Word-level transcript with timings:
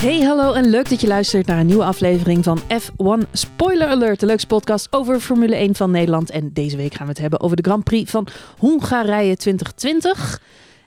Hey, 0.00 0.20
hallo 0.20 0.52
en 0.52 0.70
leuk 0.70 0.88
dat 0.88 1.00
je 1.00 1.06
luistert 1.06 1.46
naar 1.46 1.58
een 1.58 1.66
nieuwe 1.66 1.84
aflevering 1.84 2.44
van 2.44 2.60
F1 2.60 3.30
Spoiler 3.32 3.88
Alert, 3.88 4.20
de 4.20 4.26
leukste 4.26 4.46
podcast 4.46 4.92
over 4.92 5.20
Formule 5.20 5.54
1 5.54 5.74
van 5.74 5.90
Nederland. 5.90 6.30
En 6.30 6.52
deze 6.52 6.76
week 6.76 6.94
gaan 6.94 7.06
we 7.06 7.12
het 7.12 7.20
hebben 7.20 7.40
over 7.40 7.56
de 7.56 7.62
Grand 7.62 7.84
Prix 7.84 8.10
van 8.10 8.26
Hongarije 8.58 9.36
2020. 9.36 10.40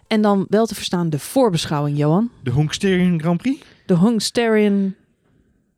En 0.08 0.22
dan 0.22 0.46
wel 0.50 0.66
te 0.66 0.76
verstaan 0.76 1.10
de 1.10 1.20
voorbeschouwing, 1.20 1.98
Johan. 1.98 2.30
De 2.44 2.52
Hongsterian 2.52 3.20
Grand 3.20 3.42
Prix? 3.42 3.66
De 3.86 3.94
Hongstarian 3.94 4.96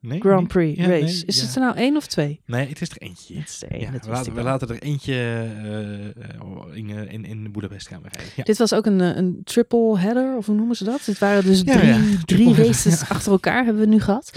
Nee, 0.06 0.20
Grand? 0.20 0.48
Prix 0.48 0.78
Ja, 0.78 0.86
race. 0.88 1.02
nee, 1.02 1.22
is 1.26 1.40
ja. 1.40 1.46
het 1.46 1.54
er 1.54 1.60
nou 1.60 1.76
één 1.76 1.96
of 1.96 2.06
twee? 2.06 2.40
Nee, 2.46 2.68
het 2.68 2.80
is 2.80 2.90
er 2.90 2.96
eentje. 2.98 3.38
Het 3.38 3.48
is 3.48 3.62
er 3.62 3.70
één, 3.70 3.80
Ja, 3.80 3.90
we, 3.90 4.08
laten, 4.10 4.34
we 4.34 4.42
laten 4.42 4.68
er 4.68 4.82
eentje 4.82 5.14
eh, 5.14 6.76
in, 6.76 6.90
eh, 6.90 7.12
in, 7.12 7.24
in 7.24 7.52
Boedapest 7.52 7.88
gaan 7.88 8.02
rijden. 8.02 8.44
Dit 8.44 8.58
was 8.58 8.72
ook 8.72 8.86
een, 8.86 9.00
eh, 9.00 9.16
een 9.16 9.40
triple 9.44 9.98
header, 9.98 10.36
of 10.36 10.46
hoe 10.46 10.54
noemen 10.54 10.76
ze 10.76 10.84
dat? 10.84 11.04
Dit 11.04 11.18
waren 11.18 11.44
dus 11.44 11.64
drie, 11.64 12.18
drie 12.24 12.46
header, 12.46 12.66
races 12.66 13.08
achter 13.08 13.32
elkaar 13.32 13.64
hebben 13.64 13.82
we 13.82 13.88
nu 13.88 14.00
gehad. 14.00 14.32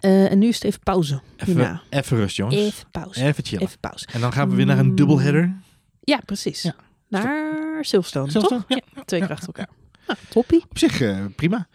Eh, 0.00 0.30
en 0.30 0.38
nu 0.38 0.48
is 0.48 0.54
het 0.54 0.64
even 0.64 0.80
pauze. 0.82 1.20
Even, 1.36 1.80
even 1.90 2.16
rust, 2.16 2.36
jongens. 2.36 2.56
Even 2.56 2.84
pauze. 2.90 3.24
Even 3.24 3.44
chillen. 3.44 3.64
Even 3.64 3.78
pauze. 3.80 4.06
En 4.12 4.20
dan 4.20 4.32
gaan 4.32 4.48
we 4.50 4.54
weer 4.56 4.66
naar 4.66 4.78
een 4.78 4.86
Mm. 4.86 4.94
dubbelheader. 4.94 5.54
Ja, 6.00 6.20
precies. 6.24 6.70
Naar 7.08 7.84
Silverstone, 7.84 8.30
Silverstone, 8.30 8.64
toch? 8.68 8.78
ja. 8.94 9.02
twee 9.04 9.20
keer 9.20 9.30
achter 9.30 9.46
elkaar. 9.46 9.68
Nou, 10.06 10.18
toppie. 10.28 10.64
Op 10.70 10.78
zich 10.78 11.02
prima. 11.36 11.68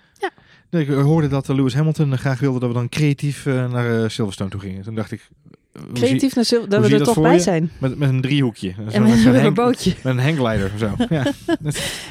Ik 0.69 0.87
hoorde 0.87 1.27
dat 1.27 1.47
Lewis 1.47 1.73
Hamilton 1.73 2.17
graag 2.17 2.39
wilde 2.39 2.59
dat 2.59 2.67
we 2.69 2.75
dan 2.75 2.89
creatief 2.89 3.45
eh, 3.45 3.71
naar 3.71 4.03
eh, 4.03 4.09
Silverstone 4.09 4.49
toe 4.49 4.59
gingen. 4.59 4.83
Toen 4.83 4.95
dacht 4.95 5.11
ik, 5.11 5.29
eh, 5.73 5.81
Creatief 5.93 6.35
naar 6.35 6.45
Sil- 6.49 6.67
dat 6.67 6.81
we 6.85 6.91
er 6.91 6.97
dat 6.97 7.07
toch 7.07 7.21
bij 7.21 7.33
je? 7.33 7.39
zijn. 7.39 7.71
met, 7.79 7.97
met 7.97 8.09
een 8.09 8.21
driehoekje. 8.21 8.73
Zo 8.77 8.81
En 8.97 9.03
met, 9.03 9.43
een 9.43 9.53
bootje. 9.53 9.93
Met 10.03 10.17
een 10.17 10.19
hangglider 10.23 10.71
of 10.73 10.79
zo. 10.79 10.95
Ja. 11.15 11.31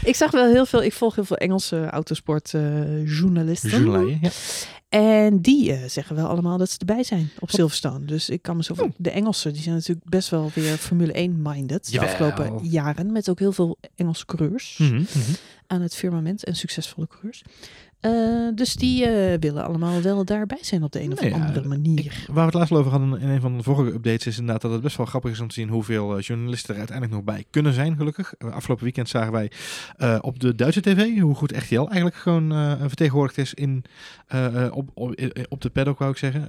Ik 0.04 0.14
zag 0.16 0.30
wel 0.30 0.52
heel 0.52 0.66
veel, 0.66 0.82
ik 0.82 0.92
volg 0.92 1.14
heel 1.14 1.24
veel 1.24 1.36
Engelse 1.36 1.86
autosportjournalisten. 1.90 3.70
Journalisten. 3.70 4.18
Ja. 4.20 4.30
En 4.88 5.40
die 5.40 5.72
eh, 5.72 5.88
zeggen 5.88 6.16
wel 6.16 6.26
allemaal 6.26 6.58
dat 6.58 6.70
ze 6.70 6.78
erbij 6.78 7.02
zijn 7.04 7.30
op 7.38 7.50
Silverstone. 7.50 8.04
Dus 8.04 8.28
ik 8.30 8.42
kan 8.42 8.56
me 8.56 8.64
zo 8.64 8.74
Oh. 8.78 8.90
De 8.96 9.10
Engelsen, 9.10 9.52
die 9.52 9.62
zijn 9.62 9.74
natuurlijk 9.74 10.08
best 10.08 10.28
wel 10.28 10.50
weer 10.54 10.76
Formule 10.76 11.12
1-minded. 11.30 11.92
De 11.92 12.00
afgelopen 12.00 12.58
jaren. 12.68 13.12
Met 13.12 13.28
ook 13.30 13.38
heel 13.38 13.52
veel 13.52 13.78
Engelse 13.96 14.26
coureurs 14.26 14.76
Mhm, 14.78 14.94
mhm. 14.94 15.04
aan 15.66 15.80
het 15.80 15.94
firmament. 15.94 16.44
En 16.44 16.56
succesvolle 16.56 17.06
coureurs. 17.06 17.42
Eh, 18.06 18.54
dus 18.54 18.74
die 18.74 19.04
eh, 19.06 19.38
willen 19.40 19.64
allemaal 19.64 20.02
wel 20.02 20.24
daarbij 20.24 20.58
zijn 20.60 20.82
op 20.82 20.92
de 20.92 21.02
een 21.02 21.12
of 21.12 21.20
Nou 21.20 21.32
ja, 21.34 21.46
andere 21.46 21.68
manier. 21.68 21.98
Ik, 21.98 22.24
waar 22.26 22.34
we 22.34 22.40
het 22.40 22.54
laatst 22.54 22.72
over 22.72 22.90
hadden 22.90 23.20
in 23.20 23.28
een 23.28 23.40
van 23.40 23.56
de 23.56 23.62
vorige 23.62 23.92
updates 23.92 24.26
is 24.26 24.38
inderdaad 24.38 24.62
dat 24.62 24.72
het 24.72 24.80
best 24.80 24.96
wel 24.96 25.06
grappig 25.06 25.30
is 25.30 25.40
om 25.40 25.48
te 25.48 25.54
zien 25.54 25.68
hoeveel 25.68 26.16
eh, 26.16 26.22
journalisten 26.22 26.70
er 26.72 26.78
uiteindelijk 26.78 27.16
nog 27.16 27.34
bij 27.34 27.44
kunnen 27.50 27.72
zijn, 27.72 27.96
gelukkig. 27.96 28.34
Afgelopen 28.38 28.84
weekend 28.84 29.08
zagen 29.08 29.32
wij 29.32 29.50
op 30.20 30.40
de 30.40 30.54
Duitse 30.54 30.80
tv 30.80 31.18
hoe 31.18 31.34
goed 31.34 31.56
RTL 31.56 31.74
eigenlijk 31.80 32.16
gewoon 32.16 32.50
vertegenwoordigd 32.88 33.38
is 33.38 33.54
in, 33.54 33.84
op, 34.70 34.90
op, 34.94 35.14
op 35.48 35.60
de 35.60 35.70
paddock, 35.70 35.98
wou 35.98 36.10
ik 36.10 36.16
zeggen, 36.16 36.42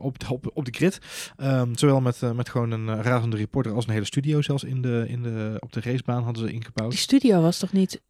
op, 0.00 0.18
de- 0.18 0.32
op, 0.32 0.50
op 0.54 0.64
de 0.64 0.72
grid. 0.72 0.98
Ehm, 1.36 1.74
zowel 1.74 2.00
met, 2.00 2.20
met 2.34 2.48
gewoon 2.48 2.70
een 2.70 3.02
razende 3.02 3.36
reporter 3.36 3.72
als 3.72 3.86
een 3.86 3.92
hele 3.92 4.04
studio 4.04 4.42
zelfs 4.42 4.64
in 4.64 4.82
de, 4.82 5.04
in 5.08 5.22
de, 5.22 5.56
op 5.58 5.72
de 5.72 5.80
racebaan 5.80 6.22
hadden 6.22 6.46
ze 6.48 6.52
ingebouwd. 6.52 6.90
Die 6.90 6.98
studio 7.00 7.40
was 7.40 7.58
toch 7.58 7.72
niet... 7.72 8.00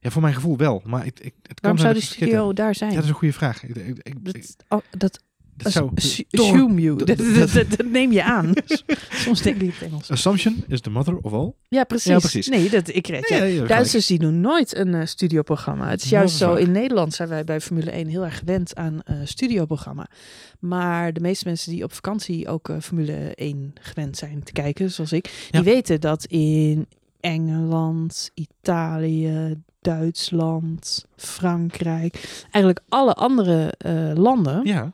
Ja, 0.00 0.10
voor 0.10 0.22
mijn 0.22 0.34
gevoel 0.34 0.56
wel, 0.56 0.82
maar 0.84 1.06
ik, 1.06 1.20
ik, 1.20 1.34
het 1.42 1.60
kan 1.60 1.76
Waarom 1.76 1.78
zou 1.80 1.92
die 1.92 2.02
verkeerd 2.02 2.30
studio 2.30 2.52
daar 2.52 2.74
zijn? 2.74 2.90
Ja, 2.90 2.96
dat 2.96 3.04
is 3.04 3.10
een 3.10 3.16
goede 3.16 3.34
vraag. 3.34 3.62
Ik, 3.64 3.76
ik, 3.76 3.98
ik, 4.02 4.24
Dat, 4.24 4.56
oh, 4.68 4.80
dat 4.98 5.20
dat 5.62 5.72
zou, 5.72 5.90
assume 6.30 6.80
you. 6.80 7.04
dat- 7.04 7.84
neem 7.86 8.12
je 8.12 8.22
aan. 8.24 8.52
Soms 9.24 9.42
denk 9.42 9.60
ik 9.60 9.72
het 9.74 9.88
Engels. 9.88 10.10
Assumption 10.10 10.64
is 10.68 10.80
the 10.80 10.90
mother 10.90 11.16
of 11.16 11.32
all. 11.32 11.52
Ja, 11.68 11.84
precies. 11.84 12.10
Ja, 12.10 12.18
precies. 12.18 12.48
Nee, 12.48 12.70
dat, 12.70 12.88
ik 12.94 13.06
red. 13.06 13.28
Ja. 13.28 13.38
Nee, 13.38 13.54
ja, 13.54 13.66
Duitsers 13.66 14.06
die 14.06 14.18
doen 14.18 14.40
nooit 14.40 14.76
een 14.76 14.94
eh, 14.94 15.06
studioprogramma. 15.06 15.88
Het 15.90 16.02
is 16.02 16.08
juist 16.10 16.36
zo, 16.36 16.54
in 16.54 16.70
Nederland 16.70 17.14
zijn 17.14 17.28
wij 17.28 17.44
bij 17.44 17.60
Formule 17.60 17.90
1 17.90 18.06
heel 18.06 18.24
erg 18.24 18.38
gewend 18.38 18.74
aan 18.74 19.02
eh 19.02 19.16
studioprogramma. 19.24 20.06
Maar 20.58 21.12
de 21.12 21.20
meeste 21.20 21.44
mensen 21.48 21.72
die 21.72 21.84
op 21.84 21.92
vakantie 21.92 22.48
ook 22.48 22.68
eh, 22.68 22.76
Formule 22.80 23.34
1 23.34 23.72
gewend 23.80 24.16
zijn 24.16 24.42
te 24.42 24.52
kijken, 24.52 24.90
zoals 24.90 25.12
ik, 25.12 25.48
die 25.50 25.62
weten 25.62 26.00
dat 26.00 26.24
in 26.24 26.86
Engeland, 27.20 28.30
Italië, 28.34 29.54
Duitsland, 29.80 31.04
Frankrijk, 31.16 32.42
eigenlijk 32.42 32.80
alle 32.88 33.12
andere 33.14 33.74
eh, 33.78 34.12
landen, 34.14 34.60
Ja, 34.66 34.92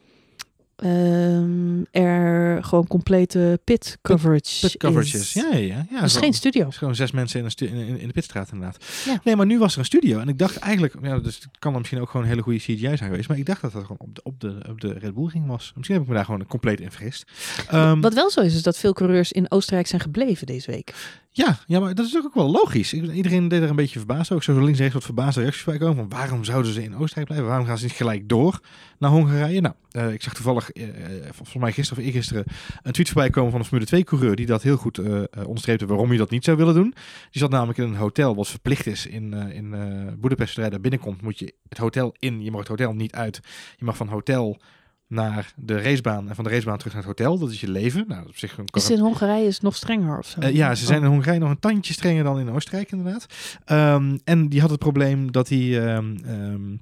ehm, 0.77 1.83
er 1.91 2.65
gewoon 2.65 2.87
complete 2.87 3.61
pit 3.65 3.99
coverage, 4.03 4.61
pit 4.67 4.77
coverages. 4.77 5.15
is. 5.15 5.33
Ja, 5.33 5.49
ja, 5.53 5.57
ja. 5.59 5.87
ja 5.91 6.01
dus 6.01 6.13
zo. 6.13 6.21
geen 6.21 6.33
studio. 6.33 6.69
Is 6.69 6.77
gewoon 6.77 6.95
zes 6.95 7.11
mensen 7.11 7.39
in, 7.39 7.45
een 7.45 7.51
stu- 7.51 7.67
in, 7.67 7.99
in- 7.99 8.07
de 8.07 8.13
pitstraat 8.13 8.53
inderdaad. 8.53 8.85
Ja. 9.05 9.21
Nee, 9.25 9.37
maar 9.37 9.47
nu 9.47 9.59
was 9.59 9.73
er 9.73 9.79
een 9.79 9.85
studio. 9.85 10.19
En 10.19 10.29
ik 10.29 10.39
dacht 10.39 10.57
eigenlijk, 10.57 10.95
ja, 11.03 11.19
dus 11.19 11.35
het 11.35 11.49
kan 11.59 11.71
dan 11.73 11.81
misschien 11.81 12.01
ook 12.01 12.09
gewoon 12.11 12.23
een 12.23 12.29
hele 12.33 12.43
goede 12.43 12.59
CGI 12.59 12.77
zijn 12.79 12.99
geweest. 12.99 13.29
Maar 13.29 13.39
ik 13.39 13.47
dacht 13.47 13.61
dat 13.63 13.73
dat 13.73 13.83
gewoon 13.83 13.99
op 14.01 14.15
de, 14.15 14.21
op 14.25 14.41
de, 14.41 14.59
op 14.69 14.81
de 14.81 14.93
Red 14.93 15.15
Bull 15.15 15.27
ring 15.33 15.47
was. 15.47 15.73
Misschien 15.75 15.95
heb 15.97 16.05
ik 16.05 16.11
me 16.11 16.17
daar 16.17 16.25
gewoon 16.25 16.47
compleet 16.47 16.81
in 16.81 16.91
vergist. 16.91 17.25
Ehm, 17.69 18.01
Wat 18.01 18.15
wel 18.15 18.31
zo 18.31 18.41
is, 18.41 18.55
is 18.55 18.63
dat 18.63 18.79
veel 18.79 18.93
coureurs 18.93 19.33
in 19.33 19.51
Oostenrijk 19.51 19.87
zijn 19.87 20.01
gebleven 20.01 20.47
deze 20.47 20.71
week. 20.71 20.95
Ja, 21.37 21.59
ja, 21.67 21.81
maar 21.81 21.95
dat 21.95 22.07
is 22.07 22.17
ook 22.17 22.35
wel 22.35 22.51
logisch. 22.51 22.93
Iedereen 22.93 23.49
deed 23.49 23.63
er 23.63 23.69
een 23.69 23.77
beetje 23.77 23.99
verbaasd 23.99 24.27
zou 24.27 24.41
zo 24.43 24.53
links 24.53 24.71
en 24.71 24.77
rechts 24.77 24.93
wat 24.93 25.05
verbaasde 25.05 25.41
reacties 25.41 25.65
bij 25.65 25.79
komen. 25.79 25.97
Van 25.97 26.19
waarom 26.19 26.45
zouden 26.45 26.73
ze 26.73 26.83
in 26.83 26.97
Oostenrijk 26.97 27.27
blijven? 27.27 27.49
Waarom 27.49 27.67
gaan 27.67 27.79
ze 27.79 27.85
niet 27.85 27.93
gelijk 27.93 28.29
door 28.29 28.61
naar 28.99 29.11
Hongarije? 29.11 29.61
Nou, 29.61 29.75
eh, 29.91 30.13
ik 30.13 30.23
zag 30.23 30.35
toevallig, 30.35 30.71
eh, 30.71 30.85
volgens 31.31 31.57
mij 31.57 31.73
gisteren 31.73 32.03
of 32.03 32.09
eergisteren, 32.09 32.45
een 32.83 32.93
tweet 32.93 33.09
voorbij 33.09 33.31
komen 33.31 33.51
van 33.51 33.61
een 33.61 33.67
Formule 33.67 33.89
2 33.89 34.05
coureur 34.05 34.37
die 34.37 34.47
dat 34.47 34.63
heel 34.63 34.77
goed 34.77 34.99
eh, 34.99 35.23
onderstreepte 35.47 35.87
waarom 35.87 36.13
je 36.13 36.19
dat 36.19 36.31
niet 36.31 36.45
zou 36.45 36.57
willen 36.57 36.75
doen. 36.75 36.95
Die 37.31 37.41
zat 37.41 37.51
namelijk 37.51 37.79
in 37.79 37.85
een 37.85 37.95
hotel 37.95 38.35
wat 38.35 38.49
verplicht 38.49 38.87
is 38.87 39.07
in, 39.07 39.33
in 39.33 39.75
Boedapest. 40.21 40.49
Zodra 40.49 40.65
je 40.65 40.71
daar 40.71 40.81
binnenkomt 40.81 41.23
moet 41.23 41.39
je 41.39 41.55
het 41.69 41.79
hotel 41.79 42.15
in. 42.19 42.43
Je 42.43 42.51
mag 42.51 42.61
het 42.61 42.69
hotel 42.69 42.93
niet 42.93 43.13
uit. 43.13 43.41
Je 43.77 43.85
mag 43.85 43.97
van 43.97 44.09
hotel 44.09 44.61
naar 45.09 45.53
de 45.57 45.81
racebaan 45.83 46.29
en 46.29 46.35
van 46.35 46.45
de 46.45 46.51
racebaan 46.51 46.77
terug 46.79 46.93
naar 46.95 47.03
het 47.03 47.19
hotel. 47.19 47.39
Dat 47.39 47.51
is 47.51 47.61
je 47.61 47.71
leven. 47.71 48.05
Nou, 48.09 48.27
op 48.27 48.37
zich 48.37 48.59
een 48.59 48.65
Is 48.73 48.91
in 48.91 48.99
Hongarije 48.99 49.47
is 49.47 49.55
het 49.55 49.63
nog 49.63 49.77
strenger 49.77 50.19
of 50.19 50.27
zo? 50.27 50.41
eh, 50.41 50.55
ja, 50.55 50.75
ze 50.75 50.85
zijn 50.85 51.03
in 51.03 51.09
Hongarije 51.09 51.39
nog 51.41 51.51
een 51.51 51.59
tandje 51.59 51.93
strenger 51.93 52.25
dan 52.25 52.39
in 52.39 52.51
Oostenrijk 52.51 52.91
inderdaad. 52.93 53.27
Ehm, 53.65 54.17
en 54.25 54.49
die 54.49 54.61
had 54.61 54.71
het 54.71 54.79
probleem 54.79 55.33
dat 55.33 55.49
hij 55.49 55.87
ehm, 55.95 56.17
ehm, 56.25 56.77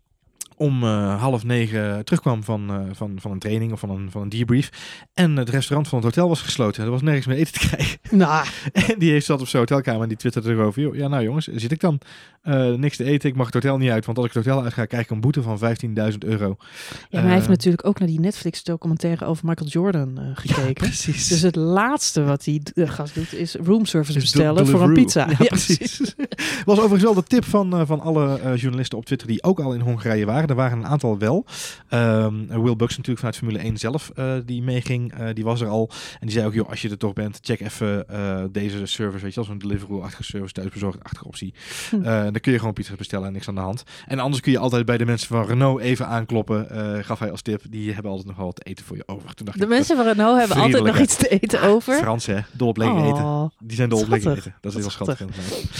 om 0.56 0.82
eh, 0.82 1.20
half 1.20 1.44
negen 1.44 2.04
terugkwam 2.04 2.44
van, 2.44 2.70
eh, 2.70 2.80
van, 2.92 3.12
van 3.20 3.30
een 3.30 3.38
training 3.38 3.72
of 3.72 3.80
van 3.80 3.90
een, 3.90 4.10
van 4.10 4.22
een 4.22 4.28
debrief. 4.28 4.70
En 5.14 5.36
het 5.36 5.48
restaurant 5.48 5.88
van 5.88 5.98
het 5.98 6.06
hotel 6.06 6.28
was 6.28 6.42
gesloten. 6.42 6.84
Er 6.84 6.90
was 6.90 7.02
nergens 7.02 7.26
meer 7.26 7.36
eten 7.36 7.52
te 7.52 7.58
krijgen. 7.68 7.98
Nou, 8.10 8.46
En 8.72 8.98
die 8.98 9.10
heeft 9.10 9.26
zat 9.26 9.40
op 9.40 9.48
zijn 9.48 9.62
hotelkamer 9.62 10.02
en 10.02 10.08
die 10.08 10.16
twitterde 10.16 10.50
erover. 10.50 10.82
"Joh, 10.82 10.94
Ja, 10.94 11.08
nou 11.08 11.22
jongens, 11.22 11.46
zit 11.46 11.72
ik 11.72 11.80
dan 11.80 11.98
eh, 12.44 12.72
niks 12.74 12.96
te 12.96 13.04
eten. 13.04 13.28
Ik 13.28 13.36
mag 13.36 13.46
het 13.46 13.54
hotel 13.54 13.76
niet 13.78 13.90
uit, 13.90 14.04
want 14.06 14.18
als 14.18 14.26
ik 14.26 14.32
het 14.32 14.44
hotel 14.44 14.62
uitga, 14.62 14.84
krijg 14.84 15.04
ik 15.04 15.10
een 15.10 15.20
boete 15.20 15.42
van 15.42 15.58
15.000 15.58 16.18
euro. 16.18 16.56
ja, 16.58 16.96
maar 17.10 17.22
hij 17.22 17.32
heeft 17.32 17.42
Eh, 17.44 17.50
natuurlijk 17.50 17.86
ook 17.86 17.98
naar 17.98 18.08
die 18.08 18.20
Netflix 18.20 18.62
documentaire 18.62 19.24
over 19.24 19.46
Michael 19.46 19.70
Jordan 19.70 20.18
eh, 20.18 20.24
gekeken. 20.44 20.74
precies. 20.74 21.28
Dus 21.28 21.40
het 21.40 21.56
laatste 21.56 22.24
wat 22.24 22.44
die 22.44 22.62
uh, 22.74 22.90
gast 22.90 23.14
doet 23.14 23.34
is 23.34 23.54
roomservice 23.54 24.18
bestellen 24.18 24.66
voor 24.66 24.82
een 24.82 24.92
pizza. 24.92 25.28
Ja, 25.28 25.36
precies. 25.56 26.14
was 26.64 26.78
overigens 26.78 27.02
wel 27.02 27.14
de 27.14 27.22
tip 27.22 27.44
van, 27.44 27.86
van 27.86 28.00
alle 28.00 28.40
journalisten 28.56 28.98
op 28.98 29.04
Twitter 29.04 29.28
die 29.28 29.42
ook 29.42 29.60
al 29.60 29.74
in 29.74 29.80
Hongarije 29.80 30.26
waren. 30.26 30.48
Er 30.48 30.54
waren 30.54 30.78
een 30.78 30.86
aantal 30.86 31.18
wel. 31.18 31.46
Ehm, 31.88 32.62
Will 32.62 32.76
Bucks 32.76 32.96
natuurlijk 32.96 33.18
vanuit 33.18 33.36
Formule 33.36 33.58
1 33.58 33.76
zelf 33.76 34.12
die 34.44 34.62
meeging. 34.62 35.32
die 35.32 35.44
was 35.44 35.60
er 35.60 35.68
al. 35.68 35.90
En 36.20 36.26
die 36.26 36.30
zei 36.30 36.46
ook, 36.46 36.54
joh, 36.54 36.68
als 36.68 36.82
je 36.82 36.90
er 36.90 36.98
toch 36.98 37.12
bent, 37.12 37.38
check 37.42 37.60
even 37.60 38.06
deze 38.52 38.86
service. 38.86 39.24
Weet 39.24 39.34
je, 39.34 39.40
als 39.40 39.48
een 39.48 39.58
Deliveroo-achtige 39.58 40.24
service, 40.24 40.52
thuisbezorgd-achtige 40.52 41.26
optie. 41.26 41.54
Hm. 41.90 42.32
Eh, 42.34 42.40
dan 42.40 42.40
kun 42.40 42.52
je 42.52 42.58
gewoon 42.58 42.72
pizza 42.74 42.94
bestellen 42.94 43.26
en 43.26 43.32
niks 43.32 43.48
aan 43.48 43.54
de 43.54 43.60
hand. 43.60 43.82
En 44.06 44.18
anders 44.18 44.42
kun 44.42 44.52
je 44.52 44.58
altijd 44.58 44.86
bij 44.86 44.96
de 44.98 45.04
mensen 45.04 45.28
van 45.28 45.46
Renault 45.46 45.80
even 45.80 46.06
aankloppen. 46.06 46.70
eh, 46.70 47.04
gaf 47.04 47.18
hij 47.18 47.30
als 47.30 47.42
tip. 47.42 47.62
Die 47.70 47.92
hebben 47.92 48.10
altijd 48.10 48.28
nog 48.28 48.36
wel 48.36 48.46
wat 48.46 48.64
eten 48.64 48.84
voor 48.84 48.96
je 48.96 49.02
over. 49.06 49.34
Toen 49.34 49.46
dacht 49.46 49.58
De 49.58 49.64
ik, 49.64 49.70
mensen 49.70 49.96
van 49.96 50.04
Renault 50.06 50.38
hebben 50.38 50.56
altijd 50.56 50.84
nog 50.84 50.98
iets 50.98 51.16
te 51.16 51.28
eten 51.28 51.62
over. 51.62 51.94
Frans 51.96 52.26
hè, 52.26 52.38
dol 52.52 52.68
op 52.68 52.76
lekker 52.76 52.96
eten. 53.04 53.24
Oh. 53.24 53.50
Die 53.58 53.76
zijn 53.76 53.88
dol 53.88 54.00
op 54.00 54.08
lekker 54.08 54.30
Schattig. 54.30 54.46
eten. 54.46 54.58
Dat 54.60 54.72
is 54.74 54.78
heel 54.80 54.90
schattig. 54.90 55.20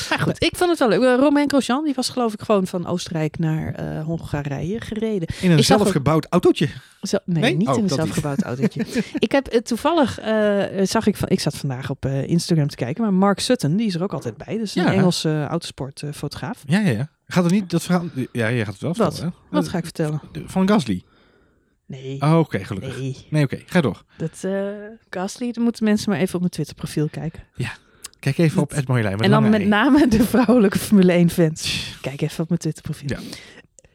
Maar 0.09 0.19
goed, 0.19 0.43
ik 0.45 0.57
vond 0.57 0.71
het 0.71 0.79
wel 0.79 0.89
leuk. 0.89 1.01
Uh, 1.01 1.15
Romain 1.19 1.49
Grosjean, 1.49 1.85
die 1.85 1.95
was 1.95 2.09
geloof 2.09 2.33
ik 2.33 2.41
gewoon 2.43 2.67
van 2.67 2.87
Oostenrijk 2.87 3.39
naar 3.39 3.75
eh, 3.75 4.05
Hongarije 4.05 4.81
gereden. 4.81 5.29
In 5.41 5.51
een 5.51 5.59
Ik 5.59 5.65
zag 5.65 5.77
ook- 5.77 5.83
zelfgebouwd 5.83 6.27
autootje. 6.31 6.69
Zo, 7.03 7.19
nee, 7.25 7.43
Nee? 7.43 7.57
niet 7.57 7.69
Oh, 7.69 7.73
in 7.75 7.79
een 7.79 7.85
niet. 7.87 7.95
zelfgebouwd 7.95 8.43
autootje. 8.53 8.85
ik 9.19 9.33
heb 9.33 9.47
eh, 9.47 9.61
toevallig, 9.61 10.19
eh, 10.21 10.63
zag 10.83 11.07
ik 11.07 11.17
van, 11.17 11.29
ik 11.29 11.41
zat 11.41 11.57
vandaag 11.57 11.91
op 11.91 12.05
eh, 12.05 12.29
Instagram 12.29 12.69
te 12.69 12.77
kijken, 12.77 13.03
maar 13.03 13.13
Mark 13.13 13.41
Sutton, 13.41 13.77
die 13.77 13.87
is 13.87 13.95
er 13.95 14.03
ook 14.03 14.13
altijd 14.13 14.37
bij. 14.37 14.59
Dus 14.59 14.75
een 14.75 14.83
Ja. 14.83 14.93
Engelse 14.93 15.29
uh, 15.29 15.51
Ja, 16.67 16.81
ja, 16.81 16.91
ja. 16.91 17.09
Gaat 17.27 17.45
er 17.45 17.51
niet 17.53 17.71
dat 17.71 17.83
verhaal... 17.83 18.05
Ja, 18.33 18.47
je 18.47 18.65
gaat 18.65 18.73
het 18.73 18.83
wel 18.83 18.95
Wat? 18.95 19.13
vertellen, 19.15 19.35
hè? 19.51 19.57
Wat 19.57 19.69
ga 19.69 19.79
ik 19.79 19.85
vertellen? 19.85 20.21
Eh, 20.33 20.43
Van 20.47 20.69
Gasly. 20.69 21.03
Nee, 21.87 22.21
Oh, 22.21 22.39
oké, 22.39 22.65
gelukkig. 22.65 22.99
nee. 22.99 23.27
Nee, 23.31 23.45
oké. 23.45 23.59
Ga 23.67 23.81
door. 23.81 24.03
Dat 24.17 24.43
uh, 24.45 24.69
Gasly, 25.11 25.53
dan 25.53 25.63
moeten 25.65 25.85
mensen 25.85 26.11
maar 26.11 26.19
even 26.21 26.35
op 26.35 26.41
mijn 26.41 26.53
Twitter 26.53 26.75
profiel 26.75 27.09
kijken. 27.09 27.43
Kijk 28.21 28.39
even 28.39 28.63
op 28.63 28.73
Ed 28.73 28.89
Marjolein. 28.89 29.21
en 29.21 29.31
dan 29.31 29.49
met 29.51 29.67
name 29.67 30.09
de 30.09 30.25
vrouwelijke 30.25 30.79
Formule 30.79 31.13
1 31.13 31.31
fans. 31.31 31.93
Kijk 32.01 32.21
even 32.21 32.43
op 32.43 32.49
mijn 32.49 32.61
Twitter 32.61 32.83
profiel. 32.83 33.09
Ja. 33.09 33.19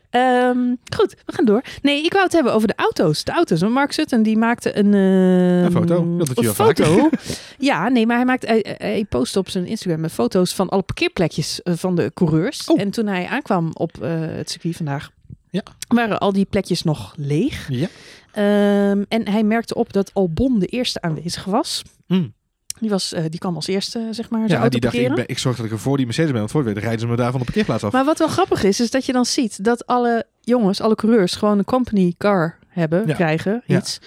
Ehm, 0.10 0.76
goed, 0.96 1.16
we 1.26 1.34
gaan 1.34 1.46
door. 1.46 1.62
Nee, 1.82 2.04
ik 2.04 2.12
wou 2.12 2.24
het 2.24 2.34
hebben 2.34 2.54
over 2.54 2.68
de 2.68 2.76
auto's. 2.76 3.24
De 3.24 3.32
auto's. 3.32 3.60
Want 3.62 3.74
Mark 3.74 3.92
Sutton 3.92 4.24
die 4.24 4.38
maakte 4.38 4.78
een, 4.78 4.94
ehm, 4.94 5.66
Een 5.66 5.72
foto. 5.72 6.18
Dat 6.18 6.28
doet 6.28 6.38
hij 6.38 6.48
een 6.48 6.54
foto. 6.54 7.10
ja, 7.70 7.90
nee, 7.90 8.06
maar 8.06 8.16
hij, 8.16 8.26
maakt, 8.26 8.46
hij, 8.48 8.76
hij 8.78 9.06
post 9.10 9.36
op 9.38 9.50
zijn 9.50 9.66
Instagram 9.66 10.00
met 10.02 10.12
foto's 10.12 10.54
van 10.54 10.70
alle 10.70 10.82
parkeerplekjes 10.82 11.62
eh, 11.62 11.74
van 11.78 11.96
de 11.96 12.12
coureurs. 12.14 12.66
Oh. 12.66 12.80
En 12.82 12.90
toen 12.92 13.08
hij 13.08 13.26
aankwam 13.28 13.70
op 13.74 14.02
eh, 14.02 14.12
het 14.20 14.50
circuit 14.50 14.76
vandaag, 14.76 15.10
Ja. 15.50 15.64
waren 15.88 16.20
al 16.20 16.34
die 16.34 16.46
plekjes 16.46 16.84
nog 16.84 17.14
leeg. 17.18 17.68
Ja. 17.70 17.88
Ehm, 18.32 19.04
en 19.08 19.28
hij 19.30 19.44
merkte 19.44 19.76
op 19.76 19.94
dat 19.94 20.14
Albon 20.14 20.60
de 20.60 20.66
eerste 20.68 21.02
aanwezig 21.02 21.44
was. 21.44 21.82
Mm. 22.08 22.34
Die, 22.80 22.90
was, 22.90 23.14
eh, 23.14 23.24
die 23.30 23.40
kwam 23.40 23.56
als 23.56 23.68
eerste, 23.68 24.08
zeg 24.12 24.30
maar, 24.30 24.48
Ja, 24.48 24.70
die 24.70 24.80
dacht, 24.80 24.96
ik, 24.96 25.16
ben, 25.16 25.28
ik 25.28 25.38
zorg 25.38 25.56
dat 25.58 25.66
ik 25.66 25.72
er 25.72 25.80
voor 25.80 25.98
die 25.98 26.06
Mercedes 26.06 26.30
ben. 26.32 26.40
Want 26.40 26.52
voor 26.52 26.64
weet 26.64 26.78
rijden 26.78 27.00
ze 27.00 27.08
me 27.08 27.16
daar 27.16 27.30
van 27.32 27.40
de 27.40 27.46
parkeerplaats 27.46 27.84
af. 27.84 27.92
Maar 27.92 28.06
wat 28.06 28.20
wel 28.20 28.28
grappig 28.28 28.64
is, 28.64 28.80
is 28.80 28.92
dat 28.92 29.06
je 29.06 29.12
dan 29.12 29.26
ziet 29.26 29.64
dat 29.64 29.86
alle 29.88 30.26
jongens, 30.42 30.82
alle 30.82 30.96
coureurs, 30.96 31.36
gewoon 31.36 31.58
een 31.58 31.66
company 31.66 32.14
car 32.18 32.58
hebben, 32.68 33.08
Ja. 33.08 33.14
krijgen, 33.16 33.64
Ja. 33.66 33.78
iets, 33.78 34.00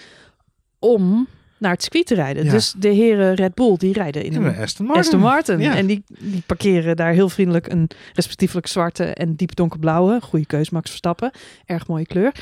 om 0.79 1.27
naar 1.59 1.73
het 1.73 1.83
circuit 1.83 2.07
te 2.07 2.15
rijden. 2.15 2.45
Ja. 2.45 2.51
Dus 2.51 2.75
de 2.79 2.89
heren 2.89 3.35
Red 3.35 3.55
Bull, 3.55 3.77
die 3.77 3.93
rijden 3.93 4.25
in 4.25 4.35
een 4.35 4.57
Aston 4.57 4.87
Martin. 4.87 5.03
Aston 5.05 5.21
Martin. 5.21 5.61
En 5.61 5.87
die, 5.87 6.03
die 6.19 6.43
parkeren 6.47 6.97
daar 6.97 7.13
heel 7.13 7.29
vriendelijk 7.29 7.73
een 7.73 7.91
respectievelijk 8.13 8.67
zwarte 8.67 9.05
en 9.05 9.35
diep 9.35 9.55
donkerblauwe. 9.57 10.21
Goede 10.23 10.47
keus, 10.47 10.71
Max 10.71 10.89
Verstappen. 10.89 11.31
Erg 11.67 11.87
mooie 11.87 12.07
kleur. 12.07 12.33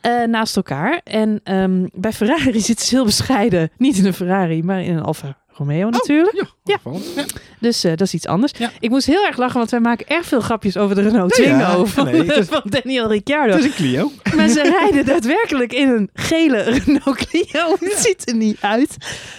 eh, 0.00 0.24
naast 0.26 0.56
elkaar. 0.56 1.00
En 1.04 1.40
ehm, 1.44 1.86
bij 1.94 2.12
Ferrari 2.12 2.60
zitten 2.70 2.86
ze 2.86 2.94
heel 2.94 3.04
bescheiden. 3.04 3.70
Niet 3.78 3.96
in 3.98 4.06
een 4.06 4.14
Ferrari, 4.14 4.62
maar 4.62 4.82
in 4.82 4.96
een 4.96 5.02
Alfa 5.02 5.38
Romeo 5.60 5.88
natuurlijk. 5.90 6.44
Ja, 6.64 6.78
Ja. 7.16 7.24
Dus 7.58 7.84
eh, 7.84 7.90
dat 7.90 8.00
is 8.00 8.14
iets 8.14 8.26
anders. 8.26 8.52
Ja. 8.58 8.70
Ik 8.80 8.90
moest 8.90 9.06
heel 9.06 9.26
erg 9.26 9.36
lachen, 9.36 9.56
want 9.58 9.70
wij 9.70 9.80
maken 9.80 10.06
erg 10.08 10.26
veel 10.26 10.40
grapjes 10.40 10.76
over 10.76 10.94
de 10.94 11.02
Renault 11.02 11.32
Twingo 11.32 11.84
van, 11.84 12.04
nee, 12.04 12.24
is- 12.24 12.46
van 12.46 12.62
Daniel 12.64 13.08
Ricciardo. 13.08 13.52
Het 13.52 13.64
is 13.64 13.70
een 13.70 13.74
Clio. 13.76 14.10
Maar 14.36 14.48
ze 14.48 14.62
rijden 14.80 15.04
daadwerkelijk 15.06 15.72
in 15.72 15.88
een 15.88 16.10
gele 16.14 16.60
Renault 16.62 17.16
Clio. 17.16 17.76
Het 17.80 17.98
ziet 17.98 18.28
er 18.28 18.34
niet 18.36 18.56
uit. 18.60 18.96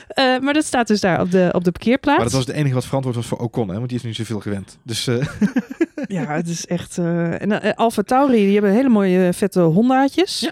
Eh, 0.07 0.39
maar 0.39 0.53
dat 0.53 0.65
staat 0.65 0.87
dus 0.87 0.99
daar 1.01 1.21
op 1.21 1.31
de, 1.31 1.49
op 1.51 1.63
de 1.63 1.71
parkeerplaats. 1.71 2.17
Maar 2.17 2.27
dat 2.29 2.37
was 2.37 2.45
het 2.47 2.55
enige 2.55 2.73
wat 2.73 2.85
verantwoord 2.85 3.15
was 3.15 3.25
voor 3.27 3.37
Ocon, 3.37 3.67
hè, 3.69 3.75
want 3.75 3.89
die 3.89 3.97
is 3.97 4.03
nu 4.03 4.13
zoveel 4.13 4.39
gewend. 4.39 4.77
Dus 4.83 5.07
eh, 5.07 5.15
Ja, 6.07 6.25
het 6.35 6.47
is 6.47 6.65
echt... 6.65 6.97
en 6.97 7.75
Alfa 7.75 8.01
Tauri, 8.01 8.45
die 8.45 8.53
hebben 8.53 8.71
hele 8.71 8.89
mooie 8.89 9.33
vette 9.33 9.59
Hondaatjes. 9.61 10.39
Ja. 10.39 10.51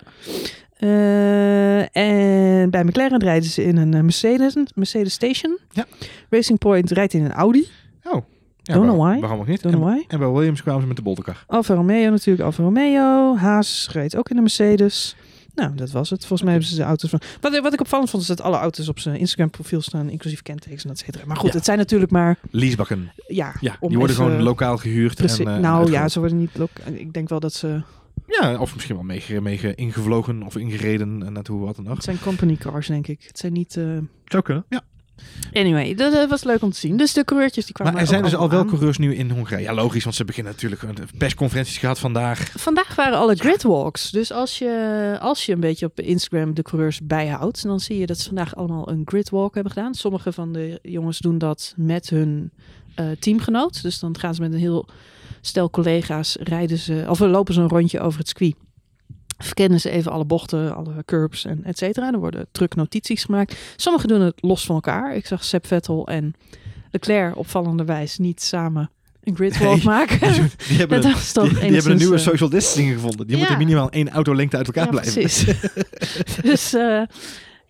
Eh, 0.79 1.95
en 1.95 2.69
bij 2.69 2.83
McLaren 2.83 3.19
rijden 3.19 3.49
ze 3.49 3.63
in 3.63 3.77
een 3.77 3.93
eh, 3.93 4.01
Mercedes, 4.01 4.53
Mercedes 4.75 5.13
Station. 5.13 5.57
Ja. 5.71 5.85
Racing 6.29 6.59
Point 6.59 6.91
rijdt 6.91 7.13
in 7.13 7.23
een 7.25 7.31
Audi. 7.31 7.67
oh. 8.03 8.21
Ja, 8.61 8.73
Don't 8.75 8.87
know 8.87 9.05
why. 9.07 9.19
Waarom 9.19 9.39
ook 9.39 9.47
niet? 9.47 9.61
Don't 9.61 9.75
know 9.75 9.87
en, 9.87 9.93
why. 9.95 10.05
en 10.07 10.19
bij 10.19 10.27
Williams 10.29 10.61
kwamen 10.61 10.81
ze 10.81 10.87
met 10.87 10.95
de 10.97 11.01
bolderkar. 11.03 11.43
Alfa 11.47 11.73
Romeo 11.73 12.09
natuurlijk, 12.09 12.45
Alfa 12.45 12.63
Romeo. 12.63 13.35
Haas 13.37 13.89
rijdt 13.91 14.15
ook 14.15 14.29
in 14.29 14.35
een 14.35 14.41
Mercedes. 14.41 15.15
Nou, 15.55 15.75
dat 15.75 15.91
was 15.91 16.09
het. 16.09 16.19
Volgens 16.19 16.41
mij 16.41 16.51
hebben 16.51 16.69
ze 16.69 16.75
de 16.75 16.83
auto's 16.83 17.09
van... 17.09 17.21
Wat, 17.41 17.59
wat 17.59 17.73
ik 17.73 17.79
opvallend 17.79 18.09
vond, 18.09 18.21
is 18.21 18.29
dat 18.29 18.41
alle 18.41 18.57
auto's 18.57 18.87
op 18.87 18.99
zijn 18.99 19.15
Instagram 19.15 19.49
profiel 19.49 19.81
staan, 19.81 20.09
inclusief 20.09 20.41
kentekens 20.41 20.83
en 20.83 20.89
et 20.89 20.97
cetera. 20.99 21.25
Maar 21.25 21.37
goed, 21.37 21.49
Ja. 21.49 21.55
het 21.55 21.65
zijn 21.65 21.77
natuurlijk 21.77 22.11
maar... 22.11 22.37
Leasebakken. 22.51 23.11
Ja, 23.27 23.53
Ja, 23.59 23.75
die 23.79 23.97
worden 23.97 24.15
even- 24.15 24.25
gewoon 24.25 24.41
lokaal 24.41 24.77
gehuurd. 24.77 25.15
Precies. 25.15 25.39
En, 25.39 25.47
eh, 25.55 25.59
nou 25.59 25.91
ja, 25.91 26.07
ze 26.07 26.19
worden 26.19 26.37
niet... 26.37 26.49
Ik 26.93 27.13
denk 27.13 27.29
wel 27.29 27.39
dat 27.39 27.53
ze... 27.53 27.81
Ja, 28.29 28.57
of 28.59 28.73
misschien 28.73 28.95
wel 28.95 29.03
mee, 29.03 29.41
mee 29.41 29.57
ge- 29.57 29.75
ingevlogen 29.75 30.43
of 30.43 30.55
ingereden 30.55 31.23
en 31.25 31.33
naartoe 31.33 31.59
wat 31.65 31.75
dan 31.75 31.87
ook. 31.87 31.95
Het 31.95 32.03
zijn 32.03 32.19
company 32.19 32.55
cars, 32.55 32.87
denk 32.87 33.07
ik. 33.07 33.23
Het 33.27 33.39
zijn 33.39 33.53
niet... 33.53 33.77
eh, 33.77 33.97
Zou 34.25 34.43
kunnen. 34.43 34.65
Ja. 34.69 34.81
Anyway, 35.53 35.95
dat 35.95 36.13
eh, 36.13 36.29
was 36.29 36.43
leuk 36.43 36.61
om 36.61 36.71
te 36.71 36.79
zien. 36.79 36.97
Dus 36.97 37.13
de 37.13 37.23
coureurtjes 37.23 37.65
die 37.65 37.73
kwamen 37.73 37.93
Maar 37.93 38.01
er 38.01 38.07
zijn 38.07 38.19
ook 38.23 38.29
dus 38.29 38.35
al 38.39 38.49
wel 38.49 38.59
aan. 38.59 38.67
coureurs 38.67 38.97
nu 38.97 39.15
in 39.15 39.29
Hongarije. 39.31 39.63
Ja, 39.67 39.73
logisch, 39.73 40.03
want 40.03 40.15
ze 40.15 40.25
beginnen 40.25 40.51
natuurlijk 40.53 40.81
een 40.81 40.95
persconferenties 41.17 41.77
gehad 41.77 41.99
vandaag. 41.99 42.51
Vandaag 42.55 42.95
waren 42.95 43.17
alle 43.17 43.35
gridwalks. 43.35 44.11
Dus 44.11 44.31
als 44.31 44.57
je, 44.57 45.17
als 45.21 45.45
je 45.45 45.53
een 45.53 45.59
beetje 45.59 45.85
op 45.85 45.99
Instagram 45.99 46.53
de 46.53 46.61
coureurs 46.61 47.01
bijhoudt, 47.03 47.63
dan 47.63 47.79
zie 47.79 47.97
je 47.97 48.05
dat 48.05 48.17
ze 48.19 48.25
vandaag 48.27 48.55
allemaal 48.55 48.89
een 48.89 49.01
gridwalk 49.05 49.53
hebben 49.53 49.73
gedaan. 49.73 49.93
Sommige 49.93 50.31
van 50.33 50.53
de 50.53 50.79
jongens 50.81 51.19
doen 51.19 51.37
dat 51.37 51.73
met 51.77 52.09
hun 52.09 52.51
eh, 52.95 53.05
teamgenoot. 53.19 53.81
Dus 53.81 53.99
dan 53.99 54.17
gaan 54.19 54.35
ze 54.35 54.41
met 54.41 54.53
een 54.53 54.59
heel 54.59 54.85
stel 55.41 55.69
collega's 55.69 56.37
rijden 56.39 56.77
ze, 56.77 57.05
of 57.07 57.19
lopen 57.19 57.53
ze 57.53 57.61
een 57.61 57.69
rondje 57.69 57.99
over 57.99 58.19
het 58.19 58.27
circuit. 58.27 58.55
Verkennen 59.37 59.79
ze 59.79 59.89
even 59.89 60.11
alle 60.11 60.25
bochten, 60.25 60.75
alle 60.75 61.03
curbs 61.05 61.45
en 61.45 61.63
et 61.63 61.77
cetera. 61.77 62.11
Er 62.11 62.19
worden 62.19 62.47
trucknotities 62.51 63.23
gemaakt. 63.23 63.55
Sommigen 63.75 64.07
doen 64.07 64.21
het 64.21 64.41
los 64.41 64.65
van 64.65 64.75
elkaar. 64.75 65.15
Ik 65.15 65.25
zag 65.25 65.43
Seb 65.43 65.67
Vettel 65.67 66.07
en 66.07 66.33
Leclerc 66.91 67.37
opvallenderwijs 67.37 68.17
niet 68.17 68.41
samen 68.41 68.89
een 69.23 69.35
gridwalk 69.35 69.75
Nee, 69.75 69.85
maken. 69.85 70.33
Die, 70.67 70.77
hebben, 70.77 70.97
Dat 71.01 71.05
een, 71.05 71.17
was 71.17 71.31
toch 71.31 71.49
die, 71.49 71.59
die 71.59 71.71
hebben 71.71 71.91
een 71.91 71.97
nieuwe 71.97 72.15
eh, 72.15 72.21
social 72.21 72.49
distancing 72.49 72.93
gevonden. 72.93 73.27
Die 73.27 73.35
ja. 73.35 73.41
moeten 73.41 73.57
minimaal 73.57 73.89
één 73.89 74.09
autolengte 74.09 74.57
uit 74.57 74.65
elkaar 74.67 74.83
Ja, 74.83 74.89
blijven. 74.89 75.13
precies. 75.13 75.55
dus 76.51 76.73
eh, 76.73 77.01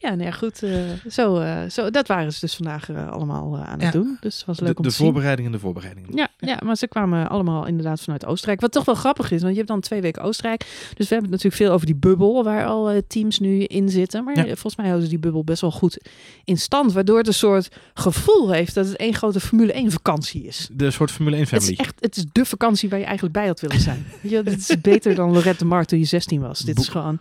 ja, 0.02 0.16
nee, 0.16 0.32
goed. 0.32 0.64
eh, 0.64 0.72
zo, 1.10 1.38
eh, 1.38 1.70
zo, 1.70 1.90
dat 1.90 2.08
waren 2.08 2.34
ze 2.34 2.40
dus 2.40 2.56
vandaag 2.56 2.90
eh, 2.90 3.10
allemaal 3.12 3.58
aan 3.58 3.72
het 3.80 3.82
Ja. 3.82 3.92
doen. 3.92 4.18
Dus 4.20 4.38
het 4.38 4.46
was 4.46 4.60
leuk 4.60 4.70
De, 4.70 4.76
om 4.78 4.84
de 4.84 4.90
te 4.90 4.96
zien. 4.96 5.06
voorbereidingen, 5.06 5.52
de 5.52 5.60
voorbereidingen. 5.60 6.10
Ja, 6.16 6.28
ja, 6.38 6.60
maar 6.66 6.76
ze 6.76 6.88
kwamen 6.88 7.30
allemaal 7.30 7.66
inderdaad 7.68 8.02
vanuit 8.02 8.26
Oostenrijk. 8.26 8.62
Wat 8.62 8.72
toch 8.72 8.86
wel 8.86 8.96
grappig 8.96 9.32
is, 9.32 9.40
want 9.42 9.52
je 9.52 9.58
hebt 9.58 9.68
dan 9.72 9.80
twee 9.82 10.02
weken 10.02 10.22
Oostenrijk. 10.22 10.60
Dus 10.60 11.08
we 11.10 11.16
hebben 11.16 11.22
het 11.22 11.30
natuurlijk 11.32 11.56
veel 11.56 11.72
over 11.72 11.86
die 11.86 11.96
bubbel 11.96 12.44
waar 12.44 12.66
al 12.66 13.02
teams 13.08 13.40
nu 13.40 13.64
in 13.64 13.90
zitten. 13.90 14.24
Maar 14.24 14.36
Ja. 14.38 14.44
volgens 14.44 14.76
mij 14.76 14.86
houden 14.86 15.06
ze 15.06 15.14
die 15.14 15.22
bubbel 15.24 15.44
best 15.44 15.62
wel 15.62 15.72
goed 15.72 15.98
in 16.44 16.58
stand. 16.58 16.94
Waardoor 16.94 17.18
het 17.18 17.28
een 17.28 17.34
soort 17.34 17.70
gevoel 17.94 18.52
heeft 18.52 18.74
dat 18.74 18.86
het 18.88 18.96
één 18.96 19.14
grote 19.14 19.40
Formule 19.40 19.74
1 19.74 19.92
vakantie 19.92 20.44
is. 20.44 20.70
De 20.72 20.92
soort 20.92 21.12
Formule 21.12 21.36
1 21.36 21.44
Het 21.46 21.54
is 21.54 21.60
family. 21.60 21.80
echt 21.80 21.96
het 22.00 22.18
is 22.18 22.26
de 22.32 22.46
vakantie 22.46 22.90
waar 22.90 23.00
je 23.00 23.06
eigenlijk 23.06 23.34
bij 23.34 23.48
had 23.48 23.60
willen 23.60 23.80
zijn. 23.80 24.06
Je, 24.22 24.44
dit 24.44 24.58
is 24.70 24.82
beter 24.82 25.16
dan 25.16 25.32
Lorette 25.32 25.58
de 25.64 25.66
Mar 25.66 25.86
toen 25.86 26.00
je 26.00 26.06
16 26.06 26.42
was. 26.42 26.60
Dit 26.60 26.80
is 26.80 26.88
gewoon, 26.88 27.18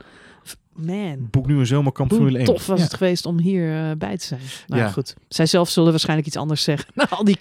man, 0.86 1.28
Boek 1.30 1.46
nu 1.46 1.58
een 1.58 1.66
zomerkamp 1.66 2.10
hoe 2.10 2.19
Formule 2.19 2.38
1. 2.38 2.46
tof 2.46 2.66
was 2.66 2.78
Ja. 2.78 2.84
het 2.84 2.94
geweest 2.94 3.26
om 3.26 3.38
hier 3.38 3.72
eh, 3.75 3.90
bij 3.98 4.16
te 4.16 4.25
zijn. 4.25 4.40
Nou 4.66 4.82
Ja. 4.82 4.88
goed, 4.88 5.14
zij 5.28 5.46
zelf 5.46 5.69
zullen 5.70 5.90
waarschijnlijk 5.90 6.26
iets 6.28 6.36
anders 6.36 6.62
zeggen. 6.62 6.86
Nou, 6.94 7.08
al 7.10 7.25
die 7.25 7.36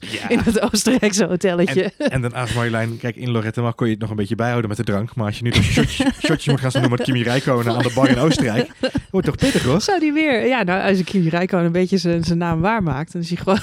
Ja. 0.00 0.28
in 0.28 0.38
het 0.38 0.60
Oostenrijkse 0.60 1.24
hotelletje. 1.24 1.92
En 1.98 2.20
dan 2.22 2.34
aan 2.34 2.48
Marjolein, 2.54 2.96
kijk, 2.98 3.16
in 3.16 3.30
Lorette 3.30 3.60
maar 3.60 3.74
kon 3.74 3.86
je 3.86 3.92
het 3.92 4.00
nog 4.00 4.10
een 4.10 4.16
beetje 4.16 4.34
bijhouden 4.34 4.68
met 4.68 4.76
de 4.78 4.84
drank. 4.84 5.14
Maar 5.14 5.26
als 5.26 5.36
je 5.36 5.42
nu 5.42 5.50
dus 5.50 5.64
shotjes, 5.66 6.06
shotjes 6.26 6.46
moet 6.46 6.60
gaan 6.72 6.82
doen 6.82 6.90
met 6.90 7.02
Kimi 7.02 7.22
Räikkönen 7.22 7.76
aan 7.76 7.82
de 7.82 7.92
bar 7.94 8.08
in 8.08 8.18
Oostenrijk, 8.18 8.70
wordt 9.10 9.26
toch 9.26 9.36
pittig 9.36 9.62
hoor? 9.62 9.80
Zou 9.80 10.00
die 10.00 10.12
weer, 10.12 10.46
ja, 10.46 10.62
nou, 10.62 10.88
als 10.88 10.98
ik 10.98 11.04
Kimi 11.04 11.28
Räikkönen 11.28 11.66
een 11.66 11.72
beetje 11.72 11.98
zijn 11.98 12.24
zijn 12.24 12.38
naam 12.38 12.60
waarmaakt, 12.60 13.12
dan 13.12 13.20
is 13.22 13.28
hij 13.28 13.36
gewoon 13.36 13.58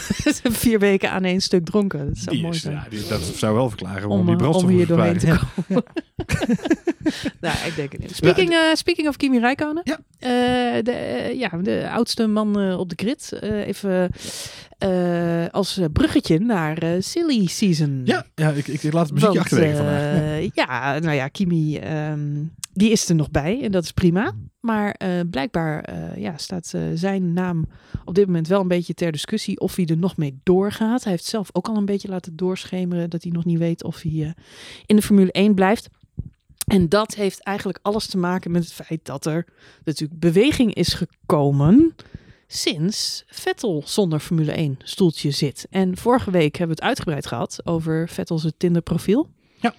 vier 0.51 0.79
weken 0.79 1.11
aan 1.11 1.23
één 1.23 1.41
stuk 1.41 1.65
dronken. 1.65 2.05
Dat 2.07 2.17
zou 2.17 2.35
Die 2.35 2.41
mooi 2.43 2.55
is, 2.55 2.61
zijn. 2.61 2.75
ja, 2.75 2.85
die, 2.89 3.07
dat 3.07 3.21
zou 3.21 3.55
wel 3.55 3.67
verklaren 3.69 4.01
waarom 4.01 4.19
om, 4.19 4.25
die 4.25 4.35
eh, 4.35 4.39
brandstof 4.41 4.69
om 4.69 4.75
hier 4.75 4.87
doorheen 4.87 5.17
te 5.17 5.25
komen. 5.67 5.83
nou, 7.41 7.55
ik 7.65 7.73
denk 7.75 7.91
het 7.91 8.01
niet. 8.01 8.15
Speaking, 8.15 8.49
eh, 8.51 8.59
speaking 8.85 9.07
of 9.07 9.17
Kimi 9.17 9.39
Räikkönen. 9.39 9.81
Ja. 9.83 9.99
Eh, 10.19 10.83
de, 10.83 10.91
eh, 10.91 11.39
ja, 11.39 11.49
de 11.61 11.89
oudste 11.89 12.27
man 12.27 12.59
eh, 12.59 12.79
op 12.79 12.89
de 12.89 12.95
grid. 12.95 13.39
Even 13.41 14.11
als 15.51 15.79
bruggetje 15.93 16.39
naar 16.39 16.83
Silly 16.99 17.47
Season. 17.47 18.01
Ja, 18.03 18.25
ja 18.35 18.49
ik, 18.49 18.67
ik, 18.67 18.83
ik 18.83 18.93
laat 18.93 19.09
het 19.09 19.13
muziekje 19.13 19.37
Want, 19.37 19.51
achterwege 19.51 19.75
vandaag. 19.75 20.01
eh, 20.01 20.49
ja, 20.65 20.99
nou 20.99 21.15
ja, 21.15 21.27
Kimi, 21.27 21.77
ehm, 21.77 22.43
die 22.73 22.91
is 22.91 23.09
er 23.09 23.15
nog 23.15 23.31
bij 23.31 23.61
en 23.61 23.71
dat 23.71 23.83
is 23.83 23.91
prima. 23.91 24.33
Maar 24.59 24.95
blijkbaar 25.29 25.93
ja, 26.19 26.37
staat 26.37 26.73
zijn 26.93 27.33
naam 27.33 27.65
op 28.05 28.15
dit 28.15 28.25
moment 28.25 28.47
wel 28.47 28.61
een 28.61 28.67
beetje 28.67 28.93
ter 28.93 29.11
discussie 29.11 29.59
of 29.59 29.75
hij 29.75 29.85
er 29.85 29.97
nog 29.97 30.17
mee 30.17 30.39
doorgaat. 30.43 31.03
Hij 31.03 31.11
heeft 31.11 31.25
zelf 31.25 31.49
ook 31.51 31.67
al 31.67 31.77
een 31.77 31.85
beetje 31.85 32.07
laten 32.07 32.35
doorschemeren 32.35 33.09
dat 33.09 33.23
hij 33.23 33.31
nog 33.31 33.45
niet 33.45 33.57
weet 33.57 33.83
of 33.83 34.01
hij 34.01 34.33
in 34.85 34.95
de 34.95 35.01
Formule 35.01 35.31
1 35.31 35.53
blijft. 35.53 35.89
En 36.65 36.89
dat 36.89 37.15
heeft 37.15 37.39
eigenlijk 37.39 37.79
alles 37.81 38.07
te 38.07 38.17
maken 38.17 38.51
met 38.51 38.63
het 38.63 38.73
feit 38.73 38.99
dat 39.03 39.25
er 39.25 39.45
natuurlijk 39.83 40.19
beweging 40.19 40.73
is 40.73 40.93
gekomen 40.93 41.95
sinds 42.47 43.23
Vettel 43.27 43.81
zonder 43.85 44.19
Formule 44.19 44.51
1 44.51 44.77
stoeltje 44.83 45.31
zit. 45.31 45.67
En 45.69 45.97
vorige 45.97 46.31
week 46.31 46.55
hebben 46.57 46.75
we 46.75 46.81
het 46.81 46.89
uitgebreid 46.91 47.25
gehad 47.27 47.59
over 47.63 48.09
Vettel's 48.09 48.51
Tinder 48.57 48.81
profiel. 48.81 49.29
Ja. 49.59 49.73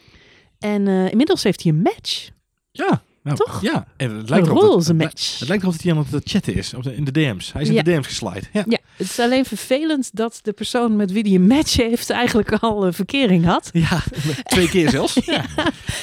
En 0.59 0.89
eh, 0.89 1.11
inmiddels 1.11 1.43
heeft 1.43 1.63
hij 1.63 1.73
een 1.73 1.83
match. 1.83 2.29
Ja, 2.73 3.03
nou, 3.23 3.37
Toch? 3.37 3.63
Ja, 3.63 3.87
en 3.97 4.11
het 4.11 4.19
Een 4.23 4.29
lijkt 4.29 4.47
dat- 4.47 4.57
roze 4.63 4.89
het, 4.89 4.97
match. 4.99 5.39
het 5.39 5.49
lijkt 5.49 5.63
erop 5.63 5.75
dat 5.75 5.83
hij 5.85 5.93
aan 5.95 6.07
het 6.11 6.29
chatten 6.31 6.55
is 6.55 6.73
in 6.73 7.05
de 7.05 7.11
DM's. 7.13 7.53
Hij 7.53 7.63
is 7.63 7.69
in 7.69 7.75
Ja. 7.75 7.83
de 7.83 7.91
DM's 7.93 8.07
geslide. 8.07 8.47
Ja. 8.53 8.65
Ja, 8.69 8.79
het 8.97 9.07
is 9.11 9.19
alleen 9.19 9.45
vervelend 9.45 10.11
dat 10.13 10.39
de 10.43 10.53
persoon 10.53 10.97
met 10.97 11.13
wie 11.13 11.23
hij 11.23 11.33
een 11.35 11.47
match 11.47 11.77
heeft 11.77 12.11
eigenlijk 12.11 12.53
al 12.53 12.87
een 12.87 12.93
verkering 12.95 13.45
had. 13.45 13.71
Ja, 13.89 14.03
twee 14.43 14.69
keer 14.69 14.91
zelfs. 14.91 15.15
Ja. 15.25 15.45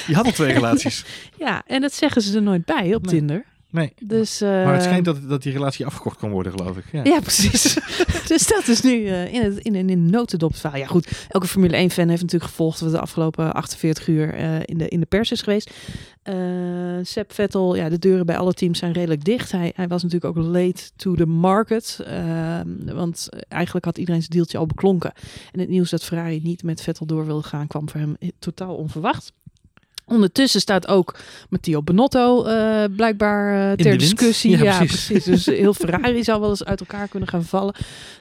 Je 0.06 0.14
had 0.14 0.24
al 0.26 0.32
twee 0.32 0.52
relaties. 0.52 1.04
Ja, 1.38 1.62
en 1.66 1.80
dat 1.80 1.92
zeggen 1.94 2.22
ze 2.22 2.36
er 2.36 2.42
nooit 2.42 2.64
bij 2.64 2.94
op 2.94 3.02
Nee. 3.02 3.14
Tinder. 3.14 3.44
Nee. 3.74 3.92
Dus, 4.02 4.40
Maar 4.40 4.72
het 4.72 4.82
schijnt 4.82 5.04
dat, 5.04 5.28
dat 5.28 5.42
die 5.42 5.52
relatie 5.52 5.86
afgekocht 5.86 6.18
kan 6.18 6.30
worden, 6.30 6.52
geloof 6.52 6.76
ik. 6.76 6.84
Ja. 6.92 7.04
Ja, 7.04 7.20
precies. 7.20 7.74
dus 8.28 8.46
dat 8.46 8.68
is 8.68 8.80
nu 8.80 9.06
eh, 9.06 9.32
in, 9.32 9.42
het, 9.42 9.58
in, 9.58 9.74
in 9.74 9.90
een 9.90 10.10
notendop 10.10 10.56
verhaal. 10.56 10.78
Ja 10.78 10.86
goed, 10.86 11.26
elke 11.28 11.46
Formule 11.46 11.76
1 11.76 11.90
fan 11.90 12.08
heeft 12.08 12.22
natuurlijk 12.22 12.50
gevolgd 12.50 12.80
wat 12.80 12.90
de 12.90 13.00
afgelopen 13.00 13.54
48 13.54 14.08
uur 14.08 14.34
eh, 14.34 14.56
in, 14.64 14.78
de, 14.78 14.88
in 14.88 15.00
de 15.00 15.06
pers 15.06 15.30
is 15.30 15.42
geweest. 15.42 15.70
Eh 16.22 16.34
Seb 17.02 17.32
Vettel, 17.32 17.76
ja, 17.76 17.88
de 17.88 17.98
deuren 17.98 18.26
bij 18.26 18.36
alle 18.38 18.52
teams 18.52 18.78
zijn 18.78 18.92
redelijk 18.92 19.24
dicht. 19.24 19.52
Hij, 19.52 19.72
hij 19.76 19.88
was 19.88 20.02
natuurlijk 20.02 20.36
ook 20.38 20.44
late 20.44 20.90
to 20.96 21.14
the 21.14 21.26
market. 21.26 22.00
ehm, 22.06 22.94
want 22.94 23.28
eigenlijk 23.48 23.84
had 23.84 23.98
iedereen 23.98 24.20
zijn 24.20 24.32
deeltje 24.32 24.58
al 24.58 24.66
beklonken. 24.66 25.12
En 25.52 25.60
het 25.60 25.68
nieuws 25.68 25.90
dat 25.90 26.04
Ferrari 26.04 26.40
niet 26.42 26.62
met 26.62 26.80
Vettel 26.80 27.06
door 27.06 27.26
wilde 27.26 27.48
gaan 27.48 27.66
kwam 27.66 27.88
voor 27.88 28.00
hem 28.00 28.16
totaal 28.38 28.74
onverwacht. 28.74 29.32
Ondertussen 30.06 30.60
staat 30.60 30.88
ook 30.88 31.16
Matteo 31.48 31.82
Benotto 31.82 32.44
eh, 32.44 32.84
blijkbaar 32.96 33.70
eh, 33.70 33.76
de 33.76 33.82
ter 33.82 33.98
discussie. 33.98 34.50
Ja, 34.50 34.62
Ja, 34.62 34.76
precies. 34.76 35.06
precies. 35.06 35.24
Dus 35.24 35.46
heel 35.60 35.74
Ferrari 35.74 36.24
zou 36.24 36.40
wel 36.40 36.50
eens 36.50 36.64
uit 36.64 36.80
elkaar 36.80 37.08
kunnen 37.08 37.28
gaan 37.28 37.44
vallen. 37.44 37.74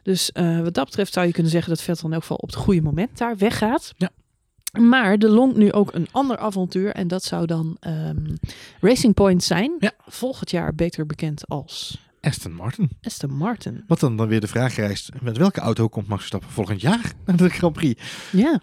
Dus 0.03 0.31
eh, 0.31 0.61
wat 0.61 0.73
dat 0.73 0.85
betreft 0.85 1.13
zou 1.13 1.25
je 1.25 1.33
kunnen 1.33 1.51
zeggen 1.51 1.69
dat 1.69 1.81
Vettel 1.81 2.07
in 2.07 2.13
elk 2.13 2.21
geval 2.21 2.37
op 2.37 2.49
het 2.49 2.57
goede 2.57 2.81
moment 2.81 3.17
daar 3.17 3.37
weggaat. 3.37 3.93
Ja. 3.97 4.09
Maar 4.79 5.17
er 5.17 5.29
lonkt 5.29 5.57
nu 5.57 5.71
ook 5.71 5.93
een 5.93 6.07
ander 6.11 6.37
avontuur. 6.37 6.91
En 6.91 7.07
dat 7.07 7.23
zou 7.23 7.45
dan 7.45 7.77
ehm, 7.79 8.35
Racing 8.81 9.13
Point 9.13 9.43
zijn. 9.43 9.75
Ja. 9.79 9.91
Volgend 10.07 10.51
jaar 10.51 10.75
beter 10.75 11.05
bekend 11.05 11.47
als 11.47 12.01
Aston 12.21 12.53
Martin. 12.53 12.89
Aston 13.01 13.33
Martin. 13.33 13.83
Wat 13.87 13.99
dan, 13.99 14.17
dan 14.17 14.27
weer 14.27 14.41
de 14.41 14.47
vraag 14.47 14.75
rijst, 14.75 15.09
met 15.21 15.37
welke 15.37 15.59
auto 15.59 15.87
komt 15.87 16.07
Max 16.07 16.19
Verstappen 16.19 16.49
volgend 16.49 16.81
jaar 16.81 17.13
naar 17.25 17.37
de 17.37 17.49
Grand 17.49 17.73
Prix? 17.73 18.03
Ja, 18.31 18.61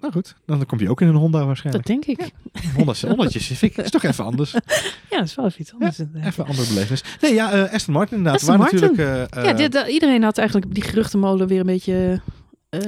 Nou 0.00 0.12
goed, 0.12 0.34
dan 0.46 0.66
kom 0.66 0.80
je 0.80 0.90
ook 0.90 1.00
in 1.00 1.08
een 1.08 1.14
Honda 1.14 1.38
dat 1.38 1.46
waarschijnlijk. 1.46 1.86
denk 1.86 2.04
ik. 2.04 2.30
Honda, 2.76 2.92
Hondaatjes, 3.06 3.46
vind 3.46 3.62
ik, 3.62 3.84
is 3.84 3.90
toch 3.90 4.02
even 4.02 4.24
anders. 4.24 4.52
Ja, 5.10 5.16
dat 5.22 5.26
is 5.26 5.34
wel 5.34 5.46
even 5.46 5.60
iets 5.60 5.72
anders. 5.72 5.98
Even 5.98 6.32
een 6.36 6.46
andere 6.46 6.68
belevenis. 6.68 7.04
Nee, 7.20 7.34
ja, 7.34 7.52
eh, 7.52 7.72
Aston 7.72 7.94
Martin 7.94 8.16
inderdaad. 8.16 8.40
Aston 8.40 8.58
Martin. 8.58 8.80
natuurlijk... 8.80 9.30
eh, 9.34 9.42
ja, 9.44 9.50
eh, 9.50 9.56
dit, 9.56 9.72
dat- 9.72 9.86
iedereen 9.88 10.22
had 10.22 10.38
eigenlijk 10.38 10.74
die 10.74 10.82
geruchtenmolen 10.82 11.46
weer 11.48 11.60
een 11.60 11.66
beetje... 11.66 12.20
eh, 12.68 12.80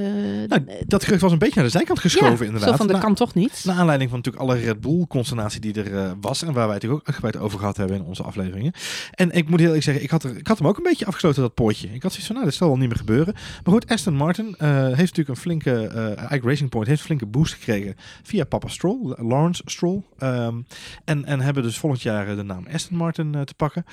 nou, 0.49 0.65
dat 0.87 1.05
gerucht 1.05 1.23
was 1.23 1.33
een 1.33 1.39
beetje 1.39 1.55
naar 1.55 1.65
de 1.65 1.71
zijkant 1.71 1.99
geschoven 1.99 2.39
ja, 2.39 2.45
inderdaad. 2.45 2.71
Zo 2.71 2.77
van, 2.77 2.87
dat 2.87 2.97
Na- 2.97 3.03
kan 3.03 3.15
toch 3.15 3.35
niet? 3.35 3.63
Naar 3.65 3.77
aanleiding 3.77 4.11
van 4.11 4.19
natuurlijk 4.19 4.45
alle 4.45 4.61
Red 4.61 4.81
Bull-consternatie 4.81 5.61
die 5.61 5.75
er 5.75 5.95
eh, 5.95 6.13
was. 6.21 6.43
En 6.43 6.53
waar 6.53 6.67
wij 6.67 6.75
het 6.75 6.83
natuurlijk 6.83 7.01
ook 7.01 7.07
uitgebreid 7.07 7.37
over 7.45 7.59
gehad 7.59 7.77
hebben 7.77 7.97
in 7.97 8.03
onze 8.03 8.23
afleveringen. 8.23 8.73
En 9.11 9.31
ik 9.31 9.49
moet 9.49 9.59
heel 9.59 9.67
eerlijk 9.67 9.85
zeggen, 9.85 10.03
ik 10.03 10.11
had, 10.11 10.25
er, 10.25 10.37
ik 10.37 10.47
had 10.47 10.59
hem 10.59 10.67
ook 10.67 10.77
een 10.77 10.83
beetje 10.83 11.07
afgesloten, 11.07 11.43
dat 11.43 11.55
poortje. 11.55 11.89
Ik 11.95 12.03
had 12.03 12.11
zoiets 12.11 12.27
van, 12.27 12.35
nou, 12.35 12.49
dat 12.49 12.57
zal 12.57 12.69
wel 12.69 12.77
niet 12.77 12.89
meer 12.89 12.99
gebeuren. 12.99 13.35
Maar 13.35 13.73
goed, 13.73 13.89
Aston 13.89 14.15
Martin 14.15 14.55
eh, 14.59 14.69
heeft 14.85 14.99
natuurlijk 14.99 15.29
een 15.29 15.37
flinke, 15.37 15.87
eigenlijk 15.89 16.45
Racing 16.45 16.71
Point 16.71 16.87
heeft 16.87 17.01
een 17.01 17.07
flinke 17.07 17.27
boost 17.27 17.55
gekregen 17.55 17.95
via 18.23 18.45
Papa 18.45 18.69
Stroll, 18.69 19.15
Lawrence 19.17 19.63
Stroll. 19.65 20.03
Ehm, 20.19 20.61
en, 21.05 21.25
en 21.25 21.41
hebben 21.41 21.63
dus 21.63 21.79
volgend 21.79 22.03
jaar 22.03 22.37
de 22.37 22.43
naam 22.43 22.67
Aston 22.73 22.97
Martin 22.97 23.45
te 23.45 23.55
pakken. 23.55 23.85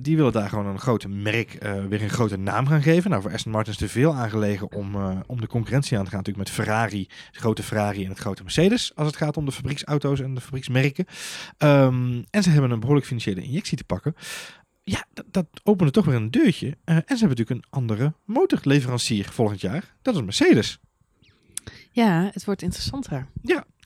Die 0.00 0.16
willen 0.16 0.32
daar 0.32 0.48
gewoon 0.48 0.66
een 0.66 0.78
grote 0.78 1.08
merk, 1.08 1.58
weer 1.88 2.02
een 2.02 2.10
grote 2.10 2.36
naam 2.36 2.66
gaan 2.66 2.82
geven. 2.82 3.10
Nou, 3.10 3.22
voor 3.22 3.32
Aston 3.32 3.52
Martin 3.52 3.72
is 3.72 3.80
er 3.80 3.88
veel 3.88 4.14
aangelegen 4.14 4.72
om, 4.72 4.96
om 5.26 5.40
de 5.40 5.46
concurrentie 5.46 5.98
aan 5.98 6.04
te 6.04 6.10
gaan. 6.10 6.18
Natuurlijk 6.18 6.48
met 6.48 6.56
Ferrari, 6.56 7.08
het 7.26 7.36
grote 7.36 7.62
Ferrari 7.62 8.04
en 8.04 8.10
het 8.10 8.18
grote 8.18 8.42
Mercedes. 8.42 8.92
Als 8.94 9.06
het 9.06 9.16
gaat 9.16 9.36
om 9.36 9.44
de 9.44 9.52
fabrieksauto's 9.52 10.20
en 10.20 10.34
de 10.34 10.40
fabrieksmerken. 10.40 11.06
Ehm, 11.58 12.22
en 12.30 12.42
ze 12.42 12.50
hebben 12.50 12.70
een 12.70 12.80
behoorlijk 12.80 13.06
financiële 13.06 13.42
injectie 13.42 13.76
te 13.76 13.84
pakken. 13.84 14.14
Ja, 14.82 15.06
dat, 15.12 15.24
dat 15.30 15.46
opende 15.62 15.92
toch 15.92 16.04
weer 16.04 16.14
een 16.14 16.30
deurtje. 16.30 16.66
Eh, 16.66 16.94
en 16.94 17.02
ze 17.06 17.18
hebben 17.18 17.28
natuurlijk 17.28 17.50
een 17.50 17.64
andere 17.70 18.14
motorleverancier 18.24 19.24
volgend 19.24 19.60
jaar. 19.60 19.94
Dat 20.02 20.14
is 20.14 20.22
Mercedes. 20.22 20.78
Ja, 21.90 22.30
het 22.32 22.44
wordt 22.44 22.62
interessanter. 22.62 23.26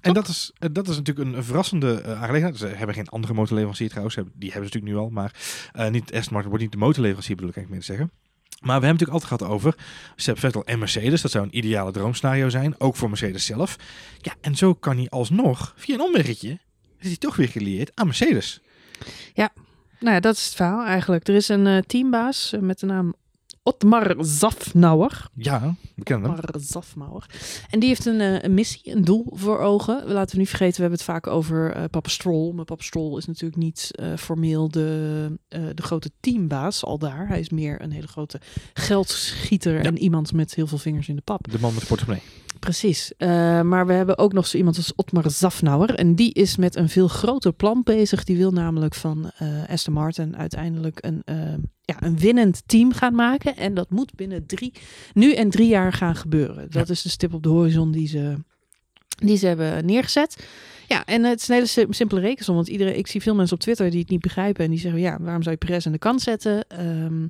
En 0.04 0.12
dat 0.12 0.28
is, 0.28 0.52
eh, 0.58 0.68
dat 0.72 0.88
is 0.88 0.96
natuurlijk 0.96 1.36
een, 1.36 1.44
verrassende 1.44 2.00
eh, 2.00 2.22
aangelegenheid. 2.22 2.56
Ze 2.56 2.66
hebben 2.66 2.94
geen 2.94 3.08
andere 3.08 3.34
motorleverancier 3.34 3.88
trouwens. 3.88 4.14
Die 4.14 4.24
hebben 4.24 4.50
ze 4.50 4.58
natuurlijk 4.58 4.92
nu 4.92 4.96
al. 4.96 5.10
Maar 5.10 5.34
eh, 5.72 5.90
niet, 5.90 6.14
Aston 6.14 6.32
Martin 6.32 6.48
wordt 6.48 6.62
niet 6.62 6.72
de 6.72 6.78
motorleverancier, 6.78 7.36
bedoel 7.36 7.50
ik 7.50 7.56
eigenlijk 7.56 7.88
meer 7.88 7.96
te 7.96 8.02
zeggen. 8.02 8.23
Maar 8.64 8.80
we 8.80 8.86
hebben 8.86 9.06
het 9.06 9.08
natuurlijk 9.08 9.30
altijd 9.30 9.40
gehad 9.40 9.54
over 9.54 9.74
Seb 10.16 10.38
Vettel 10.38 10.64
en 10.64 10.78
Mercedes. 10.78 11.22
Dat 11.22 11.30
zou 11.30 11.44
een 11.44 11.56
ideale 11.56 11.92
droomscenario 11.92 12.48
zijn. 12.48 12.80
Ook 12.80 12.96
voor 12.96 13.08
Mercedes 13.08 13.44
zelf. 13.44 13.76
Ja, 14.20 14.34
en 14.40 14.56
zo 14.56 14.74
kan 14.74 14.96
hij 14.96 15.08
alsnog, 15.08 15.74
via 15.76 15.94
een 15.94 16.00
omweggetje, 16.00 16.58
is 16.98 17.06
hij 17.06 17.16
toch 17.16 17.36
weer 17.36 17.48
gelieerd 17.48 17.90
aan 17.94 18.06
Mercedes. 18.06 18.60
Nou 20.04 20.16
ja, 20.16 20.20
dat 20.20 20.36
is 20.36 20.44
het 20.44 20.54
verhaal 20.54 20.84
eigenlijk. 20.84 21.28
Er 21.28 21.34
is 21.34 21.48
een 21.48 21.66
eh, 21.66 21.78
teambaas 21.78 22.52
eh, 22.52 22.60
met 22.60 22.78
de 22.78 22.86
naam 22.86 23.14
Otmar 23.66 24.14
Zafnauer. 24.18 25.28
Ja, 25.34 25.74
we 25.94 26.02
kennen 26.02 26.30
hem. 26.30 26.38
Otmar 26.38 26.60
Zafnauer. 26.60 27.26
En 27.70 27.80
die 27.80 27.88
heeft 27.88 28.06
een, 28.06 28.20
eh, 28.20 28.42
een 28.42 28.54
missie, 28.54 28.94
een 28.94 29.04
doel 29.04 29.32
voor 29.34 29.58
ogen. 29.58 30.04
Laten 30.06 30.34
we 30.34 30.38
niet 30.40 30.48
vergeten, 30.48 30.74
we 30.74 30.80
hebben 30.80 30.98
het 30.98 31.08
vaak 31.08 31.26
over 31.26 31.72
eh 31.72 31.84
Papa 31.90 32.08
Stroll. 32.08 32.52
Maar 32.52 32.64
Papa 32.64 32.82
Stroll 32.82 33.16
is 33.16 33.26
natuurlijk 33.26 33.62
niet 33.62 33.90
eh, 33.90 34.16
formeel 34.16 34.68
de, 34.68 35.38
de 35.48 35.82
grote 35.82 36.10
teambaas 36.20 36.84
al 36.84 36.98
daar. 36.98 37.28
Hij 37.28 37.40
is 37.40 37.50
meer 37.50 37.82
een 37.82 37.92
hele 37.92 38.06
grote 38.06 38.40
geldschieter 38.72 39.80
en 39.80 39.98
iemand 39.98 40.32
met 40.32 40.54
heel 40.54 40.66
veel 40.66 40.78
vingers 40.78 41.08
in 41.08 41.16
de 41.16 41.22
pap. 41.22 41.50
De 41.50 41.60
man 41.60 41.72
met 41.72 41.80
de 41.80 41.86
portemonnee. 41.86 42.22
Precies. 42.64 43.12
Eh, 43.16 43.28
maar 43.62 43.86
we 43.86 43.92
hebben 43.92 44.18
ook 44.18 44.32
nog 44.32 44.46
zo 44.46 44.56
iemand 44.56 44.76
als 44.76 44.94
Otmar 44.94 45.30
Zafnauer. 45.30 45.94
En 45.94 46.14
die 46.14 46.32
is 46.32 46.56
met 46.56 46.76
een 46.76 46.88
veel 46.88 47.08
groter 47.08 47.52
plan 47.52 47.82
bezig. 47.82 48.24
Die 48.24 48.36
wil 48.36 48.50
namelijk 48.50 48.94
van 48.94 49.30
eh 49.38 49.68
Aston 49.68 49.94
Martin 49.94 50.36
uiteindelijk 50.36 50.98
een, 51.04 51.22
eh, 51.24 51.36
ja, 51.80 52.02
een 52.02 52.18
winnend 52.18 52.62
team 52.66 52.92
gaan 52.92 53.14
maken. 53.14 53.56
En 53.56 53.74
dat 53.74 53.90
moet 53.90 54.14
binnen 54.14 54.46
drie, 54.46 54.72
nu 55.12 55.32
en 55.32 55.50
drie 55.50 55.68
jaar 55.68 55.92
gaan 55.92 56.16
gebeuren. 56.16 56.70
Dat 56.70 56.88
is 56.88 57.02
de 57.02 57.08
stip 57.08 57.34
op 57.34 57.42
de 57.42 57.48
horizon 57.48 57.90
die 57.90 58.08
ze, 58.08 58.34
die 59.14 59.36
ze 59.36 59.46
hebben 59.46 59.86
neergezet. 59.86 60.46
Ja, 60.88 61.04
en 61.04 61.24
het 61.24 61.40
is 61.40 61.48
een 61.48 61.54
hele 61.54 61.66
sim- 61.66 61.92
simpele 61.92 62.20
rekensom. 62.20 62.54
Want 62.54 62.68
iedereen, 62.68 62.96
ik 62.98 63.06
zie 63.06 63.22
veel 63.22 63.34
mensen 63.34 63.56
op 63.56 63.62
Twitter 63.62 63.90
die 63.90 64.00
het 64.00 64.08
niet 64.08 64.20
begrijpen. 64.20 64.64
En 64.64 64.70
die 64.70 64.80
zeggen, 64.80 65.00
ja, 65.00 65.16
waarom 65.20 65.42
zou 65.42 65.56
je 65.60 65.66
Perez 65.66 65.86
aan 65.86 65.92
de 65.92 65.98
kant 65.98 66.20
zetten? 66.22 66.64
Ehm 66.68 67.26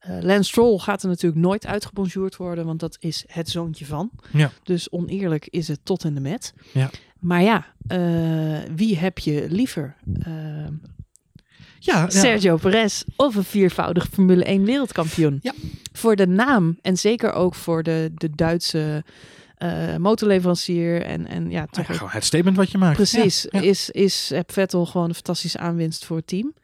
eh, 0.00 0.16
Lance 0.20 0.48
Stroll 0.50 0.78
gaat 0.78 1.02
er 1.02 1.08
natuurlijk 1.08 1.42
nooit 1.42 1.66
uitgebonjourd 1.66 2.36
worden. 2.36 2.66
Want 2.66 2.80
dat 2.80 2.96
is 3.00 3.24
het 3.26 3.48
zoontje 3.48 3.86
van. 3.86 4.10
Ja. 4.32 4.50
Dus 4.62 4.90
oneerlijk 4.90 5.46
is 5.50 5.68
het 5.68 5.80
tot 5.82 6.04
en 6.04 6.14
de 6.14 6.20
met. 6.20 6.52
Ja. 6.72 6.90
Maar 7.20 7.42
ja, 7.42 7.66
eh, 7.86 8.58
wie 8.74 8.98
heb 8.98 9.18
je 9.18 9.46
liever? 9.50 9.96
Eh, 10.22 10.32
Ja, 11.78 12.00
ja. 12.00 12.10
Sergio 12.10 12.56
Perez 12.56 13.02
of 13.16 13.34
een 13.34 13.44
viervoudig 13.44 14.08
Formule 14.12 14.44
1 14.44 14.64
wereldkampioen? 14.64 15.38
Ja. 15.42 15.52
Voor 15.92 16.16
de 16.16 16.26
naam 16.26 16.78
en 16.82 16.96
zeker 16.96 17.32
ook 17.32 17.54
voor 17.54 17.82
de, 17.82 18.10
de 18.14 18.30
Duitse 18.30 19.04
eh, 19.56 19.96
motorleverancier. 19.96 21.02
En, 21.02 21.26
en 21.26 21.50
ja, 21.50 21.66
toch 21.66 22.12
het 22.12 22.24
statement 22.24 22.56
wat 22.56 22.70
je 22.70 22.78
maakt. 22.78 22.96
Precies, 22.96 23.46
Ja. 23.50 23.60
Is, 23.60 23.90
is 23.90 24.28
Heb 24.34 24.52
Vettel 24.52 24.86
gewoon 24.86 25.08
een 25.08 25.14
fantastische 25.14 25.58
aanwinst 25.58 26.04
voor 26.04 26.16
het 26.16 26.26
team. 26.26 26.54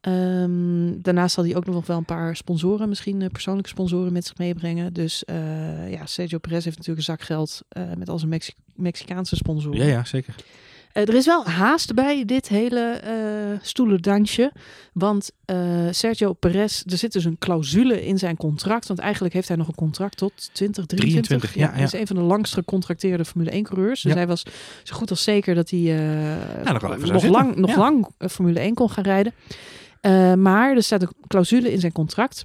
Ehm, 0.00 1.00
daarnaast 1.02 1.34
zal 1.34 1.44
hij 1.44 1.56
ook 1.56 1.66
nog 1.66 1.86
wel 1.86 1.96
een 1.96 2.04
paar 2.04 2.36
sponsoren, 2.36 2.88
misschien 2.88 3.22
eh, 3.22 3.28
persoonlijke 3.28 3.68
sponsoren 3.70 4.12
met 4.12 4.26
zich 4.26 4.38
meebrengen. 4.38 4.92
Dus 4.92 5.24
eh, 5.24 5.90
ja, 5.92 6.06
Sergio 6.06 6.38
Perez 6.38 6.64
heeft 6.64 6.76
natuurlijk 6.76 7.08
een 7.08 7.14
zak 7.14 7.22
geld 7.22 7.62
met 7.98 8.08
al 8.08 8.18
zijn 8.18 8.30
Mexi- 8.30 8.54
Mexicaanse 8.74 9.36
sponsoren. 9.36 9.78
Ja, 9.78 9.86
ja, 9.86 10.04
zeker. 10.04 10.34
Eh, 10.96 11.08
er 11.08 11.14
is 11.14 11.26
wel 11.26 11.44
haast 11.46 11.94
bij 11.94 12.24
dit 12.24 12.48
hele 12.48 12.80
eh 12.80 13.58
stoelendansje. 13.62 14.52
Want 14.92 15.30
eh, 15.44 15.58
Sergio 15.90 16.32
Perez, 16.32 16.82
er 16.86 16.96
zit 16.96 17.12
dus 17.12 17.24
een 17.24 17.38
clausule 17.38 18.06
in 18.06 18.18
zijn 18.18 18.36
contract. 18.36 18.86
Want 18.86 18.98
eigenlijk 18.98 19.34
heeft 19.34 19.48
hij 19.48 19.56
nog 19.56 19.68
een 19.68 19.74
contract 19.74 20.16
tot 20.16 20.32
2023. 20.52 21.50
23, 21.50 21.54
ja, 21.54 21.72
Hij 21.72 21.82
is 21.82 21.92
een 21.92 22.06
van 22.06 22.16
de 22.16 22.22
langst 22.22 22.54
gecontracteerde 22.54 23.24
Formule 23.24 23.50
1 23.50 23.62
coureurs. 23.62 24.02
Dus 24.02 24.12
Ja. 24.12 24.18
hij 24.18 24.26
was 24.26 24.42
zo 24.82 24.96
goed 24.96 25.10
als 25.10 25.22
zeker 25.22 25.54
dat 25.54 25.70
hij 25.70 25.78
nog 26.64 27.24
lang, 27.24 27.56
nog 27.56 27.76
lang 27.76 28.08
Formule 28.18 28.60
1 28.60 28.74
kon 28.74 28.90
gaan 28.90 29.04
rijden. 29.04 29.32
Maar 30.42 30.76
er 30.76 30.82
staat 30.82 31.02
een 31.02 31.12
clausule 31.26 31.72
in 31.72 31.80
zijn 31.80 31.92
contract. 31.92 32.44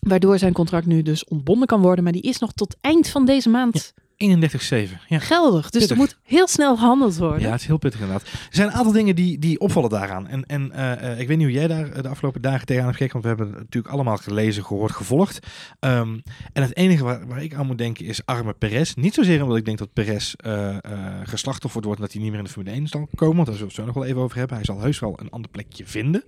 Waardoor 0.00 0.38
zijn 0.38 0.52
contract 0.52 0.86
nu 0.86 1.02
dus 1.02 1.24
ontbonden 1.24 1.66
kan 1.66 1.80
worden. 1.80 2.04
Maar 2.04 2.12
die 2.12 2.22
is 2.22 2.38
nog 2.38 2.52
tot 2.52 2.76
eind 2.80 3.08
van 3.08 3.24
deze 3.24 3.48
maand 3.48 3.92
31-7. 4.24 4.98
Ja. 5.08 5.18
geldig. 5.18 5.70
Dus 5.70 5.80
Pittig. 5.80 5.90
er 5.90 5.96
moet 5.96 6.16
heel 6.22 6.48
snel 6.48 6.76
gehandeld 6.76 7.16
worden. 7.16 7.40
Ja, 7.40 7.50
het 7.50 7.60
is 7.60 7.66
heel 7.66 7.78
pittig 7.78 8.00
inderdaad. 8.00 8.22
Er 8.22 8.48
zijn 8.50 8.68
een 8.68 8.74
aantal 8.74 8.92
dingen 8.92 9.14
die, 9.14 9.38
die 9.38 9.60
opvallen 9.60 9.90
daaraan. 9.90 10.26
En, 10.26 10.46
en 10.46 10.72
eh, 10.72 11.12
eh, 11.12 11.20
ik 11.20 11.28
weet 11.28 11.36
niet 11.36 11.46
hoe 11.46 11.56
jij 11.56 11.66
daar 11.66 11.92
eh, 11.92 12.02
de 12.02 12.08
afgelopen 12.08 12.42
dagen 12.42 12.66
tegenaan 12.66 12.88
hebt 12.88 12.98
gekeken, 12.98 13.20
want 13.20 13.24
we 13.24 13.42
hebben 13.42 13.58
het 13.58 13.64
natuurlijk 13.64 13.94
allemaal 13.94 14.16
gelezen, 14.16 14.64
gehoord, 14.64 14.92
gevolgd. 14.92 15.46
Ehm, 15.80 16.18
en 16.52 16.62
het 16.62 16.76
enige 16.76 17.04
waar, 17.04 17.26
waar 17.26 17.42
ik 17.42 17.54
aan 17.54 17.66
moet 17.66 17.78
denken 17.78 18.04
is 18.04 18.20
arme 18.24 18.52
Perez. 18.52 18.94
Niet 18.94 19.14
zozeer 19.14 19.42
omdat 19.42 19.56
ik 19.56 19.64
denk 19.64 19.78
dat 19.78 19.92
Perez 19.92 20.32
eh 20.36 20.76
geslachtofferd 21.24 21.84
wordt 21.84 22.00
en 22.00 22.04
dat 22.04 22.14
hij 22.14 22.22
niet 22.22 22.30
meer 22.30 22.40
in 22.40 22.46
de 22.46 22.52
Formule 22.52 22.74
1 22.74 22.86
zal 22.86 23.08
komen, 23.14 23.36
want 23.36 23.46
daar 23.46 23.56
zullen 23.56 23.74
we 23.74 23.80
het 23.80 23.86
zo 23.86 23.92
nog 23.92 23.94
wel 23.94 24.04
even 24.04 24.20
over 24.22 24.36
hebben. 24.38 24.56
Hij 24.56 24.64
zal 24.64 24.80
heus 24.80 24.98
wel 24.98 25.18
een 25.20 25.30
ander 25.30 25.50
plekje 25.50 25.86
vinden 25.86 26.24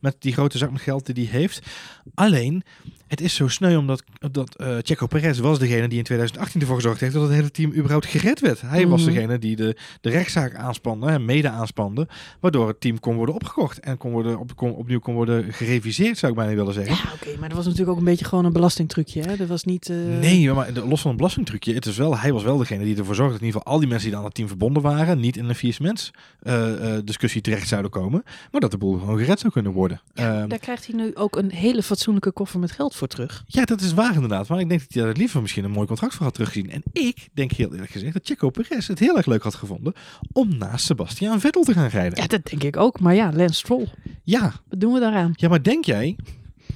met 0.00 0.16
die 0.18 0.32
grote 0.32 0.58
zak 0.58 0.70
met 0.70 0.80
geld 0.80 1.14
die 1.14 1.28
hij 1.28 1.38
heeft. 1.38 1.66
Alleen, 2.14 2.62
het 3.06 3.20
is 3.20 3.34
zo 3.34 3.48
sneu 3.48 3.76
omdat 3.76 4.02
dat, 4.30 4.64
Checo 4.82 5.06
Perez 5.06 5.38
was 5.38 5.58
degene 5.58 5.88
die 5.88 5.98
in 5.98 6.04
2018 6.04 6.60
ervoor 6.60 6.76
gezorgd 6.76 7.00
heeft 7.00 7.14
dat 7.14 7.30
het 7.32 7.40
hele 7.40 7.50
team 7.50 7.72
überhaupt 7.78 8.06
gered 8.06 8.40
werd. 8.40 8.60
Hij 8.60 8.86
was 8.88 9.02
Mhm. 9.04 9.12
degene 9.12 9.38
die 9.38 9.56
de, 9.56 9.76
de 10.00 10.10
rechtszaak 10.10 10.54
aanspande, 10.54 11.06
en 11.06 11.24
mede 11.24 11.48
aanspande, 11.48 12.08
waardoor 12.40 12.68
het 12.68 12.80
team 12.80 13.00
kon 13.00 13.16
worden 13.16 13.34
opgekocht 13.34 13.80
en 13.80 13.96
kon 13.96 14.12
worden 14.12 14.38
op, 14.38 14.56
kon, 14.56 14.74
opnieuw 14.74 14.98
kon 14.98 15.14
worden 15.14 15.52
gereviseerd, 15.52 16.18
zou 16.18 16.32
ik 16.32 16.38
bijna 16.38 16.54
willen 16.54 16.74
zeggen. 16.74 16.94
Ja, 16.94 17.12
oké, 17.14 17.38
maar 17.38 17.48
dat 17.48 17.56
was 17.56 17.66
natuurlijk 17.66 17.92
ook 17.92 17.98
een 17.98 18.04
beetje 18.10 18.24
gewoon 18.24 18.44
een 18.44 18.52
belastingtrucje. 18.52 19.20
Hè? 19.22 19.36
Dat 19.36 19.48
was 19.48 19.64
niet. 19.64 19.88
eh, 19.88 19.96
Nee, 20.20 20.52
maar 20.52 20.72
los 20.72 21.00
van 21.00 21.10
een 21.10 21.16
belastingtrucje, 21.16 21.74
het 21.74 21.86
is 21.86 21.96
wel, 21.96 22.18
hij 22.18 22.32
was 22.32 22.42
wel 22.42 22.56
degene 22.56 22.84
die 22.84 22.96
ervoor 22.96 23.14
zorgde 23.14 23.32
dat 23.32 23.40
in 23.40 23.46
ieder 23.46 23.60
geval 23.60 23.74
al 23.74 23.80
die 23.80 23.88
mensen 23.88 24.08
die 24.08 24.18
aan 24.18 24.24
het 24.24 24.34
team 24.34 24.48
verbonden 24.48 24.82
waren, 24.82 25.20
niet 25.20 25.36
in 25.36 25.48
een 25.48 25.54
faillissement 25.54 26.10
eh, 26.42 26.96
eh, 26.96 27.02
discussie 27.04 27.40
terecht 27.40 27.68
zouden 27.68 27.90
komen, 27.90 28.22
maar 28.50 28.60
dat 28.60 28.70
de 28.70 28.78
boel 28.78 28.98
gewoon 28.98 29.18
gered 29.18 29.40
zou 29.40 29.52
kunnen 29.52 29.72
worden. 29.72 30.00
Ehm, 30.14 30.48
Daar 30.48 30.58
krijgt 30.58 30.86
hij 30.86 30.96
nu 30.96 31.14
ook 31.14 31.36
een 31.36 31.50
hele 31.50 31.82
fatsoenlijke 31.82 32.32
koffer 32.32 32.60
met 32.60 32.70
geld 32.72 32.94
voor 32.94 33.08
terug. 33.08 33.44
Ja, 33.46 33.64
dat 33.64 33.80
is 33.80 33.92
waar 33.94 34.14
inderdaad. 34.14 34.48
Maar 34.48 34.60
ik 34.60 34.68
denk 34.68 34.80
dat 34.80 34.92
hij 34.92 35.02
daar 35.02 35.12
liever 35.16 35.40
misschien 35.42 35.64
een 35.64 35.70
mooi 35.70 35.86
contract 35.86 36.14
voor 36.14 36.24
had 36.24 36.34
teruggezien. 36.34 36.70
En 36.70 36.82
ik 36.92 37.21
denk 37.32 37.52
heel 37.52 37.72
eerlijk 37.72 37.90
gezegd 37.90 38.12
dat 38.12 38.22
Checo 38.26 38.50
Perez 38.50 38.86
het 38.88 38.98
heel 38.98 39.16
erg 39.16 39.26
leuk 39.26 39.42
had 39.42 39.54
gevonden 39.54 39.92
om 40.32 40.56
naast 40.58 40.84
Sebastian 40.84 41.40
Vettel 41.40 41.62
te 41.62 41.72
gaan 41.72 41.88
rijden. 41.88 42.20
Ja, 42.20 42.26
dat 42.26 42.46
denk 42.46 42.62
ik 42.62 42.76
ook. 42.76 43.00
Maar 43.00 43.14
ja, 43.14 43.32
Lance 43.34 43.54
Stroll, 43.54 43.86
Ja, 44.22 44.52
wat 44.68 44.80
doen 44.80 44.92
we 44.92 45.00
daaraan? 45.00 45.32
ja 45.36 45.48
maar 45.48 45.62
denk 45.62 45.84
jij... 45.84 46.16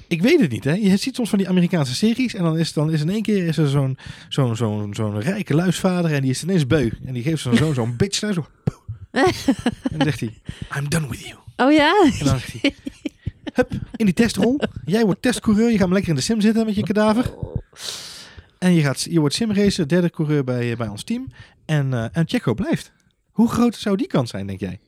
Ik 0.07 0.21
weet 0.21 0.39
het 0.39 0.51
niet, 0.51 0.63
hè. 0.63 0.73
Je 0.73 0.97
ziet 0.97 1.15
soms 1.15 1.29
van 1.29 1.37
die 1.37 1.49
Amerikaanse 1.49 1.95
series 1.95 2.33
en 2.33 2.43
dan 2.43 2.57
is, 2.57 2.73
dan 2.73 2.91
is 2.91 3.01
in 3.01 3.09
één 3.09 3.21
keer 3.21 3.47
is 3.47 3.57
er 3.57 3.67
zo'n 3.69 3.97
zo'n 4.29 4.55
zo'n 4.55 4.93
zo'n 4.95 5.19
rijke 5.19 5.53
luisvader 5.55 6.13
en 6.13 6.21
die 6.21 6.29
is 6.29 6.43
ineens 6.43 6.67
beu. 6.67 6.89
En 7.05 7.13
die 7.13 7.23
geeft 7.23 7.41
zo'n 7.41 7.73
zo'n 7.73 7.95
bitch 7.97 8.21
naar 8.21 8.33
zo. 8.33 8.45
en 9.11 9.31
dan 9.91 10.01
zegt 10.01 10.19
hij, 10.19 10.33
I'm 10.77 10.89
done 10.89 11.07
with 11.09 11.19
you. 11.19 11.35
Oh 11.55 11.71
ja? 11.71 12.03
En 12.19 12.25
dan 12.25 12.39
zegt 12.39 12.61
hij, 12.61 12.75
hup, 13.53 13.71
in 13.95 14.05
die 14.05 14.13
testrol. 14.13 14.59
Jij 14.85 15.05
wordt 15.05 15.21
testcoureur, 15.21 15.71
je 15.71 15.77
gaat 15.77 15.85
maar 15.85 15.93
lekker 15.95 16.09
in 16.11 16.17
de 16.17 16.21
sim 16.23 16.41
zitten 16.41 16.65
met 16.65 16.75
je 16.75 16.83
kadaver. 16.91 17.33
En 18.59 18.73
je, 18.73 18.81
gaat, 18.81 19.01
je 19.01 19.19
wordt 19.19 19.35
simracer, 19.35 19.87
derde 19.87 20.09
coureur 20.09 20.43
bij, 20.43 20.75
bij 20.75 20.87
ons 20.87 21.03
team. 21.03 21.27
En, 21.65 21.91
uh, 21.91 22.05
en 22.11 22.27
Checo 22.27 22.53
blijft. 22.53 22.91
Hoe 23.31 23.49
groot 23.49 23.75
zou 23.75 23.97
die 23.97 24.07
kans 24.07 24.29
zijn, 24.29 24.47
denk 24.47 24.59
jij? 24.59 24.79